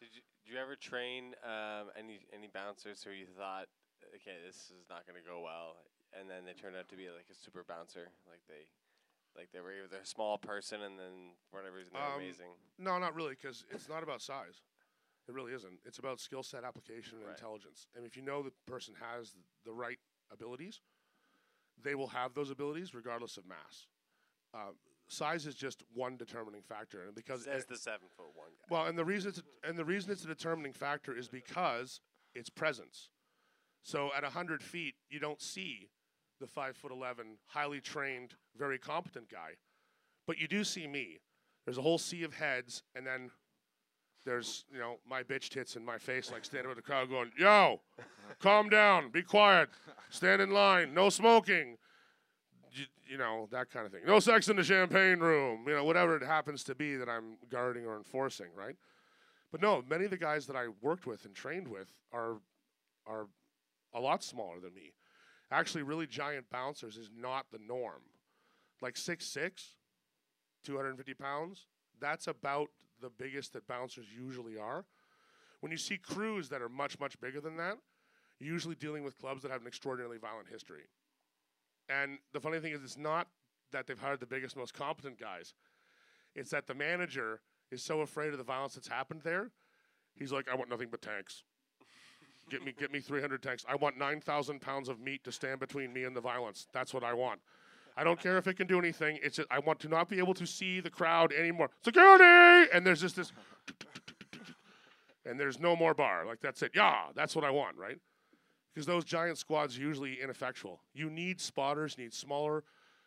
Did 0.00 0.10
you, 0.14 0.20
did 0.44 0.52
you 0.52 0.58
ever 0.60 0.76
train 0.76 1.34
um, 1.44 1.88
any 1.96 2.20
any 2.32 2.48
bouncers 2.52 3.02
who 3.02 3.10
you 3.10 3.24
thought, 3.38 3.66
okay, 4.14 4.36
this 4.44 4.56
is 4.70 4.84
not 4.90 5.06
going 5.06 5.16
to 5.20 5.24
go 5.26 5.40
well, 5.40 5.76
and 6.12 6.28
then 6.28 6.44
they 6.44 6.52
turned 6.52 6.76
out 6.76 6.88
to 6.90 6.96
be 6.96 7.08
like 7.08 7.26
a 7.30 7.34
super 7.34 7.64
bouncer, 7.64 8.08
like 8.28 8.40
they, 8.48 8.68
like 9.36 9.48
they 9.52 9.60
were 9.60 9.72
either 9.72 10.02
a 10.02 10.06
small 10.06 10.36
person 10.36 10.82
and 10.82 10.98
then 10.98 11.32
for 11.50 11.56
whatever 11.60 11.76
reason 11.76 11.92
they're 11.94 12.02
Um, 12.04 12.20
amazing. 12.20 12.52
No, 12.78 12.98
not 12.98 13.14
really, 13.14 13.32
because 13.34 13.64
it's 13.70 13.88
not 13.88 14.02
about 14.02 14.20
size. 14.20 14.60
It 15.28 15.32
really 15.34 15.52
isn't. 15.54 15.78
It's 15.86 15.98
about 15.98 16.20
skill 16.20 16.42
set, 16.42 16.64
application, 16.64 17.18
and 17.18 17.26
Right. 17.28 17.36
intelligence. 17.38 17.86
And 17.96 18.04
if 18.04 18.16
you 18.16 18.22
know 18.22 18.42
the 18.42 18.52
person 18.66 18.94
has 19.00 19.34
the 19.64 19.72
right 19.72 19.98
abilities, 20.30 20.80
they 21.82 21.94
will 21.94 22.08
have 22.08 22.34
those 22.34 22.50
abilities 22.50 22.94
regardless 22.94 23.36
of 23.36 23.46
mass. 23.46 23.86
Uh, 24.54 24.72
size 25.08 25.46
is 25.46 25.54
just 25.54 25.82
one 25.94 26.16
determining 26.16 26.62
factor, 26.62 27.02
and 27.02 27.14
because 27.14 27.44
Says 27.44 27.64
the 27.66 27.76
seven 27.76 28.08
foot 28.16 28.26
one 28.34 28.48
guy. 28.60 28.74
Well, 28.74 28.86
and 28.86 28.98
the 28.98 29.04
reason 29.04 29.30
it's 29.30 29.42
and 29.64 29.78
the 29.78 29.84
reason 29.84 30.10
it's 30.10 30.24
a 30.24 30.28
determining 30.28 30.72
factor 30.72 31.16
is 31.16 31.28
because 31.28 32.00
it's 32.34 32.50
presence. 32.50 33.10
So 33.82 34.10
at 34.16 34.24
hundred 34.24 34.62
feet, 34.62 34.94
you 35.10 35.18
don't 35.18 35.40
see 35.40 35.88
the 36.40 36.46
five 36.46 36.76
foot 36.76 36.92
eleven, 36.92 37.38
highly 37.46 37.80
trained, 37.80 38.34
very 38.56 38.78
competent 38.78 39.30
guy, 39.30 39.52
but 40.26 40.38
you 40.38 40.48
do 40.48 40.64
see 40.64 40.86
me. 40.86 41.20
There's 41.64 41.78
a 41.78 41.82
whole 41.82 41.98
sea 41.98 42.24
of 42.24 42.34
heads, 42.34 42.82
and 42.94 43.06
then 43.06 43.30
there's 44.24 44.64
you 44.72 44.78
know 44.78 44.96
my 45.08 45.22
bitch 45.22 45.48
tits 45.48 45.76
in 45.76 45.84
my 45.84 45.98
face, 45.98 46.30
like 46.30 46.44
standing 46.44 46.68
with 46.68 46.76
the 46.76 46.82
crowd, 46.82 47.08
going, 47.08 47.32
"Yo, 47.38 47.80
calm 48.40 48.68
down, 48.68 49.10
be 49.10 49.22
quiet, 49.22 49.68
stand 50.10 50.40
in 50.42 50.50
line, 50.50 50.94
no 50.94 51.08
smoking." 51.08 51.78
you, 52.74 52.86
you 53.06 53.18
know 53.18 53.48
that 53.52 53.70
kind 53.70 53.86
of 53.86 53.92
thing. 53.92 54.02
No 54.06 54.18
sex 54.18 54.48
in 54.48 54.56
the 54.56 54.64
champagne 54.64 55.18
room. 55.18 55.64
You 55.66 55.74
know 55.74 55.84
whatever 55.84 56.16
it 56.16 56.22
happens 56.22 56.64
to 56.64 56.74
be 56.74 56.96
that 56.96 57.08
I'm 57.08 57.36
guarding 57.50 57.86
or 57.86 57.96
enforcing, 57.96 58.48
right? 58.56 58.76
But 59.50 59.60
no, 59.60 59.82
many 59.88 60.04
of 60.04 60.10
the 60.10 60.16
guys 60.16 60.46
that 60.46 60.56
I 60.56 60.68
worked 60.80 61.06
with 61.06 61.24
and 61.24 61.34
trained 61.34 61.68
with 61.68 61.92
are 62.12 62.36
are 63.06 63.26
a 63.94 64.00
lot 64.00 64.24
smaller 64.24 64.60
than 64.60 64.74
me. 64.74 64.94
Actually, 65.50 65.82
really 65.82 66.06
giant 66.06 66.48
bouncers 66.50 66.96
is 66.96 67.10
not 67.14 67.46
the 67.52 67.58
norm. 67.58 68.00
Like 68.80 68.94
6'6", 68.94 69.50
250 70.64 71.14
pounds, 71.14 71.66
that's 72.00 72.26
about 72.26 72.68
the 73.02 73.10
biggest 73.10 73.52
that 73.52 73.66
bouncers 73.66 74.06
usually 74.16 74.56
are. 74.56 74.84
When 75.60 75.70
you 75.70 75.78
see 75.78 75.98
crews 75.98 76.48
that 76.48 76.62
are 76.62 76.68
much, 76.68 76.98
much 76.98 77.20
bigger 77.20 77.40
than 77.40 77.56
that, 77.58 77.76
usually 78.40 78.74
dealing 78.74 79.04
with 79.04 79.18
clubs 79.18 79.42
that 79.42 79.50
have 79.50 79.60
an 79.60 79.66
extraordinarily 79.66 80.18
violent 80.18 80.48
history. 80.48 80.82
And 81.88 82.18
the 82.32 82.40
funny 82.40 82.58
thing 82.58 82.72
is, 82.72 82.82
it's 82.82 82.98
not 82.98 83.28
that 83.72 83.86
they've 83.86 83.98
hired 83.98 84.20
the 84.20 84.26
biggest, 84.26 84.56
most 84.56 84.74
competent 84.74 85.20
guys. 85.20 85.54
It's 86.34 86.50
that 86.50 86.66
the 86.66 86.74
manager 86.74 87.40
is 87.70 87.82
so 87.82 88.00
afraid 88.00 88.32
of 88.32 88.38
the 88.38 88.44
violence 88.44 88.74
that's 88.74 88.88
happened 88.88 89.22
there. 89.22 89.50
He's 90.14 90.32
like, 90.32 90.48
I 90.50 90.54
want 90.54 90.70
nothing 90.70 90.88
but 90.90 91.02
tanks. 91.02 91.42
Get 92.50 92.64
me, 92.64 92.74
get 92.78 92.92
me 92.92 93.00
300 93.00 93.42
tanks. 93.42 93.64
I 93.68 93.76
want 93.76 93.98
9,000 93.98 94.60
pounds 94.60 94.88
of 94.88 95.00
meat 95.00 95.24
to 95.24 95.32
stand 95.32 95.60
between 95.60 95.92
me 95.92 96.04
and 96.04 96.14
the 96.14 96.20
violence. 96.20 96.66
That's 96.72 96.92
what 96.92 97.04
I 97.04 97.14
want. 97.14 97.40
I 97.96 98.04
don't 98.04 98.18
care 98.18 98.38
if 98.38 98.46
it 98.46 98.54
can 98.54 98.66
do 98.66 98.78
anything. 98.78 99.18
It's 99.22 99.36
just, 99.36 99.48
I 99.50 99.58
want 99.58 99.80
to 99.80 99.88
not 99.88 100.08
be 100.08 100.18
able 100.18 100.34
to 100.34 100.46
see 100.46 100.80
the 100.80 100.90
crowd 100.90 101.32
anymore. 101.32 101.70
Security! 101.84 102.70
And 102.72 102.86
there's 102.86 103.00
just 103.00 103.16
this, 103.16 103.32
and 105.26 105.38
there's 105.38 105.60
no 105.60 105.76
more 105.76 105.94
bar. 105.94 106.24
Like 106.26 106.40
that's 106.40 106.62
it. 106.62 106.72
Yeah, 106.74 107.06
that's 107.14 107.36
what 107.36 107.44
I 107.44 107.50
want, 107.50 107.76
right? 107.76 107.98
Because 108.74 108.86
those 108.86 109.04
giant 109.04 109.36
squads 109.36 109.76
are 109.76 109.80
usually 109.80 110.18
ineffectual. 110.22 110.80
You 110.94 111.10
need 111.10 111.40
spotters. 111.40 111.94
You 111.98 112.04
need 112.04 112.14
smaller, 112.14 112.64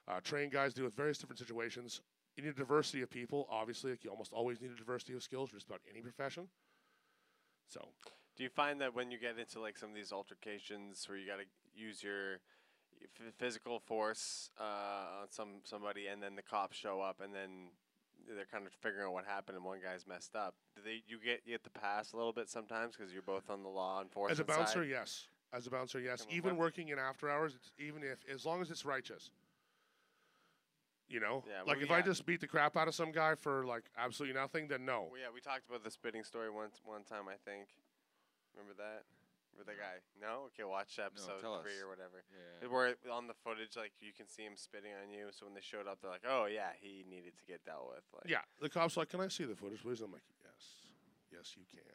uh, 0.08 0.20
trained 0.24 0.52
guys 0.52 0.74
to 0.74 0.82
deal 0.82 0.86
with 0.86 0.96
various 0.96 1.18
different 1.18 1.40
situations. 1.40 2.02
You 2.38 2.44
need 2.44 2.50
a 2.50 2.54
diversity 2.54 3.02
of 3.02 3.10
people. 3.10 3.48
Obviously, 3.50 3.92
like 3.92 4.04
you 4.04 4.12
almost 4.12 4.34
always 4.34 4.62
need 4.62 4.72
a 4.72 4.76
diversity 4.76 5.14
of 5.14 5.24
skills 5.24 5.50
for 5.50 5.56
just 5.56 5.68
about 5.68 5.82
any 5.90 6.02
profession. 6.02 6.48
So 7.68 7.88
Do 8.38 8.44
you 8.44 8.50
find 8.50 8.80
that 8.82 8.94
when 8.94 9.10
you 9.10 9.18
get 9.18 9.40
into 9.40 9.60
like 9.60 9.78
some 9.78 9.90
of 9.90 9.96
these 9.96 10.12
altercations 10.12 11.08
where 11.08 11.18
you 11.18 11.26
got 11.26 11.38
to 11.38 11.46
use 11.74 12.04
your 12.04 12.40
physical 13.38 13.80
force 13.80 14.50
uh, 14.60 15.22
on 15.22 15.32
some 15.32 15.62
somebody, 15.64 16.08
and 16.08 16.22
then 16.22 16.36
the 16.36 16.42
cops 16.42 16.78
show 16.78 17.02
up, 17.02 17.22
and 17.24 17.34
then 17.34 17.70
they're 18.36 18.46
kind 18.52 18.66
of 18.66 18.74
figuring 18.74 19.08
out 19.08 19.14
what 19.14 19.26
happened, 19.26 19.56
and 19.58 19.66
one 19.66 19.80
guy's 19.84 20.08
messed 20.08 20.36
up. 20.36 20.56
Do 20.76 20.82
they 20.84 21.04
you 21.08 21.20
get 21.24 21.42
you 21.46 21.54
get 21.54 21.64
the 21.64 21.70
pass 21.70 22.14
a 22.14 22.18
little 22.18 22.34
bit 22.34 22.50
sometimes 22.50 22.96
because 22.96 23.14
you're 23.14 23.22
both 23.22 23.50
on 23.50 23.64
the 23.64 23.70
law 23.70 24.02
enforcement 24.02 24.32
As 24.32 24.40
a 24.40 24.44
bouncer, 24.46 24.84
side? 24.84 24.90
yes. 24.90 25.28
As 25.54 25.68
a 25.68 25.70
bouncer, 25.70 26.00
yes. 26.00 26.26
Even 26.30 26.58
working 26.58 26.90
in 26.90 27.00
after 27.00 27.30
hours, 27.30 27.54
it's, 27.56 27.72
even 27.80 28.04
if 28.04 28.20
as 28.34 28.46
long 28.46 28.62
as 28.62 28.70
it's 28.72 28.84
righteous. 28.84 29.30
You 31.08 31.20
know, 31.20 31.44
Yeah, 31.48 31.62
like 31.72 31.84
if 31.84 31.92
I 31.92 32.02
just 32.02 32.26
beat 32.26 32.42
the 32.42 32.48
crap 32.48 32.76
out 32.76 32.88
of 32.88 32.96
some 32.96 33.12
guy 33.12 33.36
for 33.36 33.64
like 33.64 33.84
absolutely 33.96 34.34
nothing, 34.34 34.68
then 34.68 34.86
no. 34.86 35.08
Well, 35.12 35.22
yeah, 35.22 35.28
we 35.32 35.40
talked 35.40 35.70
about 35.70 35.84
the 35.84 35.92
spitting 35.92 36.24
story 36.24 36.50
one 36.50 36.70
one 36.84 37.04
time, 37.04 37.30
I 37.30 37.36
think. 37.48 37.68
Remember 38.58 38.74
that? 38.82 39.04
Remember 39.56 39.72
the 39.72 39.80
guy? 39.80 40.04
No? 40.20 40.52
Okay, 40.52 40.68
watch 40.68 41.00
episode 41.00 41.40
tell 41.40 41.64
three 41.64 41.80
us. 41.80 41.84
or 41.84 41.88
whatever. 41.88 42.28
Yeah. 42.28 42.68
Where 42.68 42.96
on 43.12 43.28
the 43.28 43.34
footage, 43.34 43.80
like 43.80 43.96
you 44.04 44.12
can 44.12 44.28
see 44.28 44.44
him 44.44 44.60
spitting 44.60 44.92
on 44.92 45.12
you. 45.12 45.32
So 45.32 45.48
when 45.48 45.56
they 45.56 45.64
showed 45.64 45.88
up, 45.88 46.04
they're 46.04 46.12
like, 46.12 46.28
"Oh 46.28 46.46
yeah, 46.52 46.76
he 46.76 47.08
needed 47.08 47.40
to 47.40 47.46
get 47.48 47.64
dealt 47.64 47.88
with." 47.88 48.04
Like, 48.12 48.28
Yeah, 48.28 48.44
the 48.60 48.68
cops 48.68 48.98
like, 48.98 49.10
"Can 49.10 49.22
I 49.22 49.30
see 49.30 49.46
the 49.48 49.56
footage, 49.56 49.82
please?" 49.82 50.02
I'm 50.02 50.12
like, 50.12 50.28
"Yes, 50.44 50.92
yes, 51.32 51.56
you 51.56 51.64
can." 51.72 51.88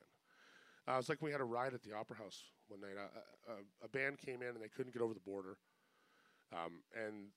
Uh, 0.88 0.98
it's 0.98 1.08
like 1.08 1.20
we 1.20 1.30
had 1.30 1.40
a 1.40 1.44
ride 1.44 1.74
at 1.74 1.82
the 1.82 1.92
Opera 1.92 2.16
House 2.16 2.40
one 2.68 2.80
night. 2.80 2.96
Uh, 2.96 3.12
uh, 3.12 3.52
uh, 3.52 3.62
a 3.84 3.88
band 3.88 4.18
came 4.18 4.40
in 4.40 4.56
and 4.56 4.62
they 4.62 4.72
couldn't 4.72 4.92
get 4.92 5.02
over 5.02 5.12
the 5.12 5.20
border, 5.20 5.58
um, 6.56 6.80
and 6.96 7.28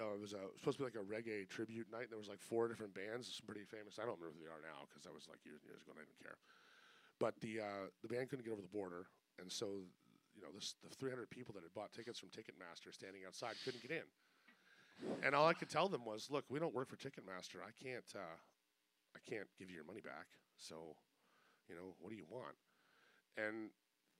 uh, 0.00 0.12
it 0.16 0.20
was 0.20 0.32
a, 0.32 0.40
supposed 0.58 0.78
to 0.80 0.84
be 0.84 0.88
like 0.88 0.96
a 0.96 1.04
reggae 1.04 1.48
tribute 1.48 1.86
night. 1.92 2.08
And 2.08 2.12
there 2.16 2.18
was 2.18 2.28
like 2.28 2.40
four 2.40 2.68
different 2.68 2.94
bands, 2.94 3.28
some 3.28 3.46
pretty 3.46 3.64
famous. 3.68 4.00
I 4.00 4.08
don't 4.08 4.16
remember 4.16 4.32
who 4.40 4.44
they 4.44 4.52
are 4.52 4.64
now 4.64 4.88
because 4.88 5.04
that 5.04 5.12
was 5.12 5.28
like 5.28 5.44
years 5.44 5.60
and 5.64 5.70
years 5.72 5.82
ago. 5.84 5.92
and 5.92 6.00
I 6.00 6.08
didn't 6.08 6.20
care. 6.24 6.40
But 7.18 7.40
the 7.40 7.64
uh, 7.64 7.84
the 8.02 8.08
band 8.08 8.28
couldn't 8.28 8.44
get 8.44 8.52
over 8.52 8.60
the 8.60 8.72
border, 8.72 9.08
and 9.38 9.50
so 9.50 9.82
you 10.34 10.42
know 10.42 10.48
this, 10.54 10.74
the 10.82 10.94
300 10.94 11.28
people 11.30 11.54
that 11.54 11.62
had 11.62 11.72
bought 11.74 11.92
tickets 11.92 12.18
from 12.18 12.28
Ticketmaster 12.28 12.92
standing 12.92 13.22
outside 13.26 13.54
couldn't 13.64 13.82
get 13.82 13.90
in. 13.90 14.06
And 15.22 15.34
all 15.34 15.46
I 15.46 15.52
could 15.52 15.68
tell 15.68 15.88
them 15.88 16.04
was, 16.04 16.30
"Look, 16.30 16.44
we 16.48 16.58
don't 16.58 16.74
work 16.74 16.88
for 16.88 16.96
Ticketmaster. 16.96 17.60
I 17.60 17.72
can't, 17.82 18.08
uh, 18.14 18.36
I 19.14 19.20
can't 19.28 19.48
give 19.58 19.68
you 19.68 19.76
your 19.76 19.84
money 19.84 20.00
back. 20.00 20.26
So, 20.56 20.96
you 21.68 21.74
know, 21.74 21.94
what 22.00 22.10
do 22.10 22.16
you 22.16 22.26
want?" 22.30 22.56
And 23.36 23.70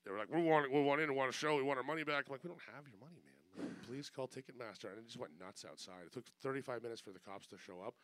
they 0.05 0.11
were 0.11 0.19
like, 0.19 0.29
"We 0.29 0.43
want, 0.43 0.71
we 0.71 0.83
want 0.83 1.01
in, 1.01 1.09
we 1.11 1.17
want 1.17 1.31
a 1.31 1.33
show, 1.33 1.57
we 1.57 1.63
want 1.63 1.79
our 1.79 1.85
money 1.85 2.05
back." 2.05 2.27
I'm 2.27 2.33
like, 2.33 2.45
"We 2.45 2.49
don't 2.49 2.67
have 2.75 2.87
your 2.89 3.01
money, 3.01 3.17
man. 3.25 3.69
Like, 3.69 3.83
please 3.89 4.11
call 4.11 4.29
Ticketmaster." 4.29 4.91
And 4.91 4.99
it 4.99 5.07
just 5.07 5.17
went 5.17 5.39
nuts 5.41 5.65
outside. 5.65 6.05
It 6.05 6.13
took 6.13 6.27
35 6.43 6.83
minutes 6.83 7.01
for 7.01 7.13
the 7.13 7.21
cops 7.21 7.47
to 7.49 7.59
show 7.59 7.81
up. 7.81 7.95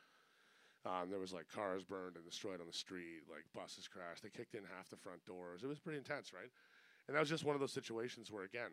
Um, 0.84 1.10
there 1.10 1.20
was 1.20 1.32
like 1.32 1.46
cars 1.48 1.84
burned 1.84 2.16
and 2.16 2.24
destroyed 2.24 2.60
on 2.60 2.66
the 2.66 2.72
street, 2.72 3.22
like 3.30 3.44
buses 3.54 3.86
crashed. 3.86 4.22
They 4.22 4.30
kicked 4.30 4.54
in 4.54 4.64
half 4.64 4.88
the 4.88 4.96
front 4.96 5.24
doors. 5.24 5.62
It 5.62 5.68
was 5.68 5.78
pretty 5.78 5.98
intense, 5.98 6.32
right? 6.32 6.50
And 7.06 7.16
that 7.16 7.20
was 7.20 7.28
just 7.28 7.44
one 7.44 7.54
of 7.54 7.60
those 7.60 7.72
situations 7.72 8.30
where, 8.30 8.44
again, 8.44 8.70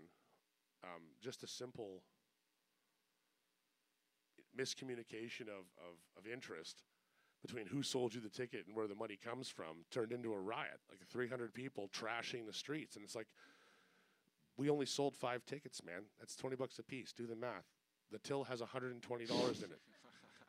um, 0.83 1.01
just 1.21 1.43
a 1.43 1.47
simple 1.47 2.03
miscommunication 4.57 5.47
of, 5.47 5.65
of, 5.77 5.97
of 6.17 6.31
interest 6.31 6.83
between 7.41 7.65
who 7.65 7.81
sold 7.81 8.13
you 8.13 8.21
the 8.21 8.29
ticket 8.29 8.65
and 8.67 8.75
where 8.75 8.87
the 8.87 8.95
money 8.95 9.17
comes 9.17 9.49
from 9.49 9.85
turned 9.91 10.11
into 10.11 10.33
a 10.33 10.39
riot. 10.39 10.79
Like 10.89 10.99
300 11.09 11.53
people 11.53 11.89
trashing 11.89 12.45
the 12.45 12.53
streets. 12.53 12.95
And 12.95 13.05
it's 13.05 13.15
like, 13.15 13.27
we 14.57 14.69
only 14.69 14.85
sold 14.85 15.15
five 15.15 15.45
tickets, 15.45 15.83
man. 15.85 16.03
That's 16.19 16.35
20 16.35 16.57
bucks 16.57 16.79
a 16.79 16.83
piece. 16.83 17.13
Do 17.13 17.25
the 17.27 17.35
math. 17.35 17.65
The 18.11 18.19
till 18.19 18.43
has 18.43 18.61
$120 18.61 18.93
in 18.93 19.71
it. 19.71 19.79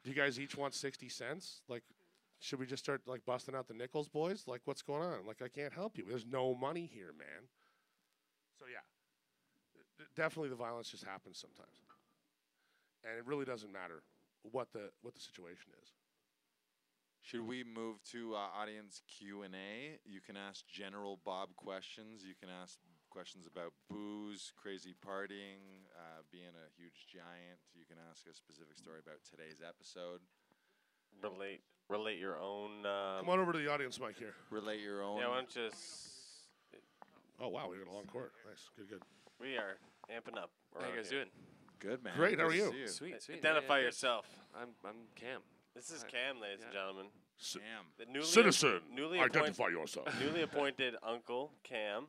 Do 0.02 0.10
you 0.10 0.16
guys 0.16 0.40
each 0.40 0.56
want 0.56 0.74
60 0.74 1.08
cents? 1.08 1.60
Like, 1.68 1.82
should 2.40 2.58
we 2.58 2.66
just 2.66 2.82
start 2.82 3.02
like 3.06 3.24
busting 3.26 3.54
out 3.54 3.68
the 3.68 3.74
nickels, 3.74 4.08
boys? 4.08 4.44
Like, 4.46 4.62
what's 4.64 4.82
going 4.82 5.02
on? 5.02 5.26
Like, 5.26 5.42
I 5.42 5.48
can't 5.48 5.72
help 5.72 5.98
you. 5.98 6.04
There's 6.08 6.26
no 6.26 6.54
money 6.54 6.90
here, 6.92 7.12
man. 7.16 7.48
So 8.61 8.66
yeah, 8.68 8.85
definitely 10.14 10.51
the 10.51 10.61
violence 10.61 10.90
just 10.90 11.05
happens 11.05 11.40
sometimes, 11.40 11.81
and 13.09 13.16
it 13.16 13.25
really 13.25 13.46
doesn't 13.46 13.73
matter 13.73 14.03
what 14.42 14.68
the 14.73 14.92
what 15.01 15.14
the 15.14 15.20
situation 15.20 15.73
is. 15.83 15.88
Should 17.23 17.46
we 17.49 17.64
move 17.64 18.05
to 18.12 18.35
uh, 18.35 18.53
audience 18.53 19.01
Q 19.09 19.42
and 19.42 19.55
A? 19.55 19.96
You 20.05 20.20
can 20.20 20.37
ask 20.37 20.66
General 20.68 21.20
Bob 21.25 21.57
questions. 21.57 22.23
You 22.23 22.35
can 22.38 22.49
ask 22.51 22.79
questions 23.09 23.46
about 23.46 23.73
booze, 23.88 24.53
crazy 24.57 24.94
partying, 25.07 25.88
uh, 25.96 26.20
being 26.31 26.53
a 26.53 26.68
huge 26.77 27.07
giant. 27.12 27.61
You 27.75 27.85
can 27.88 27.96
ask 28.11 28.27
a 28.29 28.35
specific 28.35 28.77
story 28.77 29.01
about 29.01 29.20
today's 29.25 29.61
episode. 29.66 30.20
relate 31.23 31.61
relate 31.88 32.18
your 32.18 32.38
own. 32.38 32.85
Um, 32.85 33.25
Come 33.25 33.31
on 33.31 33.40
over 33.40 33.53
to 33.53 33.59
the 33.59 33.73
audience 33.73 33.99
mic 33.99 34.18
here. 34.18 34.35
Relate 34.51 34.81
your 34.81 35.03
own. 35.03 35.18
yeah, 35.18 35.29
why 35.29 35.37
don't 35.37 35.57
you 35.57 35.68
just 35.68 36.19
Oh 37.40 37.48
wow, 37.48 37.68
we 37.70 37.79
got 37.79 37.90
a 37.90 37.94
long 37.94 38.05
court. 38.05 38.33
Nice, 38.48 38.68
good, 38.76 38.88
good. 38.90 39.03
we 39.40 39.57
are 39.57 39.79
amping 40.14 40.37
up. 40.37 40.50
How 40.74 40.85
are 40.85 40.90
you 40.90 40.96
guys 40.96 41.09
here. 41.09 41.20
doing? 41.20 41.31
Good 41.79 42.05
man. 42.05 42.12
Great, 42.14 42.38
how 42.38 42.46
are 42.46 42.50
to 42.50 42.57
you? 42.57 42.87
Sweet, 42.87 43.22
sweet. 43.22 43.38
Identify 43.38 43.76
yeah, 43.76 43.81
yeah, 43.81 43.87
yourself. 43.87 44.26
I'm 44.55 44.68
I'm 44.85 44.96
Cam. 45.14 45.40
This 45.74 45.90
is 45.90 46.05
Cam, 46.05 46.40
ladies 46.42 46.62
and 46.62 46.72
gentlemen. 46.72 47.07
C- 47.38 47.61
Damn. 47.61 48.07
The 48.07 48.12
newly 48.12 48.26
Citizen, 48.26 48.81
newly 48.94 49.20
identify 49.20 49.68
yourself. 49.68 50.09
newly 50.20 50.42
appointed 50.42 50.96
Uncle 51.03 51.53
Cam. 51.62 52.07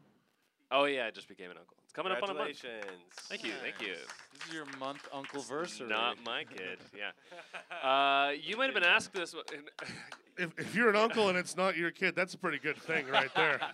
Oh 0.70 0.84
yeah, 0.84 1.06
I 1.06 1.12
just 1.12 1.30
became 1.30 1.50
an 1.52 1.58
uncle. 1.58 1.78
It's 1.84 1.94
coming 1.94 2.12
up 2.12 2.24
on 2.24 2.30
a 2.30 2.34
month. 2.34 2.62
Congratulations. 2.62 3.02
Thank 3.30 3.44
you, 3.46 3.52
thank 3.62 3.82
you. 3.82 3.96
This 4.34 4.48
is 4.48 4.54
your 4.54 4.66
month 4.80 5.08
uncle 5.14 5.42
versary. 5.42 5.88
Not 5.88 6.18
my 6.26 6.44
kid. 6.44 6.80
Yeah. 6.98 7.12
Uh, 7.90 8.32
you 8.32 8.58
might 8.58 8.66
have 8.66 8.74
been 8.74 8.84
asked 8.84 9.14
this. 9.14 9.34
if, 10.38 10.58
if 10.58 10.76
you're 10.76 10.90
an 10.90 10.96
uncle 10.96 11.30
and 11.30 11.38
it's 11.38 11.58
not 11.58 11.78
your 11.78 11.92
kid, 11.92 12.16
that's 12.16 12.34
a 12.34 12.38
pretty 12.38 12.60
good 12.60 12.78
thing 12.78 13.08
right 13.08 13.34
there. 13.36 13.60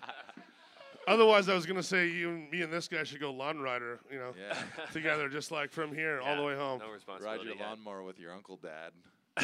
Otherwise, 1.08 1.48
I 1.48 1.54
was 1.56 1.66
gonna 1.66 1.82
say 1.82 2.08
you, 2.10 2.30
and 2.30 2.52
me, 2.52 2.62
and 2.62 2.72
this 2.72 2.88
guy 2.88 3.04
should 3.04 3.22
go 3.22 3.32
lawn 3.32 3.60
rider, 3.60 4.00
you 4.12 4.20
know, 4.20 4.34
Yeah. 4.38 4.58
together, 4.92 5.30
just 5.30 5.52
like 5.52 5.72
from 5.72 5.96
here 5.96 6.20
all 6.20 6.36
the 6.36 6.44
way 6.44 6.56
home. 6.56 6.80
No 6.80 6.90
responsibility. 6.90 7.48
Ride 7.48 7.48
responsibility. 7.48 7.48
your 7.48 7.58
yeah. 7.58 7.70
lawnmower 7.70 8.04
with 8.04 8.20
your 8.20 8.34
uncle 8.34 8.58
dad. 8.58 8.92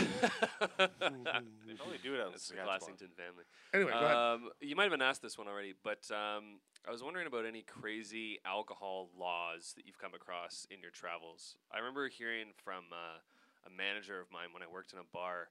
They 1.64 1.76
probably 1.76 1.98
do 2.04 2.16
it 2.16 2.22
out 2.22 2.28
in 2.28 2.34
the 2.34 2.40
Saskatchewan. 2.40 2.68
Glassington 2.68 3.14
family. 3.16 3.46
Anyway, 3.74 3.92
go 3.92 3.98
ahead. 3.98 4.16
Um, 4.16 4.50
you 4.60 4.76
might 4.76 4.84
have 4.84 4.92
been 4.92 5.02
asked 5.02 5.22
this 5.22 5.38
one 5.38 5.48
already, 5.48 5.74
but 5.84 6.04
um, 6.12 6.60
I 6.88 6.92
was 6.92 7.02
wondering 7.04 7.28
about 7.28 7.46
any 7.46 7.62
crazy 7.62 8.40
alcohol 8.46 9.10
laws 9.18 9.74
that 9.78 9.86
you've 9.86 9.98
come 9.98 10.14
across 10.14 10.68
in 10.70 10.82
your 10.82 10.92
travels. 10.92 11.58
I 11.72 11.78
remember 11.80 12.08
hearing 12.10 12.48
from 12.64 12.86
uh, 12.92 13.20
a 13.66 13.70
manager 13.76 14.20
of 14.20 14.32
mine 14.32 14.50
when 14.52 14.62
I 14.62 14.68
worked 14.72 14.94
in 14.94 15.00
a 15.00 15.08
bar. 15.14 15.50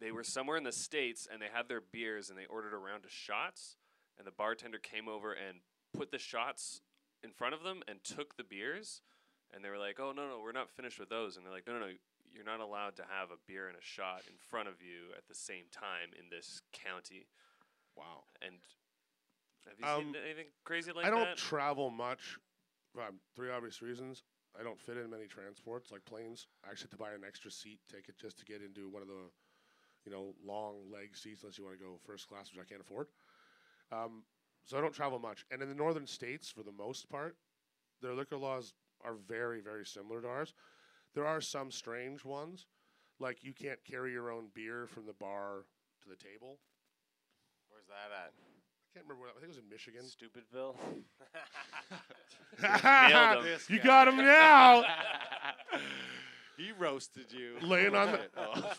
They 0.00 0.10
were 0.12 0.24
somewhere 0.24 0.56
in 0.56 0.64
the 0.64 0.72
states 0.72 1.28
and 1.30 1.40
they 1.40 1.48
had 1.52 1.68
their 1.68 1.80
beers 1.80 2.30
and 2.30 2.38
they 2.38 2.46
ordered 2.46 2.72
a 2.74 2.78
round 2.78 3.04
of 3.04 3.10
shots, 3.10 3.76
and 4.18 4.26
the 4.26 4.32
bartender 4.32 4.78
came 4.78 5.08
over 5.08 5.32
and 5.32 5.58
put 5.92 6.10
the 6.10 6.18
shots 6.18 6.80
in 7.22 7.30
front 7.30 7.54
of 7.54 7.62
them 7.62 7.82
and 7.88 8.02
took 8.04 8.36
the 8.36 8.44
beers. 8.44 9.02
And 9.52 9.64
they 9.64 9.68
were 9.70 9.78
like, 9.78 10.00
"Oh 10.00 10.12
no, 10.12 10.28
no, 10.28 10.40
we're 10.42 10.52
not 10.52 10.70
finished 10.70 10.98
with 10.98 11.08
those." 11.08 11.36
And 11.36 11.44
they're 11.46 11.52
like, 11.52 11.66
"No, 11.66 11.74
no, 11.74 11.80
no, 11.80 11.92
you're 12.32 12.44
not 12.44 12.60
allowed 12.60 12.96
to 12.96 13.04
have 13.04 13.30
a 13.30 13.36
beer 13.46 13.68
and 13.68 13.76
a 13.76 13.80
shot 13.82 14.22
in 14.26 14.34
front 14.36 14.68
of 14.68 14.82
you 14.82 15.12
at 15.16 15.28
the 15.28 15.34
same 15.34 15.66
time 15.70 16.10
in 16.18 16.28
this 16.30 16.60
county." 16.72 17.26
Wow. 17.96 18.24
And 18.42 18.56
have 19.68 19.78
you 19.78 19.86
Um, 19.86 20.12
seen 20.12 20.16
anything 20.16 20.46
crazy 20.64 20.90
like 20.92 21.04
that? 21.04 21.12
I 21.12 21.16
don't 21.16 21.24
that? 21.26 21.36
travel 21.36 21.90
much. 21.90 22.38
Um, 22.98 23.20
three 23.34 23.50
obvious 23.50 23.80
reasons. 23.82 24.22
I 24.58 24.62
don't 24.62 24.78
fit 24.78 24.96
in 24.96 25.10
many 25.10 25.26
transports 25.26 25.90
like 25.90 26.04
planes. 26.04 26.46
I 26.64 26.70
actually 26.70 26.84
have 26.84 26.90
to 26.90 26.96
buy 26.96 27.12
an 27.12 27.24
extra 27.24 27.50
seat 27.50 27.80
ticket 27.88 28.18
just 28.18 28.38
to 28.38 28.44
get 28.44 28.62
into 28.62 28.88
one 28.88 29.02
of 29.02 29.08
the, 29.08 29.30
you 30.04 30.12
know, 30.12 30.34
long 30.44 30.90
leg 30.90 31.16
seats 31.16 31.42
unless 31.42 31.58
you 31.58 31.64
want 31.64 31.76
to 31.78 31.84
go 31.84 31.98
first 32.04 32.28
class, 32.28 32.52
which 32.52 32.60
I 32.60 32.64
can't 32.68 32.80
afford. 32.80 33.08
Um, 33.92 34.24
so 34.64 34.78
I 34.78 34.80
don't 34.80 34.94
travel 34.94 35.18
much. 35.18 35.44
And 35.50 35.60
in 35.62 35.68
the 35.68 35.74
northern 35.74 36.06
states, 36.06 36.50
for 36.50 36.62
the 36.62 36.72
most 36.72 37.08
part, 37.08 37.36
their 38.02 38.14
liquor 38.14 38.36
laws 38.36 38.72
are 39.04 39.14
very, 39.28 39.60
very 39.60 39.84
similar 39.84 40.20
to 40.22 40.28
ours. 40.28 40.54
There 41.14 41.26
are 41.26 41.40
some 41.40 41.70
strange 41.70 42.24
ones, 42.24 42.66
like 43.20 43.44
you 43.44 43.52
can't 43.52 43.78
carry 43.84 44.12
your 44.12 44.30
own 44.32 44.48
beer 44.54 44.86
from 44.86 45.06
the 45.06 45.12
bar 45.12 45.66
to 46.02 46.08
the 46.08 46.16
table. 46.16 46.58
Where's 47.70 47.86
that 47.88 48.10
at? 48.12 48.32
I 48.32 48.94
can't 48.98 49.06
remember. 49.06 49.22
Where, 49.22 49.30
I 49.30 49.34
think 49.34 49.44
it 49.44 49.48
was 49.48 49.58
in 49.58 49.68
Michigan. 49.68 50.04
Stupidville. 50.06 50.76
You 53.68 53.80
got 53.80 54.06
him 54.08 54.16
now. 54.18 54.84
he 56.56 56.70
roasted 56.78 57.32
you. 57.32 57.56
Laying 57.62 57.94
on 57.96 58.12
the- 58.12 58.28
Oh. 58.36 58.70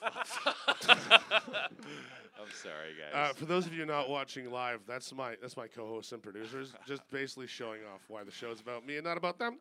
I'm 2.39 2.51
sorry, 2.51 2.93
Uh, 3.13 3.27
guys. 3.27 3.35
for 3.37 3.45
those 3.45 3.65
of 3.65 3.73
you 3.73 3.85
not 3.85 4.09
watching 4.09 4.51
live, 4.51 4.81
that's 4.87 5.13
my 5.13 5.35
that's 5.41 5.55
my 5.55 5.67
co-hosts 5.67 6.11
and 6.11 6.21
producers, 6.21 6.73
just 6.87 7.01
basically 7.09 7.47
showing 7.47 7.81
off 7.93 8.01
why 8.07 8.23
the 8.23 8.31
show's 8.31 8.59
about 8.59 8.85
me 8.85 8.97
and 8.97 9.05
not 9.05 9.17
about 9.17 9.39
them. 9.39 9.59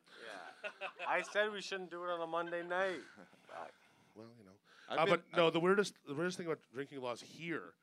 Yeah, 0.65 0.71
I 1.09 1.23
said 1.23 1.53
we 1.53 1.61
shouldn't 1.61 1.91
do 1.91 2.03
it 2.05 2.11
on 2.11 2.21
a 2.21 2.27
Monday 2.27 2.63
night. 2.63 3.01
Well, 4.17 4.27
you 4.39 4.45
know. 4.45 4.53
Uh, 4.89 5.05
been- 5.07 5.15
but 5.31 5.37
no, 5.37 5.51
the 5.51 5.59
weirdest 5.59 5.95
the 6.07 6.15
weirdest 6.15 6.37
thing 6.37 6.47
about 6.47 6.61
drinking 6.73 7.01
laws 7.01 7.21
here, 7.21 7.75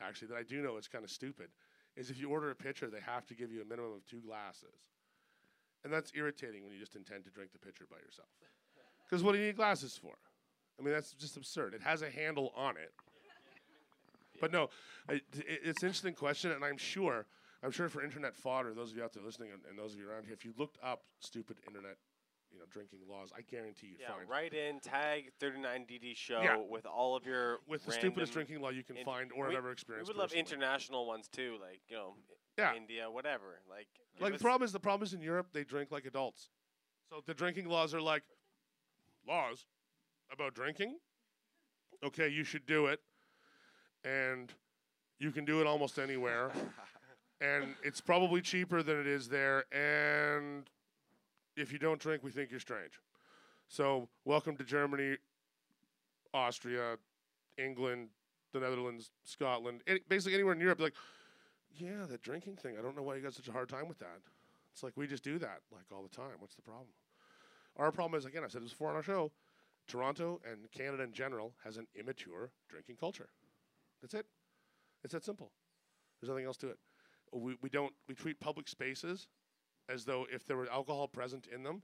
actually, 0.00 0.26
that 0.28 0.36
I 0.36 0.42
do 0.42 0.60
know 0.62 0.76
is 0.78 0.88
kind 0.88 1.04
of 1.04 1.10
stupid, 1.10 1.48
is 1.96 2.10
if 2.10 2.18
you 2.18 2.28
order 2.28 2.50
a 2.50 2.56
pitcher, 2.56 2.90
they 2.90 2.98
have 3.00 3.24
to 3.28 3.34
give 3.34 3.52
you 3.52 3.62
a 3.62 3.64
minimum 3.64 3.92
of 3.92 4.04
two 4.06 4.20
glasses, 4.20 4.74
and 5.84 5.92
that's 5.92 6.10
irritating 6.14 6.64
when 6.64 6.72
you 6.72 6.80
just 6.80 6.96
intend 6.96 7.22
to 7.24 7.30
drink 7.30 7.52
the 7.52 7.58
pitcher 7.60 7.84
by 7.88 7.98
yourself. 7.98 8.28
Because 9.08 9.22
what 9.22 9.32
do 9.32 9.38
you 9.38 9.46
need 9.46 9.56
glasses 9.56 9.96
for? 9.96 10.14
I 10.78 10.82
mean, 10.82 10.92
that's 10.92 11.12
just 11.12 11.36
absurd. 11.36 11.72
It 11.74 11.82
has 11.82 12.02
a 12.02 12.10
handle 12.10 12.52
on 12.56 12.76
it. 12.76 12.92
But 14.40 14.52
no, 14.52 14.70
I, 15.08 15.14
it- 15.14 15.24
it's 15.64 15.82
an 15.82 15.88
interesting 15.88 16.14
question, 16.14 16.50
and 16.50 16.64
I'm 16.64 16.78
sure, 16.78 17.26
I'm 17.62 17.70
sure 17.70 17.88
for 17.88 18.02
internet 18.02 18.34
fodder, 18.34 18.72
those 18.74 18.90
of 18.90 18.96
you 18.96 19.04
out 19.04 19.12
there 19.12 19.22
listening, 19.22 19.50
and, 19.52 19.60
and 19.68 19.78
those 19.78 19.92
of 19.94 20.00
you 20.00 20.08
around 20.08 20.24
here, 20.24 20.32
if 20.32 20.44
you 20.44 20.54
looked 20.56 20.78
up 20.82 21.02
stupid 21.20 21.58
internet, 21.68 21.96
you 22.50 22.58
know, 22.58 22.64
drinking 22.70 23.00
laws, 23.08 23.30
I 23.36 23.42
guarantee 23.42 23.88
you'd 23.88 24.00
find 24.00 24.08
Yeah, 24.10 24.16
find 24.16 24.28
write 24.28 24.54
in 24.54 24.80
tag 24.80 25.30
39DD 25.40 26.16
show 26.16 26.40
Yeah. 26.42 26.56
with 26.56 26.84
all 26.84 27.14
of 27.14 27.24
your 27.24 27.58
with 27.68 27.84
the 27.84 27.92
stupidest 27.92 28.32
drinking 28.32 28.60
law 28.60 28.70
you 28.70 28.82
can 28.82 28.96
find 29.04 29.30
or 29.30 29.46
we- 29.46 29.54
have 29.54 29.58
ever 29.58 29.68
We 29.68 29.72
experienced. 29.72 30.08
would 30.08 30.16
love 30.16 30.30
personally. 30.30 30.40
international 30.40 31.06
ones 31.06 31.28
too, 31.28 31.58
like 31.60 31.80
you 31.88 31.96
know, 31.96 32.16
Yeah. 32.58 32.74
India, 32.74 33.08
whatever. 33.08 33.60
Like, 33.68 33.86
Like 34.18 34.32
the 34.32 34.38
problem 34.40 34.64
is 34.64 34.72
the 34.72 34.80
problem 34.80 35.06
is 35.06 35.14
in 35.14 35.20
Europe 35.22 35.52
they 35.52 35.62
drink 35.62 35.92
like 35.92 36.06
adults, 36.06 36.50
so 37.08 37.22
the 37.24 37.34
drinking 37.34 37.68
laws 37.68 37.94
are 37.94 38.00
like 38.02 38.24
laws 39.28 39.66
about 40.32 40.54
drinking. 40.54 40.98
Okay, 42.02 42.28
you 42.28 42.42
should 42.42 42.66
do 42.66 42.86
it, 42.86 43.00
and 44.04 44.52
you 45.18 45.30
can 45.30 45.44
do 45.44 45.60
it 45.60 45.66
almost 45.66 45.98
anywhere, 45.98 46.50
and 47.40 47.74
it's 47.82 48.00
probably 48.00 48.40
cheaper 48.40 48.82
than 48.82 49.00
it 49.00 49.06
is 49.06 49.28
there. 49.28 49.64
And 49.72 50.68
if 51.56 51.72
you 51.72 51.78
don't 51.78 52.00
drink, 52.00 52.22
we 52.22 52.30
think 52.30 52.50
you're 52.50 52.60
strange. 52.60 53.00
So 53.68 54.08
welcome 54.24 54.56
to 54.56 54.64
Germany, 54.64 55.16
Austria, 56.34 56.96
England, 57.58 58.08
the 58.52 58.60
Netherlands, 58.60 59.10
Scotland, 59.24 59.82
any, 59.86 60.00
basically 60.08 60.34
anywhere 60.34 60.54
in 60.54 60.60
Europe. 60.60 60.80
Like, 60.80 60.94
yeah, 61.76 62.06
the 62.08 62.18
drinking 62.18 62.56
thing. 62.56 62.76
I 62.78 62.82
don't 62.82 62.96
know 62.96 63.02
why 63.02 63.16
you 63.16 63.22
got 63.22 63.34
such 63.34 63.48
a 63.48 63.52
hard 63.52 63.68
time 63.68 63.88
with 63.88 63.98
that. 63.98 64.18
It's 64.72 64.82
like 64.82 64.96
we 64.96 65.06
just 65.06 65.22
do 65.22 65.38
that 65.38 65.60
like 65.72 65.84
all 65.94 66.02
the 66.02 66.08
time. 66.08 66.36
What's 66.38 66.54
the 66.54 66.62
problem? 66.62 66.88
Our 67.76 67.92
problem 67.92 68.18
is 68.18 68.24
again, 68.24 68.42
I 68.44 68.48
said 68.48 68.62
this 68.62 68.70
before 68.70 68.90
on 68.90 68.96
our 68.96 69.02
show. 69.02 69.30
Toronto 69.86 70.40
and 70.48 70.70
Canada 70.70 71.02
in 71.02 71.12
general 71.12 71.52
has 71.64 71.76
an 71.76 71.86
immature 71.98 72.50
drinking 72.68 72.96
culture. 72.96 73.28
That's 74.00 74.14
it. 74.14 74.26
It's 75.04 75.12
that 75.12 75.24
simple. 75.24 75.52
There's 76.20 76.28
nothing 76.28 76.44
else 76.44 76.56
to 76.58 76.68
it. 76.70 76.78
We, 77.32 77.56
we 77.62 77.68
don't 77.68 77.92
we 78.08 78.14
treat 78.14 78.40
public 78.40 78.68
spaces 78.68 79.28
as 79.88 80.04
though 80.04 80.26
if 80.32 80.46
there 80.46 80.56
were 80.56 80.68
alcohol 80.70 81.08
present 81.08 81.46
in 81.52 81.62
them, 81.62 81.82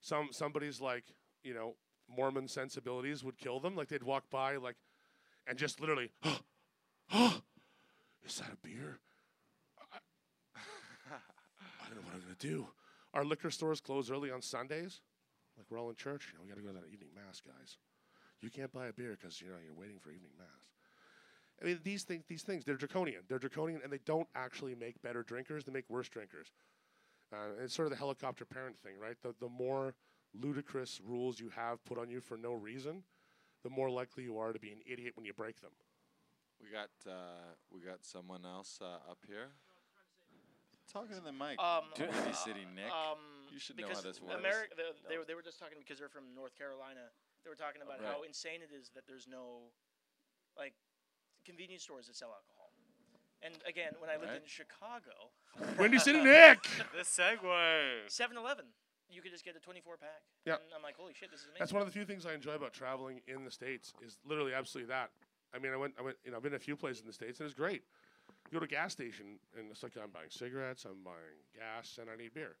some 0.00 0.28
somebody's 0.32 0.80
like 0.80 1.04
you 1.42 1.54
know 1.54 1.74
Mormon 2.08 2.48
sensibilities 2.48 3.22
would 3.22 3.38
kill 3.38 3.60
them. 3.60 3.76
Like 3.76 3.88
they'd 3.88 4.02
walk 4.02 4.24
by 4.30 4.56
like 4.56 4.76
and 5.46 5.58
just 5.58 5.80
literally, 5.80 6.10
oh, 7.12 7.40
is 8.24 8.38
that 8.38 8.52
a 8.52 8.66
beer? 8.66 8.98
I 9.92 11.88
don't 11.88 11.96
know 11.96 12.02
what 12.06 12.14
I'm 12.14 12.20
gonna 12.20 12.34
do. 12.38 12.66
Our 13.14 13.24
liquor 13.24 13.50
stores 13.50 13.80
close 13.80 14.10
early 14.10 14.30
on 14.30 14.40
Sundays. 14.40 15.00
Like 15.56 15.66
we're 15.70 15.78
all 15.78 15.90
in 15.90 15.96
church, 15.96 16.28
you 16.32 16.38
know, 16.38 16.44
we 16.44 16.48
gotta 16.48 16.62
go 16.62 16.68
to 16.68 16.74
that 16.74 16.92
evening 16.92 17.10
mass, 17.14 17.40
guys. 17.40 17.76
You 18.40 18.50
can't 18.50 18.72
buy 18.72 18.86
a 18.86 18.92
beer 18.92 19.16
because 19.20 19.40
you 19.40 19.48
know 19.48 19.56
you're 19.64 19.74
waiting 19.74 19.98
for 19.98 20.10
evening 20.10 20.32
mass. 20.38 20.71
I 21.60 21.66
mean, 21.66 21.80
these 21.84 22.02
things, 22.02 22.24
these 22.28 22.42
things, 22.42 22.64
they're 22.64 22.76
draconian. 22.76 23.22
They're 23.28 23.38
draconian, 23.38 23.80
and 23.82 23.92
they 23.92 24.00
don't 24.04 24.28
actually 24.34 24.74
make 24.74 25.00
better 25.02 25.22
drinkers. 25.22 25.64
They 25.64 25.72
make 25.72 25.88
worse 25.88 26.08
drinkers. 26.08 26.52
Uh, 27.32 27.62
it's 27.62 27.74
sort 27.74 27.86
of 27.86 27.90
the 27.90 27.98
helicopter 27.98 28.44
parent 28.44 28.76
thing, 28.82 28.94
right? 29.00 29.16
The 29.22 29.34
the 29.40 29.48
more 29.48 29.94
ludicrous 30.34 31.00
rules 31.04 31.38
you 31.40 31.50
have 31.50 31.84
put 31.84 31.98
on 31.98 32.10
you 32.10 32.20
for 32.20 32.36
no 32.36 32.52
reason, 32.54 33.04
the 33.62 33.70
more 33.70 33.90
likely 33.90 34.24
you 34.24 34.38
are 34.38 34.52
to 34.52 34.58
be 34.58 34.70
an 34.70 34.80
idiot 34.90 35.12
when 35.16 35.24
you 35.24 35.32
break 35.32 35.60
them. 35.60 35.70
We 36.60 36.68
got 36.70 36.90
uh, 37.08 37.54
we 37.70 37.80
got 37.80 38.04
someone 38.04 38.44
else 38.44 38.78
uh, 38.82 39.10
up 39.10 39.18
here. 39.26 39.48
Talking 40.92 41.16
to 41.16 41.22
the 41.24 41.32
mic. 41.32 41.56
Um, 41.58 41.88
Baby 41.96 42.36
City 42.36 42.66
Nick. 42.74 42.92
Um, 42.92 43.16
You 43.50 43.58
should 43.58 43.78
know 43.78 43.88
how 43.88 44.00
this 44.02 44.20
works. 44.20 44.36
America, 44.36 44.74
they, 44.76 44.84
they, 45.08 45.16
were, 45.16 45.24
they 45.24 45.32
were 45.32 45.40
just 45.40 45.56
talking 45.58 45.78
because 45.78 45.96
they're 45.96 46.12
from 46.12 46.34
North 46.36 46.52
Carolina. 46.58 47.08
They 47.44 47.48
were 47.48 47.56
talking 47.56 47.80
about 47.80 48.04
how 48.04 48.22
insane 48.28 48.60
it 48.60 48.68
is 48.76 48.90
that 48.92 49.06
there's 49.08 49.24
no, 49.26 49.72
like, 50.58 50.74
convenience 51.44 51.82
stores 51.82 52.06
that 52.06 52.16
sell 52.16 52.28
alcohol. 52.30 52.70
And 53.42 53.54
again, 53.66 53.92
when 53.98 54.08
I 54.10 54.14
lived 54.16 54.30
Right. 54.32 54.42
in 54.42 54.46
Chicago, 54.46 55.34
Windy 55.78 55.98
City 55.98 56.22
Nick. 56.22 56.62
The 56.96 57.02
segue. 57.02 58.06
7-Eleven, 58.08 58.66
you 59.10 59.20
could 59.22 59.32
just 59.32 59.44
get 59.44 59.56
a 59.56 59.60
24 59.60 59.96
pack. 59.96 60.22
Yeah. 60.46 60.54
And 60.54 60.70
I'm 60.76 60.82
like, 60.82 60.96
holy 60.96 61.12
shit, 61.14 61.30
this 61.30 61.40
is 61.40 61.46
amazing. 61.46 61.58
That's 61.60 61.72
one 61.72 61.82
of 61.82 61.88
the 61.88 61.92
few 61.92 62.04
things 62.04 62.24
I 62.26 62.34
enjoy 62.34 62.52
about 62.54 62.72
traveling 62.72 63.20
in 63.26 63.44
the 63.44 63.50
states 63.50 63.92
is 64.04 64.18
literally 64.24 64.54
absolutely 64.54 64.88
that. 64.94 65.10
I 65.54 65.58
mean, 65.58 65.72
I 65.72 65.76
went, 65.76 65.94
I 65.98 66.02
went, 66.02 66.16
you 66.24 66.30
know, 66.30 66.36
I've 66.38 66.42
been 66.42 66.52
to 66.52 66.56
a 66.56 66.60
few 66.60 66.76
places 66.76 67.02
in 67.02 67.06
the 67.08 67.12
states 67.12 67.40
and 67.40 67.46
it's 67.46 67.54
great. 67.54 67.82
You 68.50 68.54
go 68.54 68.58
to 68.60 68.64
a 68.64 68.68
gas 68.68 68.92
station 68.92 69.38
and 69.58 69.70
it's 69.70 69.82
like 69.82 69.92
I'm 70.02 70.10
buying 70.10 70.30
cigarettes, 70.30 70.84
I'm 70.86 71.02
buying 71.04 71.42
gas, 71.54 71.98
and 72.00 72.08
I 72.08 72.16
need 72.16 72.32
beer. 72.32 72.56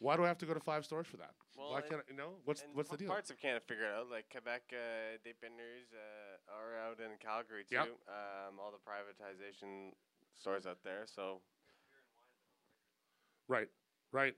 Why 0.00 0.16
do 0.16 0.24
I 0.24 0.28
have 0.28 0.38
to 0.38 0.46
go 0.46 0.52
to 0.52 0.60
five 0.60 0.84
stores 0.84 1.06
for 1.06 1.16
that? 1.18 1.32
Well, 1.56 1.70
Why 1.70 1.78
and- 1.78 1.88
can't 1.88 2.02
I, 2.02 2.10
you 2.10 2.16
know? 2.18 2.34
What's 2.44 2.62
And 2.62 2.74
what's 2.74 2.90
the 2.90 2.96
pa- 2.96 3.00
deal? 3.00 3.08
Parts 3.08 3.30
of 3.30 3.38
Canada 3.38 3.62
figure 3.66 3.84
it 3.86 3.94
out, 3.94 4.10
like 4.10 4.26
Quebec, 4.28 4.62
uh, 4.74 5.16
Des 5.24 5.32
Binders 5.40 5.88
uh, 5.94 6.33
are 6.54 6.78
out 6.78 7.02
in 7.02 7.18
Calgary 7.18 7.64
too. 7.68 7.76
Yep. 7.76 7.90
Um, 8.06 8.62
all 8.62 8.70
the 8.70 8.82
privatization 8.82 9.92
stores 10.38 10.66
out 10.66 10.78
there. 10.84 11.04
So 11.06 11.42
Right, 13.48 13.68
right. 14.12 14.34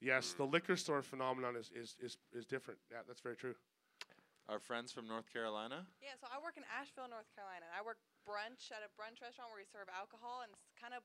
Yes, 0.00 0.32
the 0.32 0.48
liquor 0.48 0.76
store 0.76 1.04
phenomenon 1.04 1.56
is, 1.56 1.68
is, 1.76 1.96
is, 2.00 2.16
is 2.32 2.48
different. 2.48 2.80
Yeah, 2.88 3.04
that's 3.04 3.20
very 3.20 3.36
true. 3.36 3.52
Our 4.48 4.56
friends 4.56 4.88
from 4.90 5.04
North 5.04 5.28
Carolina. 5.28 5.84
Yeah, 6.00 6.16
so 6.16 6.24
I 6.32 6.40
work 6.40 6.56
in 6.56 6.64
Asheville, 6.72 7.12
North 7.12 7.28
Carolina. 7.36 7.68
and 7.68 7.74
I 7.76 7.84
work 7.84 8.00
brunch 8.24 8.72
at 8.72 8.80
a 8.80 8.88
brunch 8.96 9.20
restaurant 9.20 9.52
where 9.52 9.60
we 9.60 9.68
serve 9.68 9.92
alcohol, 9.92 10.40
and 10.42 10.48
it's 10.56 10.72
kind 10.80 10.96
of, 10.96 11.04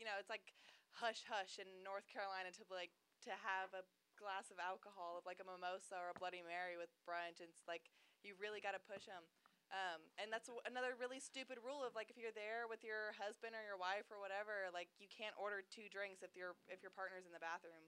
you 0.00 0.08
know, 0.08 0.16
it's 0.16 0.32
like 0.32 0.56
hush 0.96 1.22
hush 1.28 1.60
in 1.60 1.68
North 1.84 2.08
Carolina 2.08 2.50
to 2.50 2.64
like 2.72 2.90
to 3.28 3.32
have 3.36 3.70
a 3.76 3.84
glass 4.16 4.48
of 4.48 4.56
alcohol 4.58 5.20
of 5.20 5.28
like 5.28 5.38
a 5.38 5.46
mimosa 5.46 6.00
or 6.00 6.10
a 6.10 6.16
Bloody 6.16 6.40
Mary 6.40 6.80
with 6.80 6.90
brunch. 7.04 7.44
And 7.44 7.52
it's 7.52 7.68
like 7.68 7.92
you 8.24 8.32
really 8.40 8.64
got 8.64 8.72
to 8.72 8.82
push 8.82 9.04
them. 9.04 9.22
Um, 9.70 10.02
and 10.18 10.34
that's 10.34 10.50
w- 10.50 10.58
another 10.66 10.98
really 10.98 11.22
stupid 11.22 11.58
rule 11.62 11.86
of 11.86 11.94
like 11.94 12.10
if 12.10 12.18
you're 12.18 12.34
there 12.34 12.66
with 12.66 12.82
your 12.82 13.14
husband 13.14 13.54
or 13.54 13.62
your 13.62 13.78
wife 13.78 14.10
or 14.10 14.18
whatever, 14.18 14.66
like 14.74 14.90
you 14.98 15.06
can't 15.06 15.34
order 15.38 15.62
two 15.70 15.86
drinks 15.94 16.26
if 16.26 16.34
your 16.34 16.58
if 16.66 16.82
your 16.82 16.90
partner's 16.90 17.22
in 17.22 17.30
the 17.30 17.38
bathroom. 17.38 17.86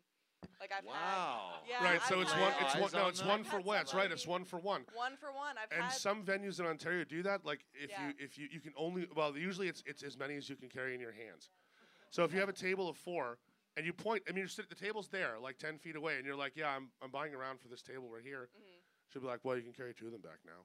Like 0.63 0.71
I've 0.71 0.87
Wow. 0.87 1.59
had, 1.63 1.69
yeah, 1.69 1.83
right, 1.83 2.03
so 2.07 2.17
I've 2.17 2.23
it's 2.23 2.35
one. 2.39 2.53
It's 2.63 2.75
one. 2.79 2.91
No, 2.95 3.09
it's 3.11 3.19
that? 3.21 3.29
one 3.29 3.43
for 3.43 3.57
had 3.59 3.67
one. 3.67 3.77
That's 3.83 3.95
right. 3.95 4.11
It's 4.11 4.27
one 4.27 4.45
for 4.45 4.59
one. 4.63 4.87
one 4.95 5.17
for 5.19 5.33
one. 5.35 5.59
I've 5.59 5.71
And 5.75 5.83
had 5.83 5.93
some 5.99 6.23
venues 6.23 6.61
in 6.61 6.67
Ontario 6.67 7.03
do 7.03 7.23
that. 7.27 7.45
Like 7.45 7.67
if 7.75 7.91
Yeah. 7.91 8.09
you 8.09 8.15
if 8.19 8.39
you 8.39 8.47
you 8.51 8.61
can 8.61 8.73
only 8.79 9.09
well 9.15 9.37
usually 9.37 9.67
it's 9.67 9.83
it's 9.87 10.03
as 10.07 10.17
many 10.17 10.37
as 10.39 10.47
you 10.49 10.55
can 10.55 10.69
carry 10.71 10.95
in 10.95 11.01
your 11.01 11.13
hands. 11.13 11.51
So 12.11 12.23
if 12.23 12.33
you 12.33 12.39
have 12.39 12.49
a 12.49 12.53
table 12.55 12.89
of 12.89 12.97
four 12.97 13.39
and 13.77 13.87
you 13.87 13.93
point, 13.93 14.23
I 14.29 14.33
mean, 14.33 14.39
you're 14.39 14.49
sit, 14.49 14.69
the 14.69 14.75
table's 14.79 15.09
there 15.09 15.35
like 15.41 15.59
ten 15.59 15.79
feet 15.79 15.97
away, 15.97 16.17
and 16.19 16.27
you're 16.27 16.37
like, 16.37 16.55
yeah, 16.55 16.71
I'm 16.71 16.91
I'm 17.03 17.11
buying 17.11 17.35
around 17.35 17.59
for 17.61 17.67
this 17.69 17.83
table 17.83 18.09
right 18.09 18.23
here. 18.23 18.49
Mhm. 18.57 18.79
She'll 19.13 19.23
be 19.23 19.29
like, 19.29 19.41
well, 19.43 19.57
you 19.57 19.63
can 19.63 19.73
carry 19.73 19.95
two 19.95 20.07
of 20.07 20.13
them 20.13 20.21
back 20.23 20.39
now. 20.47 20.63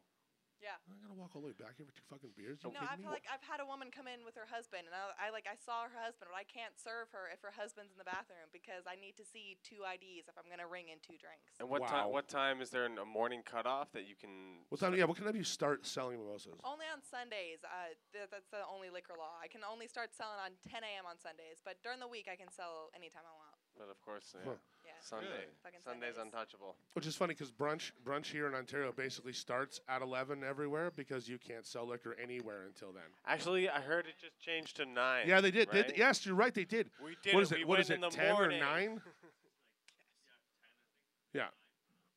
Yeah. 0.58 0.74
I 0.90 0.98
gotta 1.06 1.14
walk 1.14 1.38
all 1.38 1.42
the 1.46 1.54
way 1.54 1.58
back 1.58 1.78
here 1.78 1.86
for 1.86 1.94
two 1.94 2.06
fucking 2.10 2.34
beers. 2.34 2.58
You 2.66 2.74
No, 2.74 2.82
kidding 2.82 2.90
I 2.90 2.98
me? 2.98 3.04
feel 3.06 3.14
like 3.14 3.30
I've 3.30 3.46
had 3.46 3.62
a 3.62 3.68
woman 3.68 3.94
come 3.94 4.10
in 4.10 4.26
with 4.26 4.34
her 4.34 4.50
husband, 4.50 4.90
and 4.90 4.94
I, 4.98 5.14
I 5.18 5.28
like 5.30 5.46
I 5.46 5.54
saw 5.54 5.86
her 5.86 5.94
husband, 6.02 6.34
but 6.34 6.38
I 6.38 6.44
can't 6.50 6.74
serve 6.74 7.14
her 7.14 7.30
if 7.30 7.46
her 7.46 7.54
husband's 7.54 7.94
in 7.94 8.00
the 8.02 8.08
bathroom 8.10 8.50
because 8.50 8.90
I 8.90 8.98
need 8.98 9.14
to 9.22 9.26
see 9.26 9.62
two 9.62 9.86
IDs 9.86 10.26
if 10.26 10.34
I'm 10.34 10.50
gonna 10.50 10.66
ring 10.68 10.90
in 10.90 10.98
two 11.06 11.16
drinks. 11.22 11.54
and 11.62 11.70
what 11.70 11.86
Wow. 11.86 11.94
time? 11.94 12.08
What 12.10 12.26
time 12.28 12.58
is 12.62 12.74
there 12.74 12.90
an- 12.90 12.98
a 12.98 13.06
morning 13.06 13.46
cutoff 13.46 13.94
that 13.94 14.10
you 14.10 14.18
can? 14.18 14.66
what 14.74 14.82
time? 14.82 14.98
Yeah, 14.98 15.06
what 15.06 15.18
time 15.22 15.30
do 15.30 15.38
you 15.38 15.46
start 15.48 15.86
selling 15.86 16.18
mimosas? 16.18 16.58
Only 16.66 16.90
on 16.90 17.02
Sundays. 17.06 17.62
Uh, 17.62 17.94
th- 18.12 18.30
that's 18.34 18.50
the 18.50 18.66
only 18.66 18.90
liquor 18.90 19.14
law. 19.14 19.38
I 19.38 19.48
can 19.48 19.62
only 19.64 19.86
start 19.88 20.14
selling 20.18 20.42
on 20.42 20.58
10 20.66 20.82
a.m. 20.84 21.06
on 21.06 21.20
Sundays, 21.22 21.62
but 21.62 21.78
during 21.86 22.00
the 22.02 22.08
week 22.10 22.28
I 22.28 22.36
can 22.36 22.50
sell 22.50 22.90
anytime 22.98 23.24
I 23.30 23.34
want. 23.38 23.56
But 23.78 23.90
of 23.94 24.02
course, 24.02 24.34
yeah. 24.34 24.58
Huh. 24.58 24.58
Yeah. 25.00 25.10
Sunday. 25.10 25.28
Fucking 25.64 25.80
Sunday's 25.84 26.16
Sundays. 26.16 26.34
untouchable. 26.34 26.76
Which 26.94 27.06
is 27.06 27.16
funny 27.16 27.34
because 27.34 27.52
brunch 27.52 27.92
brunch 28.06 28.28
here 28.28 28.48
in 28.48 28.54
Ontario 28.54 28.92
basically 28.92 29.34
starts 29.34 29.80
at 29.88 30.02
eleven 30.02 30.44
everywhere 30.44 30.92
because 30.96 31.28
you 31.30 31.38
can't 31.38 31.66
sell 31.66 31.88
liquor 31.88 32.16
anywhere 32.22 32.64
until 32.66 32.92
then. 32.92 33.04
Actually, 33.26 33.70
I 33.70 33.80
heard 33.80 34.06
it 34.08 34.16
just 34.22 34.40
changed 34.40 34.78
to 34.78 34.86
nine. 34.86 35.28
Yeah, 35.28 35.42
they 35.42 35.52
did. 35.52 35.70
Did 35.72 35.86
right? 35.88 35.98
yes, 35.98 36.26
you're 36.26 36.36
right. 36.36 36.54
They 36.54 36.66
did. 36.66 36.90
We 37.04 37.16
did 37.24 37.34
what 37.34 37.42
it. 37.42 37.44
is 37.44 37.52
it? 37.52 37.58
We 37.60 37.64
what 37.66 37.70
went 37.78 37.82
is 37.82 37.90
in 37.92 38.04
it? 38.04 38.12
the 38.12 38.16
Ten 38.18 38.34
morning. 38.34 38.62
or 38.62 38.66
nine? 38.66 39.02
yeah, 41.34 41.48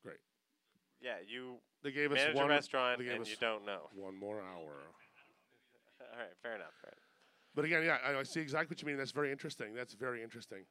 great. 0.02 0.18
Yeah, 1.00 1.16
you 1.26 1.56
They 1.82 1.92
gave 1.92 2.12
us 2.12 2.16
manage 2.18 2.36
one 2.36 2.46
a 2.46 2.48
restaurant 2.48 2.98
they 2.98 3.04
gave 3.04 3.14
and 3.14 3.22
us 3.22 3.30
you 3.30 3.36
don't 3.40 3.64
know. 3.66 3.88
one 3.94 4.18
more 4.18 4.40
hour. 4.40 4.74
All 6.00 6.18
right, 6.18 6.28
fair 6.42 6.54
enough. 6.56 6.72
Fair 6.82 6.90
enough. 6.92 7.04
But 7.54 7.64
again, 7.64 7.82
yeah, 7.84 7.98
I, 8.06 8.20
I 8.20 8.22
see 8.22 8.40
exactly 8.40 8.74
what 8.74 8.80
you 8.82 8.86
mean. 8.86 8.96
That's 8.96 9.10
very 9.12 9.32
interesting. 9.32 9.74
That's 9.74 9.94
very 9.94 10.22
interesting. 10.22 10.64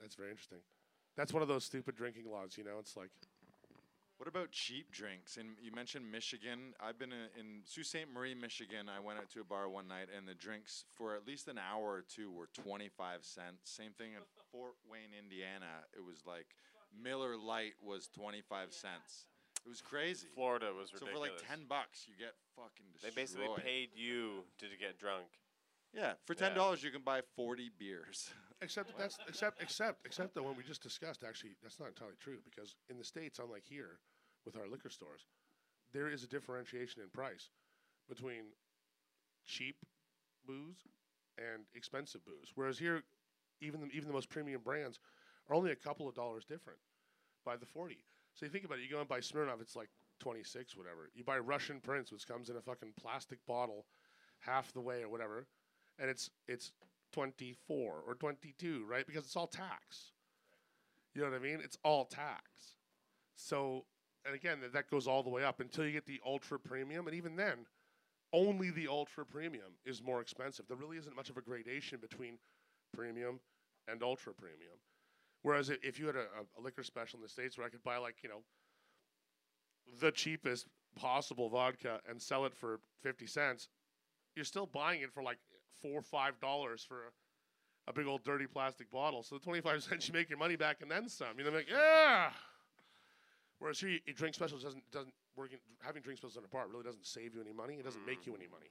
That's 0.00 0.14
very 0.14 0.30
interesting. 0.30 0.58
That's 1.16 1.32
one 1.32 1.42
of 1.42 1.48
those 1.48 1.64
stupid 1.64 1.96
drinking 1.96 2.30
laws. 2.30 2.56
You 2.58 2.64
know, 2.64 2.78
it's 2.78 2.96
like 2.96 3.10
What 4.18 4.28
about 4.28 4.50
cheap 4.50 4.92
drinks? 4.92 5.36
And 5.36 5.56
you 5.62 5.72
mentioned 5.72 6.10
Michigan. 6.10 6.74
I've 6.80 6.98
been 6.98 7.12
in, 7.12 7.28
in 7.40 7.46
Sault 7.64 7.86
Ste. 7.86 8.06
Marie, 8.12 8.34
Michigan. 8.34 8.88
I 8.88 9.00
went 9.00 9.18
out 9.18 9.30
to 9.30 9.40
a 9.40 9.44
bar 9.44 9.68
one 9.68 9.88
night, 9.88 10.08
and 10.16 10.28
the 10.28 10.34
drinks 10.34 10.84
for 10.94 11.14
at 11.14 11.26
least 11.26 11.48
an 11.48 11.58
hour 11.58 11.84
or 11.84 12.04
two 12.08 12.30
were 12.30 12.48
25 12.52 13.24
cents. 13.24 13.56
Same 13.64 13.92
thing 13.92 14.12
in 14.12 14.20
Fort 14.52 14.74
Wayne, 14.90 15.12
Indiana. 15.18 15.84
It 15.96 16.04
was 16.04 16.24
like 16.26 16.46
Miller 17.02 17.36
Lite 17.36 17.74
was 17.82 18.08
25 18.08 18.72
cents. 18.72 19.26
It 19.64 19.68
was 19.68 19.80
crazy. 19.80 20.28
Florida 20.34 20.66
was 20.66 20.92
ridiculous. 20.92 21.00
So 21.00 21.06
for 21.12 21.18
like 21.18 21.48
10 21.48 21.66
bucks, 21.68 22.06
you 22.06 22.14
get 22.16 22.34
fucking 22.54 22.86
destroyed. 22.92 23.12
they 23.12 23.20
basically 23.20 23.48
paid 23.64 23.88
you 23.96 24.44
to, 24.58 24.68
to 24.68 24.76
get 24.78 24.98
drunk. 24.98 25.26
Yeah, 25.92 26.12
for 26.24 26.34
$10 26.34 26.82
you 26.82 26.90
can 26.90 27.02
buy 27.02 27.22
40 27.34 27.70
beers. 27.78 28.30
Except 28.62 28.88
that 28.88 28.98
that's 28.98 29.18
except 29.28 29.62
except 29.62 30.06
except 30.06 30.34
the 30.34 30.42
one 30.42 30.56
we 30.56 30.62
just 30.62 30.82
discussed. 30.82 31.22
Actually, 31.26 31.50
that's 31.62 31.78
not 31.78 31.88
entirely 31.88 32.16
true 32.18 32.38
because 32.44 32.74
in 32.88 32.96
the 32.96 33.04
states, 33.04 33.38
unlike 33.38 33.64
here, 33.68 33.98
with 34.46 34.56
our 34.56 34.66
liquor 34.66 34.88
stores, 34.88 35.26
there 35.92 36.08
is 36.08 36.22
a 36.24 36.26
differentiation 36.26 37.02
in 37.02 37.08
price 37.10 37.50
between 38.08 38.44
cheap 39.44 39.76
booze 40.46 40.86
and 41.36 41.64
expensive 41.74 42.24
booze. 42.24 42.52
Whereas 42.54 42.78
here, 42.78 43.02
even 43.60 43.80
the, 43.80 43.86
even 43.88 44.08
the 44.08 44.14
most 44.14 44.30
premium 44.30 44.62
brands 44.64 44.98
are 45.50 45.54
only 45.54 45.72
a 45.72 45.76
couple 45.76 46.08
of 46.08 46.14
dollars 46.14 46.44
different 46.44 46.78
by 47.44 47.56
the 47.56 47.66
forty. 47.66 48.04
So 48.34 48.46
you 48.46 48.52
think 48.52 48.64
about 48.64 48.78
it, 48.78 48.84
you 48.84 48.90
go 48.90 49.00
and 49.00 49.08
buy 49.08 49.20
Smirnoff, 49.20 49.60
it's 49.60 49.76
like 49.76 49.90
twenty 50.18 50.42
six, 50.42 50.76
whatever. 50.76 51.10
You 51.14 51.24
buy 51.24 51.38
Russian 51.38 51.80
Prince, 51.80 52.10
which 52.10 52.26
comes 52.26 52.48
in 52.48 52.56
a 52.56 52.62
fucking 52.62 52.94
plastic 52.98 53.44
bottle, 53.46 53.84
half 54.40 54.72
the 54.72 54.80
way 54.80 55.02
or 55.02 55.10
whatever, 55.10 55.46
and 55.98 56.08
it's 56.08 56.30
it's 56.48 56.72
24 57.16 58.02
or 58.06 58.14
22, 58.14 58.84
right? 58.86 59.06
Because 59.06 59.24
it's 59.24 59.36
all 59.36 59.46
tax. 59.46 60.12
You 61.14 61.22
know 61.22 61.30
what 61.30 61.36
I 61.36 61.42
mean? 61.42 61.60
It's 61.64 61.78
all 61.82 62.04
tax. 62.04 62.74
So, 63.36 63.86
and 64.26 64.34
again, 64.34 64.60
th- 64.60 64.72
that 64.72 64.90
goes 64.90 65.06
all 65.06 65.22
the 65.22 65.30
way 65.30 65.42
up 65.42 65.60
until 65.60 65.86
you 65.86 65.92
get 65.92 66.04
the 66.04 66.20
ultra 66.26 66.58
premium. 66.58 67.06
And 67.06 67.16
even 67.16 67.34
then, 67.34 67.64
only 68.34 68.68
the 68.68 68.86
ultra 68.86 69.24
premium 69.24 69.72
is 69.86 70.02
more 70.02 70.20
expensive. 70.20 70.66
There 70.68 70.76
really 70.76 70.98
isn't 70.98 71.16
much 71.16 71.30
of 71.30 71.38
a 71.38 71.40
gradation 71.40 72.00
between 72.00 72.36
premium 72.94 73.40
and 73.88 74.02
ultra 74.02 74.34
premium. 74.34 74.76
Whereas 75.40 75.70
if 75.70 75.98
you 75.98 76.06
had 76.08 76.16
a, 76.16 76.26
a 76.58 76.60
liquor 76.62 76.82
special 76.82 77.16
in 77.16 77.22
the 77.22 77.30
States 77.30 77.56
where 77.56 77.66
I 77.66 77.70
could 77.70 77.82
buy, 77.82 77.96
like, 77.96 78.16
you 78.22 78.28
know, 78.28 78.42
the 80.02 80.10
cheapest 80.10 80.66
possible 80.96 81.48
vodka 81.48 82.00
and 82.06 82.20
sell 82.20 82.44
it 82.44 82.54
for 82.54 82.80
50 83.02 83.26
cents, 83.26 83.68
you're 84.34 84.44
still 84.44 84.66
buying 84.66 85.00
it 85.00 85.14
for 85.14 85.22
like 85.22 85.38
four 85.82 85.98
or 85.98 86.02
five 86.02 86.38
dollars 86.40 86.84
for 86.86 86.96
a, 86.96 87.90
a 87.90 87.92
big 87.92 88.06
old 88.06 88.24
dirty 88.24 88.46
plastic 88.46 88.90
bottle. 88.90 89.22
So 89.22 89.36
the 89.36 89.44
25 89.44 89.82
cents 89.90 90.08
you 90.08 90.14
make 90.14 90.28
your 90.28 90.38
money 90.38 90.56
back 90.56 90.78
and 90.82 90.90
then 90.90 91.08
some. 91.08 91.38
You 91.38 91.44
know, 91.44 91.50
like, 91.50 91.68
yeah. 91.70 92.30
Whereas 93.58 93.80
here, 93.80 93.90
you, 93.90 94.00
you 94.06 94.12
drink 94.12 94.34
specials 94.34 94.62
doesn't 94.62 94.90
doesn't 94.90 95.14
working 95.36 95.58
having 95.80 96.02
drink 96.02 96.18
specials 96.18 96.36
in 96.36 96.44
a 96.44 96.48
bar 96.48 96.66
really 96.70 96.84
doesn't 96.84 97.06
save 97.06 97.34
you 97.34 97.40
any 97.40 97.52
money. 97.52 97.74
It 97.74 97.84
doesn't 97.84 98.04
make 98.06 98.26
you 98.26 98.34
any 98.34 98.46
mm. 98.46 98.52
money. 98.52 98.70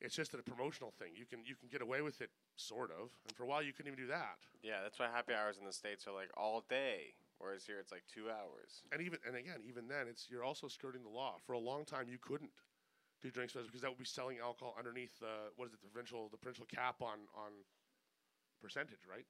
It's 0.00 0.16
just 0.16 0.32
a 0.32 0.38
promotional 0.38 0.92
thing. 0.98 1.12
You 1.14 1.26
can 1.26 1.40
you 1.44 1.54
can 1.54 1.68
get 1.68 1.82
away 1.82 2.00
with 2.00 2.20
it 2.22 2.30
sort 2.56 2.90
of, 2.90 3.10
and 3.28 3.36
for 3.36 3.44
a 3.44 3.46
while 3.46 3.62
you 3.62 3.72
couldn't 3.72 3.92
even 3.92 4.04
do 4.04 4.10
that. 4.10 4.38
Yeah, 4.62 4.80
that's 4.82 4.98
why 4.98 5.06
happy 5.12 5.34
hours 5.34 5.58
in 5.60 5.66
the 5.66 5.72
states 5.72 6.06
are 6.06 6.14
like 6.14 6.30
all 6.36 6.64
day, 6.70 7.12
whereas 7.38 7.66
here 7.66 7.78
it's 7.78 7.92
like 7.92 8.04
two 8.12 8.30
hours. 8.30 8.82
And 8.92 9.02
even 9.02 9.18
and 9.26 9.36
again, 9.36 9.60
even 9.68 9.88
then, 9.88 10.06
it's 10.08 10.26
you're 10.30 10.44
also 10.44 10.68
skirting 10.68 11.02
the 11.02 11.10
law. 11.10 11.34
For 11.46 11.52
a 11.52 11.58
long 11.58 11.84
time, 11.84 12.06
you 12.08 12.18
couldn't 12.18 12.50
do 13.22 13.30
drink 13.30 13.50
specials 13.50 13.68
because 13.68 13.82
that 13.82 13.90
would 13.90 13.98
be 13.98 14.04
selling 14.04 14.38
alcohol 14.42 14.74
underneath 14.78 15.18
the 15.20 15.52
what 15.56 15.66
is 15.66 15.72
it 15.74 15.80
the 15.80 15.88
provincial 15.88 16.28
the 16.30 16.36
provincial 16.38 16.66
cap 16.66 17.02
on 17.02 17.28
on 17.36 17.52
percentage, 18.60 19.04
right? 19.08 19.26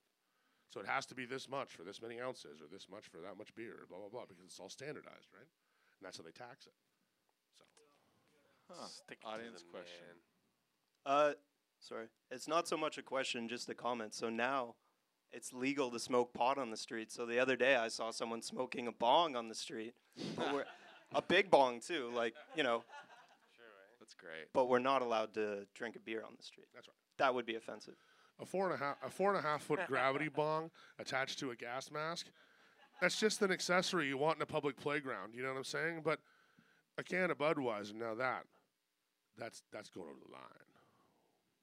So 0.68 0.80
it 0.80 0.86
has 0.86 1.04
to 1.06 1.14
be 1.14 1.24
this 1.26 1.48
much 1.48 1.72
for 1.72 1.82
this 1.82 2.00
many 2.00 2.20
ounces, 2.20 2.60
or 2.60 2.66
this 2.70 2.86
much 2.88 3.06
for 3.06 3.18
that 3.18 3.36
much 3.36 3.54
beer, 3.54 3.86
blah 3.88 3.98
blah 3.98 4.08
blah, 4.08 4.22
because 4.28 4.44
it's 4.44 4.58
all 4.60 4.68
standardized, 4.68 5.28
right? 5.34 5.48
And 5.98 6.02
that's 6.06 6.16
how 6.16 6.22
they 6.22 6.30
tax 6.30 6.66
it. 6.66 6.74
So 7.58 7.64
Huh. 8.70 8.86
Stick 8.86 9.20
to 9.22 9.26
Audience 9.26 9.62
the 9.62 9.68
question. 9.68 10.06
man. 11.06 11.12
Uh, 11.14 11.32
sorry. 11.80 12.06
It's 12.30 12.46
not 12.46 12.68
so 12.68 12.76
much 12.76 12.98
a 12.98 13.02
question, 13.02 13.48
just 13.48 13.68
a 13.68 13.74
comment. 13.74 14.14
So 14.14 14.30
now 14.30 14.76
it's 15.32 15.52
legal 15.52 15.90
to 15.90 15.98
smoke 15.98 16.32
pot 16.32 16.56
on 16.58 16.70
the 16.70 16.76
street. 16.76 17.10
So 17.10 17.26
the 17.26 17.40
other 17.40 17.56
day 17.56 17.74
I 17.76 17.88
saw 17.88 18.12
someone 18.12 18.42
smoking 18.42 18.86
a 18.86 18.92
bong 18.92 19.34
on 19.34 19.48
the 19.48 19.54
street. 19.54 19.94
A 21.12 21.20
big 21.20 21.50
bong 21.50 21.80
too, 21.80 22.08
like, 22.14 22.34
you 22.54 22.62
know, 22.62 22.84
That's 24.10 24.14
great. 24.20 24.48
but 24.52 24.68
we're 24.68 24.80
not 24.80 25.02
allowed 25.02 25.34
to 25.34 25.66
drink 25.74 25.94
a 25.96 26.00
beer 26.00 26.22
on 26.26 26.32
the 26.36 26.42
street. 26.42 26.66
that's 26.74 26.88
right. 26.88 26.94
That 27.18 27.34
would 27.34 27.46
be 27.46 27.54
offensive. 27.56 27.94
A 28.40 28.46
four 28.46 28.66
and 28.70 28.74
a 28.74 28.78
half 28.84 28.96
a 29.04 29.10
four 29.10 29.30
and 29.34 29.38
a 29.38 29.42
half 29.46 29.62
foot 29.62 29.80
gravity 29.86 30.28
bong 30.34 30.70
attached 30.98 31.38
to 31.40 31.50
a 31.50 31.56
gas 31.56 31.90
mask. 31.90 32.26
That's 33.00 33.18
just 33.18 33.40
an 33.42 33.50
accessory 33.52 34.08
you 34.08 34.18
want 34.18 34.36
in 34.36 34.42
a 34.42 34.46
public 34.46 34.76
playground. 34.76 35.34
You 35.34 35.42
know 35.42 35.50
what 35.50 35.58
I'm 35.58 35.64
saying? 35.64 36.02
But 36.04 36.20
a 36.98 37.02
can 37.02 37.30
of 37.30 37.38
Budweiser, 37.38 37.94
now 37.94 38.14
that 38.14 38.44
that's 39.38 39.62
that's 39.72 39.90
going 39.90 40.08
over 40.08 40.18
the 40.26 40.32
line. 40.32 40.42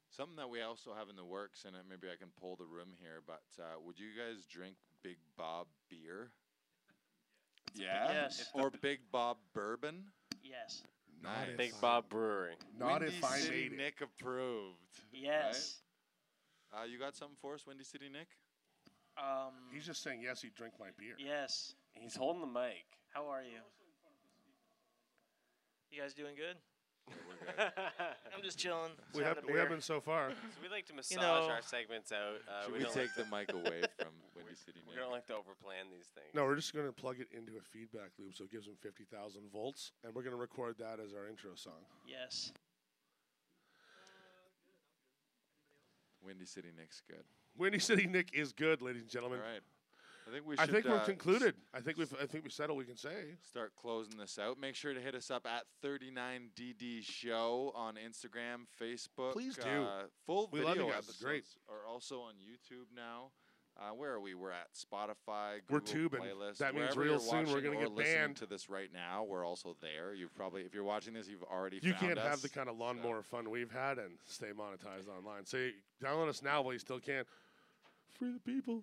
Something 0.10 0.38
that 0.38 0.50
we 0.50 0.62
also 0.62 0.94
have 0.98 1.10
in 1.10 1.16
the 1.16 1.26
works, 1.26 1.66
and 1.66 1.76
uh, 1.76 1.80
maybe 1.88 2.08
I 2.12 2.16
can 2.16 2.30
pull 2.40 2.56
the 2.56 2.66
room 2.66 2.90
here, 3.00 3.22
but 3.26 3.44
uh, 3.60 3.80
would 3.86 4.00
you 4.00 4.08
guys 4.18 4.46
drink 4.46 4.76
Big 5.04 5.18
Bob 5.38 5.68
beer? 5.90 6.32
Yeah. 7.76 8.12
Yes. 8.12 8.46
Or 8.54 8.72
Big 8.82 9.00
Bob 9.12 9.38
bourbon? 9.54 10.06
Yes. 10.42 10.84
Nice. 11.24 11.58
Big 11.58 11.74
Bob 11.82 12.10
Brewing. 12.10 12.56
Not 12.80 13.02
Windy 13.02 13.18
if 13.18 13.24
I 13.24 13.38
City 13.40 13.70
made 13.70 13.74
it. 13.74 13.78
Nick 13.78 14.02
approved. 14.02 14.78
Yes. 15.12 15.78
Uh, 16.74 16.84
you 16.84 17.00
got 17.00 17.16
something 17.16 17.38
for 17.42 17.54
us, 17.56 17.66
Windy 17.66 17.84
City 17.84 18.10
Nick? 18.12 18.28
Um. 19.18 19.54
He's 19.74 19.86
just 19.86 20.04
saying 20.04 20.22
yes. 20.22 20.42
He'd 20.42 20.54
drink 20.54 20.74
my 20.80 20.88
beer. 20.98 21.16
Yes. 21.18 21.74
He's 21.94 22.16
holding 22.16 22.42
the 22.42 22.48
mic. 22.48 22.86
How 23.14 23.28
are 23.28 23.42
you? 23.42 23.60
You 25.92 26.02
guys 26.02 26.14
doing 26.14 26.36
good? 26.36 26.58
I'm 28.36 28.44
just 28.44 28.60
chilling. 28.60 28.92
just 29.00 29.16
We 29.18 29.24
have 29.24 29.38
having 29.38 29.50
a 29.50 29.54
we 29.54 29.60
have 29.60 29.70
been 29.70 29.82
so 29.82 30.02
far. 30.02 30.30
So 30.30 30.36
we 30.62 30.68
like 30.70 30.86
to 30.88 30.94
massage 30.94 31.18
know- 31.18 31.50
our 31.50 31.62
segments 31.62 32.12
out. 32.12 32.42
Uh, 32.48 32.64
Should 32.66 32.74
we 32.74 32.80
we, 32.80 32.86
take 32.86 32.96
like 32.96 33.16
the 33.16 33.26
mic 33.36 33.54
away 33.54 33.82
from 33.98 34.12
Windy 34.48 34.60
City 34.60 34.80
We 34.88 34.96
Nick? 34.96 35.04
don't 35.04 35.12
like 35.12 35.28
to 35.28 35.34
overplan 35.34 35.92
these 35.92 36.08
things. 36.16 36.32
No, 36.34 36.44
we're 36.46 36.56
just 36.56 36.74
going 36.74 36.88
to 36.88 36.92
plug 36.94 37.20
it 37.20 37.28
into 37.36 37.54
a 37.58 37.62
feedback 37.62 38.12
loop 38.18 38.34
so 38.34 38.46
it 38.46 38.52
gives 38.52 38.66
them 38.66 38.76
50,000 38.82 39.42
volts, 39.52 39.92
and 40.04 40.16
we're 40.16 40.24
going 40.24 40.36
to 40.36 40.40
record 40.40 40.78
that 40.80 41.00
as 41.04 41.14
our 41.14 41.28
intro 41.28 41.52
song. 41.56 41.84
Yes. 42.08 42.52
Windy 46.24 46.46
City 46.46 46.70
Nick's 46.78 47.02
good. 47.08 47.24
Windy 47.58 47.80
City 47.80 48.08
Nick 48.08 48.30
is 48.34 48.54
good, 48.54 48.82
ladies 48.82 49.02
and 49.04 49.12
gentlemen. 49.12 49.40
All 49.40 49.52
right. 49.52 49.62
I 50.28 50.30
think 50.30 50.46
we 50.46 50.58
should 50.58 50.70
I 50.70 50.72
think 50.74 50.86
uh, 50.86 50.90
we're 50.90 51.00
s- 51.00 51.06
concluded. 51.06 51.56
I 51.74 51.80
think 51.80 51.98
we've 51.98 52.14
I 52.22 52.26
think 52.26 52.44
we 52.44 52.50
said 52.50 52.70
all 52.70 52.76
we 52.76 52.84
can 52.84 52.98
say. 52.98 53.38
Start 53.50 53.72
closing 53.82 54.18
this 54.18 54.38
out. 54.38 54.60
Make 54.60 54.76
sure 54.76 54.94
to 54.94 55.00
hit 55.00 55.16
us 55.16 55.32
up 55.32 55.46
at 55.48 55.64
39DD 55.86 57.02
Show 57.04 57.72
on 57.74 57.96
Instagram, 57.96 58.66
Facebook. 58.82 59.32
Please 59.32 59.56
do. 59.56 59.70
Uh, 59.84 60.02
full 60.26 60.50
We 60.52 60.60
video 60.60 60.68
love 60.68 60.78
you 60.78 60.84
guys. 60.92 60.96
episodes 61.04 61.22
great. 61.24 61.46
are 61.70 61.88
also 61.88 62.20
on 62.20 62.34
YouTube 62.34 62.94
now. 62.94 63.32
Uh, 63.80 63.94
where 63.94 64.12
are 64.12 64.20
we? 64.20 64.34
We're 64.34 64.52
at 64.52 64.70
Spotify, 64.74 65.60
We're 65.70 65.80
Google 65.80 65.94
tubing. 65.94 66.22
Playlist. 66.22 66.58
That 66.58 66.74
means 66.74 66.98
real 66.98 67.20
soon 67.20 67.46
we're 67.52 67.62
gonna 67.62 67.78
or 67.78 67.82
get 67.84 67.92
listening 67.92 68.16
banned. 68.18 68.36
to 68.38 68.46
this 68.48 68.70
right 68.70 68.90
now. 68.92 69.24
We're 69.24 69.46
also 69.46 69.76
there. 69.82 70.14
You've 70.16 70.34
probably, 70.36 70.64
if 70.64 70.74
you're 70.74 70.84
watching 70.84 71.14
this, 71.14 71.28
you've 71.28 71.44
already. 71.44 71.80
You 71.84 71.92
found 71.94 72.02
can't 72.16 72.20
have 72.20 72.42
the 72.42 72.50
kind 72.50 72.70
of 72.70 72.78
lawnmower 72.78 73.22
fun 73.22 73.50
we've 73.52 73.72
had 73.72 74.00
and 74.00 74.18
stay 74.26 74.48
monetized 74.48 75.08
online. 75.08 75.46
Say 75.46 75.74
download 76.04 76.28
us 76.30 76.42
now 76.42 76.62
while 76.64 76.74
you 76.74 76.80
still 76.80 77.00
can. 77.00 77.24
Free 78.18 78.32
the 78.34 78.40
people. 78.40 78.82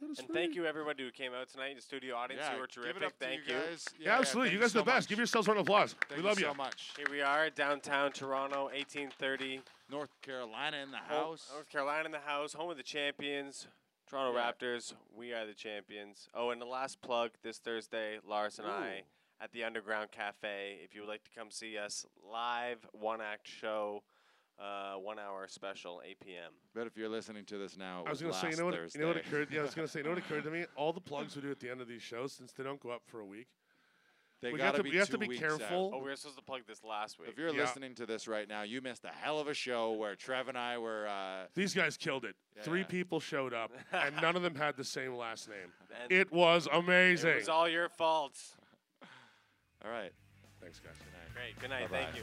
And 0.00 0.16
free. 0.16 0.26
thank 0.34 0.56
you 0.56 0.66
everybody 0.66 1.04
who 1.04 1.12
came 1.12 1.32
out 1.32 1.48
tonight. 1.48 1.76
The 1.76 1.80
studio 1.82 2.16
audience, 2.16 2.42
Yeah, 2.44 2.54
you 2.54 2.60
were 2.60 2.66
give 2.66 2.82
terrific. 2.82 3.02
it 3.02 3.06
up 3.06 3.12
Thank 3.20 3.46
you 3.46 3.54
you. 3.54 3.60
guys. 3.60 3.86
Yeah, 4.00 4.18
absolutely. 4.18 4.48
thank 4.50 4.54
You 4.54 4.60
guys 4.60 4.70
are 4.70 4.72
so 4.72 4.78
the 4.80 4.84
best. 4.84 4.96
much. 5.04 5.08
Give 5.10 5.18
yourselves 5.18 5.46
a 5.46 5.50
round 5.52 5.60
of 5.60 5.66
applause. 5.66 5.94
Thank 6.08 6.20
we 6.20 6.26
love 6.28 6.40
you 6.40 6.46
you. 6.46 6.50
so 6.50 6.56
much. 6.56 6.90
Here 6.96 7.06
we 7.08 7.20
are, 7.22 7.48
downtown 7.50 8.10
Toronto, 8.10 8.64
1830. 8.64 9.60
North 9.88 10.10
Carolina 10.22 10.78
in 10.78 10.90
the 10.90 10.96
Home- 10.96 11.06
house. 11.08 11.48
North 11.54 11.68
Carolina 11.70 12.06
in 12.06 12.10
the 12.10 12.18
house, 12.18 12.52
home 12.54 12.70
of 12.70 12.76
the 12.76 12.82
champions. 12.82 13.68
Toronto 14.14 14.38
Yeah. 14.38 14.52
Raptors, 14.52 14.94
we 15.12 15.32
are 15.32 15.44
the 15.44 15.54
champions. 15.54 16.28
Oh, 16.34 16.50
and 16.50 16.60
the 16.62 16.66
last 16.66 17.02
plug 17.02 17.32
this 17.42 17.58
Thursday, 17.58 18.20
Lars 18.24 18.60
and 18.60 18.68
I 18.68 19.02
at 19.40 19.50
the 19.50 19.64
Underground 19.64 20.12
Cafe. 20.12 20.78
If 20.84 20.94
you 20.94 21.00
would 21.00 21.08
like 21.10 21.24
to 21.24 21.30
come 21.36 21.50
see 21.50 21.76
us 21.76 22.06
live, 22.30 22.86
one 22.92 23.20
act 23.20 23.48
show, 23.48 24.04
uh, 24.56 24.94
one 24.94 25.18
hour 25.18 25.48
special, 25.48 26.00
8 26.04 26.20
p.m. 26.20 26.52
But 26.76 26.86
if 26.86 26.96
you're 26.96 27.08
listening 27.08 27.44
to 27.46 27.58
this 27.58 27.76
now, 27.76 28.02
it 28.02 28.06
I 28.06 28.10
was 28.10 28.20
going 28.20 28.30
gonna 28.30 28.40
to 28.40 28.46
say, 28.46 28.50
you 28.52 28.56
know 28.56 28.66
what? 28.66 28.74
Thursday. 28.76 28.98
You 29.00 29.04
know 29.04 29.08
what 29.08 29.16
occurred? 29.16 29.48
Yeah, 29.50 29.60
I 29.60 29.62
was 29.64 29.74
gonna 29.74 29.88
say, 29.88 29.98
you 29.98 30.04
know 30.04 30.10
what 30.10 30.18
occurred 30.24 30.44
to 30.44 30.50
me? 30.52 30.64
All 30.76 30.92
the 30.92 31.00
plugs 31.00 31.34
we 31.34 31.42
do 31.42 31.50
at 31.50 31.58
the 31.58 31.68
end 31.68 31.80
of 31.80 31.88
these 31.88 32.02
shows, 32.02 32.32
since 32.32 32.52
they 32.52 32.62
don't 32.62 32.78
go 32.78 32.90
up 32.90 33.02
for 33.06 33.18
a 33.18 33.26
week, 33.26 33.48
They 34.42 34.52
we 34.52 34.58
gotta 34.58 34.66
have 34.68 34.76
to 34.76 34.82
be 34.82 34.90
we 34.90 34.96
have 34.98 35.06
two 35.06 35.12
to 35.12 35.18
be 35.18 35.28
weeks 35.28 35.42
out. 35.42 35.58
careful. 35.58 35.90
Oh, 35.94 35.98
we 35.98 36.04
were 36.10 36.16
supposed 36.16 36.36
to 36.36 36.44
plug 36.44 36.62
this 36.66 36.84
last 36.84 37.18
week. 37.18 37.30
If 37.30 37.38
you're 37.38 37.48
Yeah. 37.54 37.62
listening 37.62 37.94
to 37.94 38.04
this 38.06 38.28
right 38.28 38.46
now, 38.46 38.62
you 38.62 38.82
missed 38.82 39.04
a 39.04 39.08
hell 39.08 39.38
of 39.38 39.48
a 39.48 39.54
show 39.54 39.92
where 39.92 40.14
Trev 40.16 40.48
and 40.48 40.58
I 40.58 40.76
were. 40.78 41.06
Uh, 41.08 41.46
These 41.54 41.72
guys 41.74 41.96
killed 41.96 42.24
it. 42.26 42.36
Three 42.60 42.84
people 42.84 43.20
showed 43.20 43.54
up, 43.54 43.72
and 43.92 44.14
none 44.16 44.36
of 44.36 44.42
them 44.42 44.54
had 44.54 44.76
the 44.76 44.84
same 44.84 45.14
last 45.14 45.48
name. 45.48 45.72
And 46.02 46.12
It 46.12 46.30
was 46.32 46.68
amazing. 46.72 47.30
it 47.30 47.34
was 47.36 47.48
all 47.48 47.68
your 47.68 47.88
fault. 47.88 48.36
all 49.84 49.90
right. 49.90 50.12
Thanks, 50.60 50.80
guys. 50.80 50.94
Good 50.98 51.12
night. 51.12 51.34
Great. 51.34 51.58
Good 51.60 51.70
night. 51.70 51.90
Bye-bye. 51.90 52.04
Thank 52.12 52.16
you. 52.16 52.22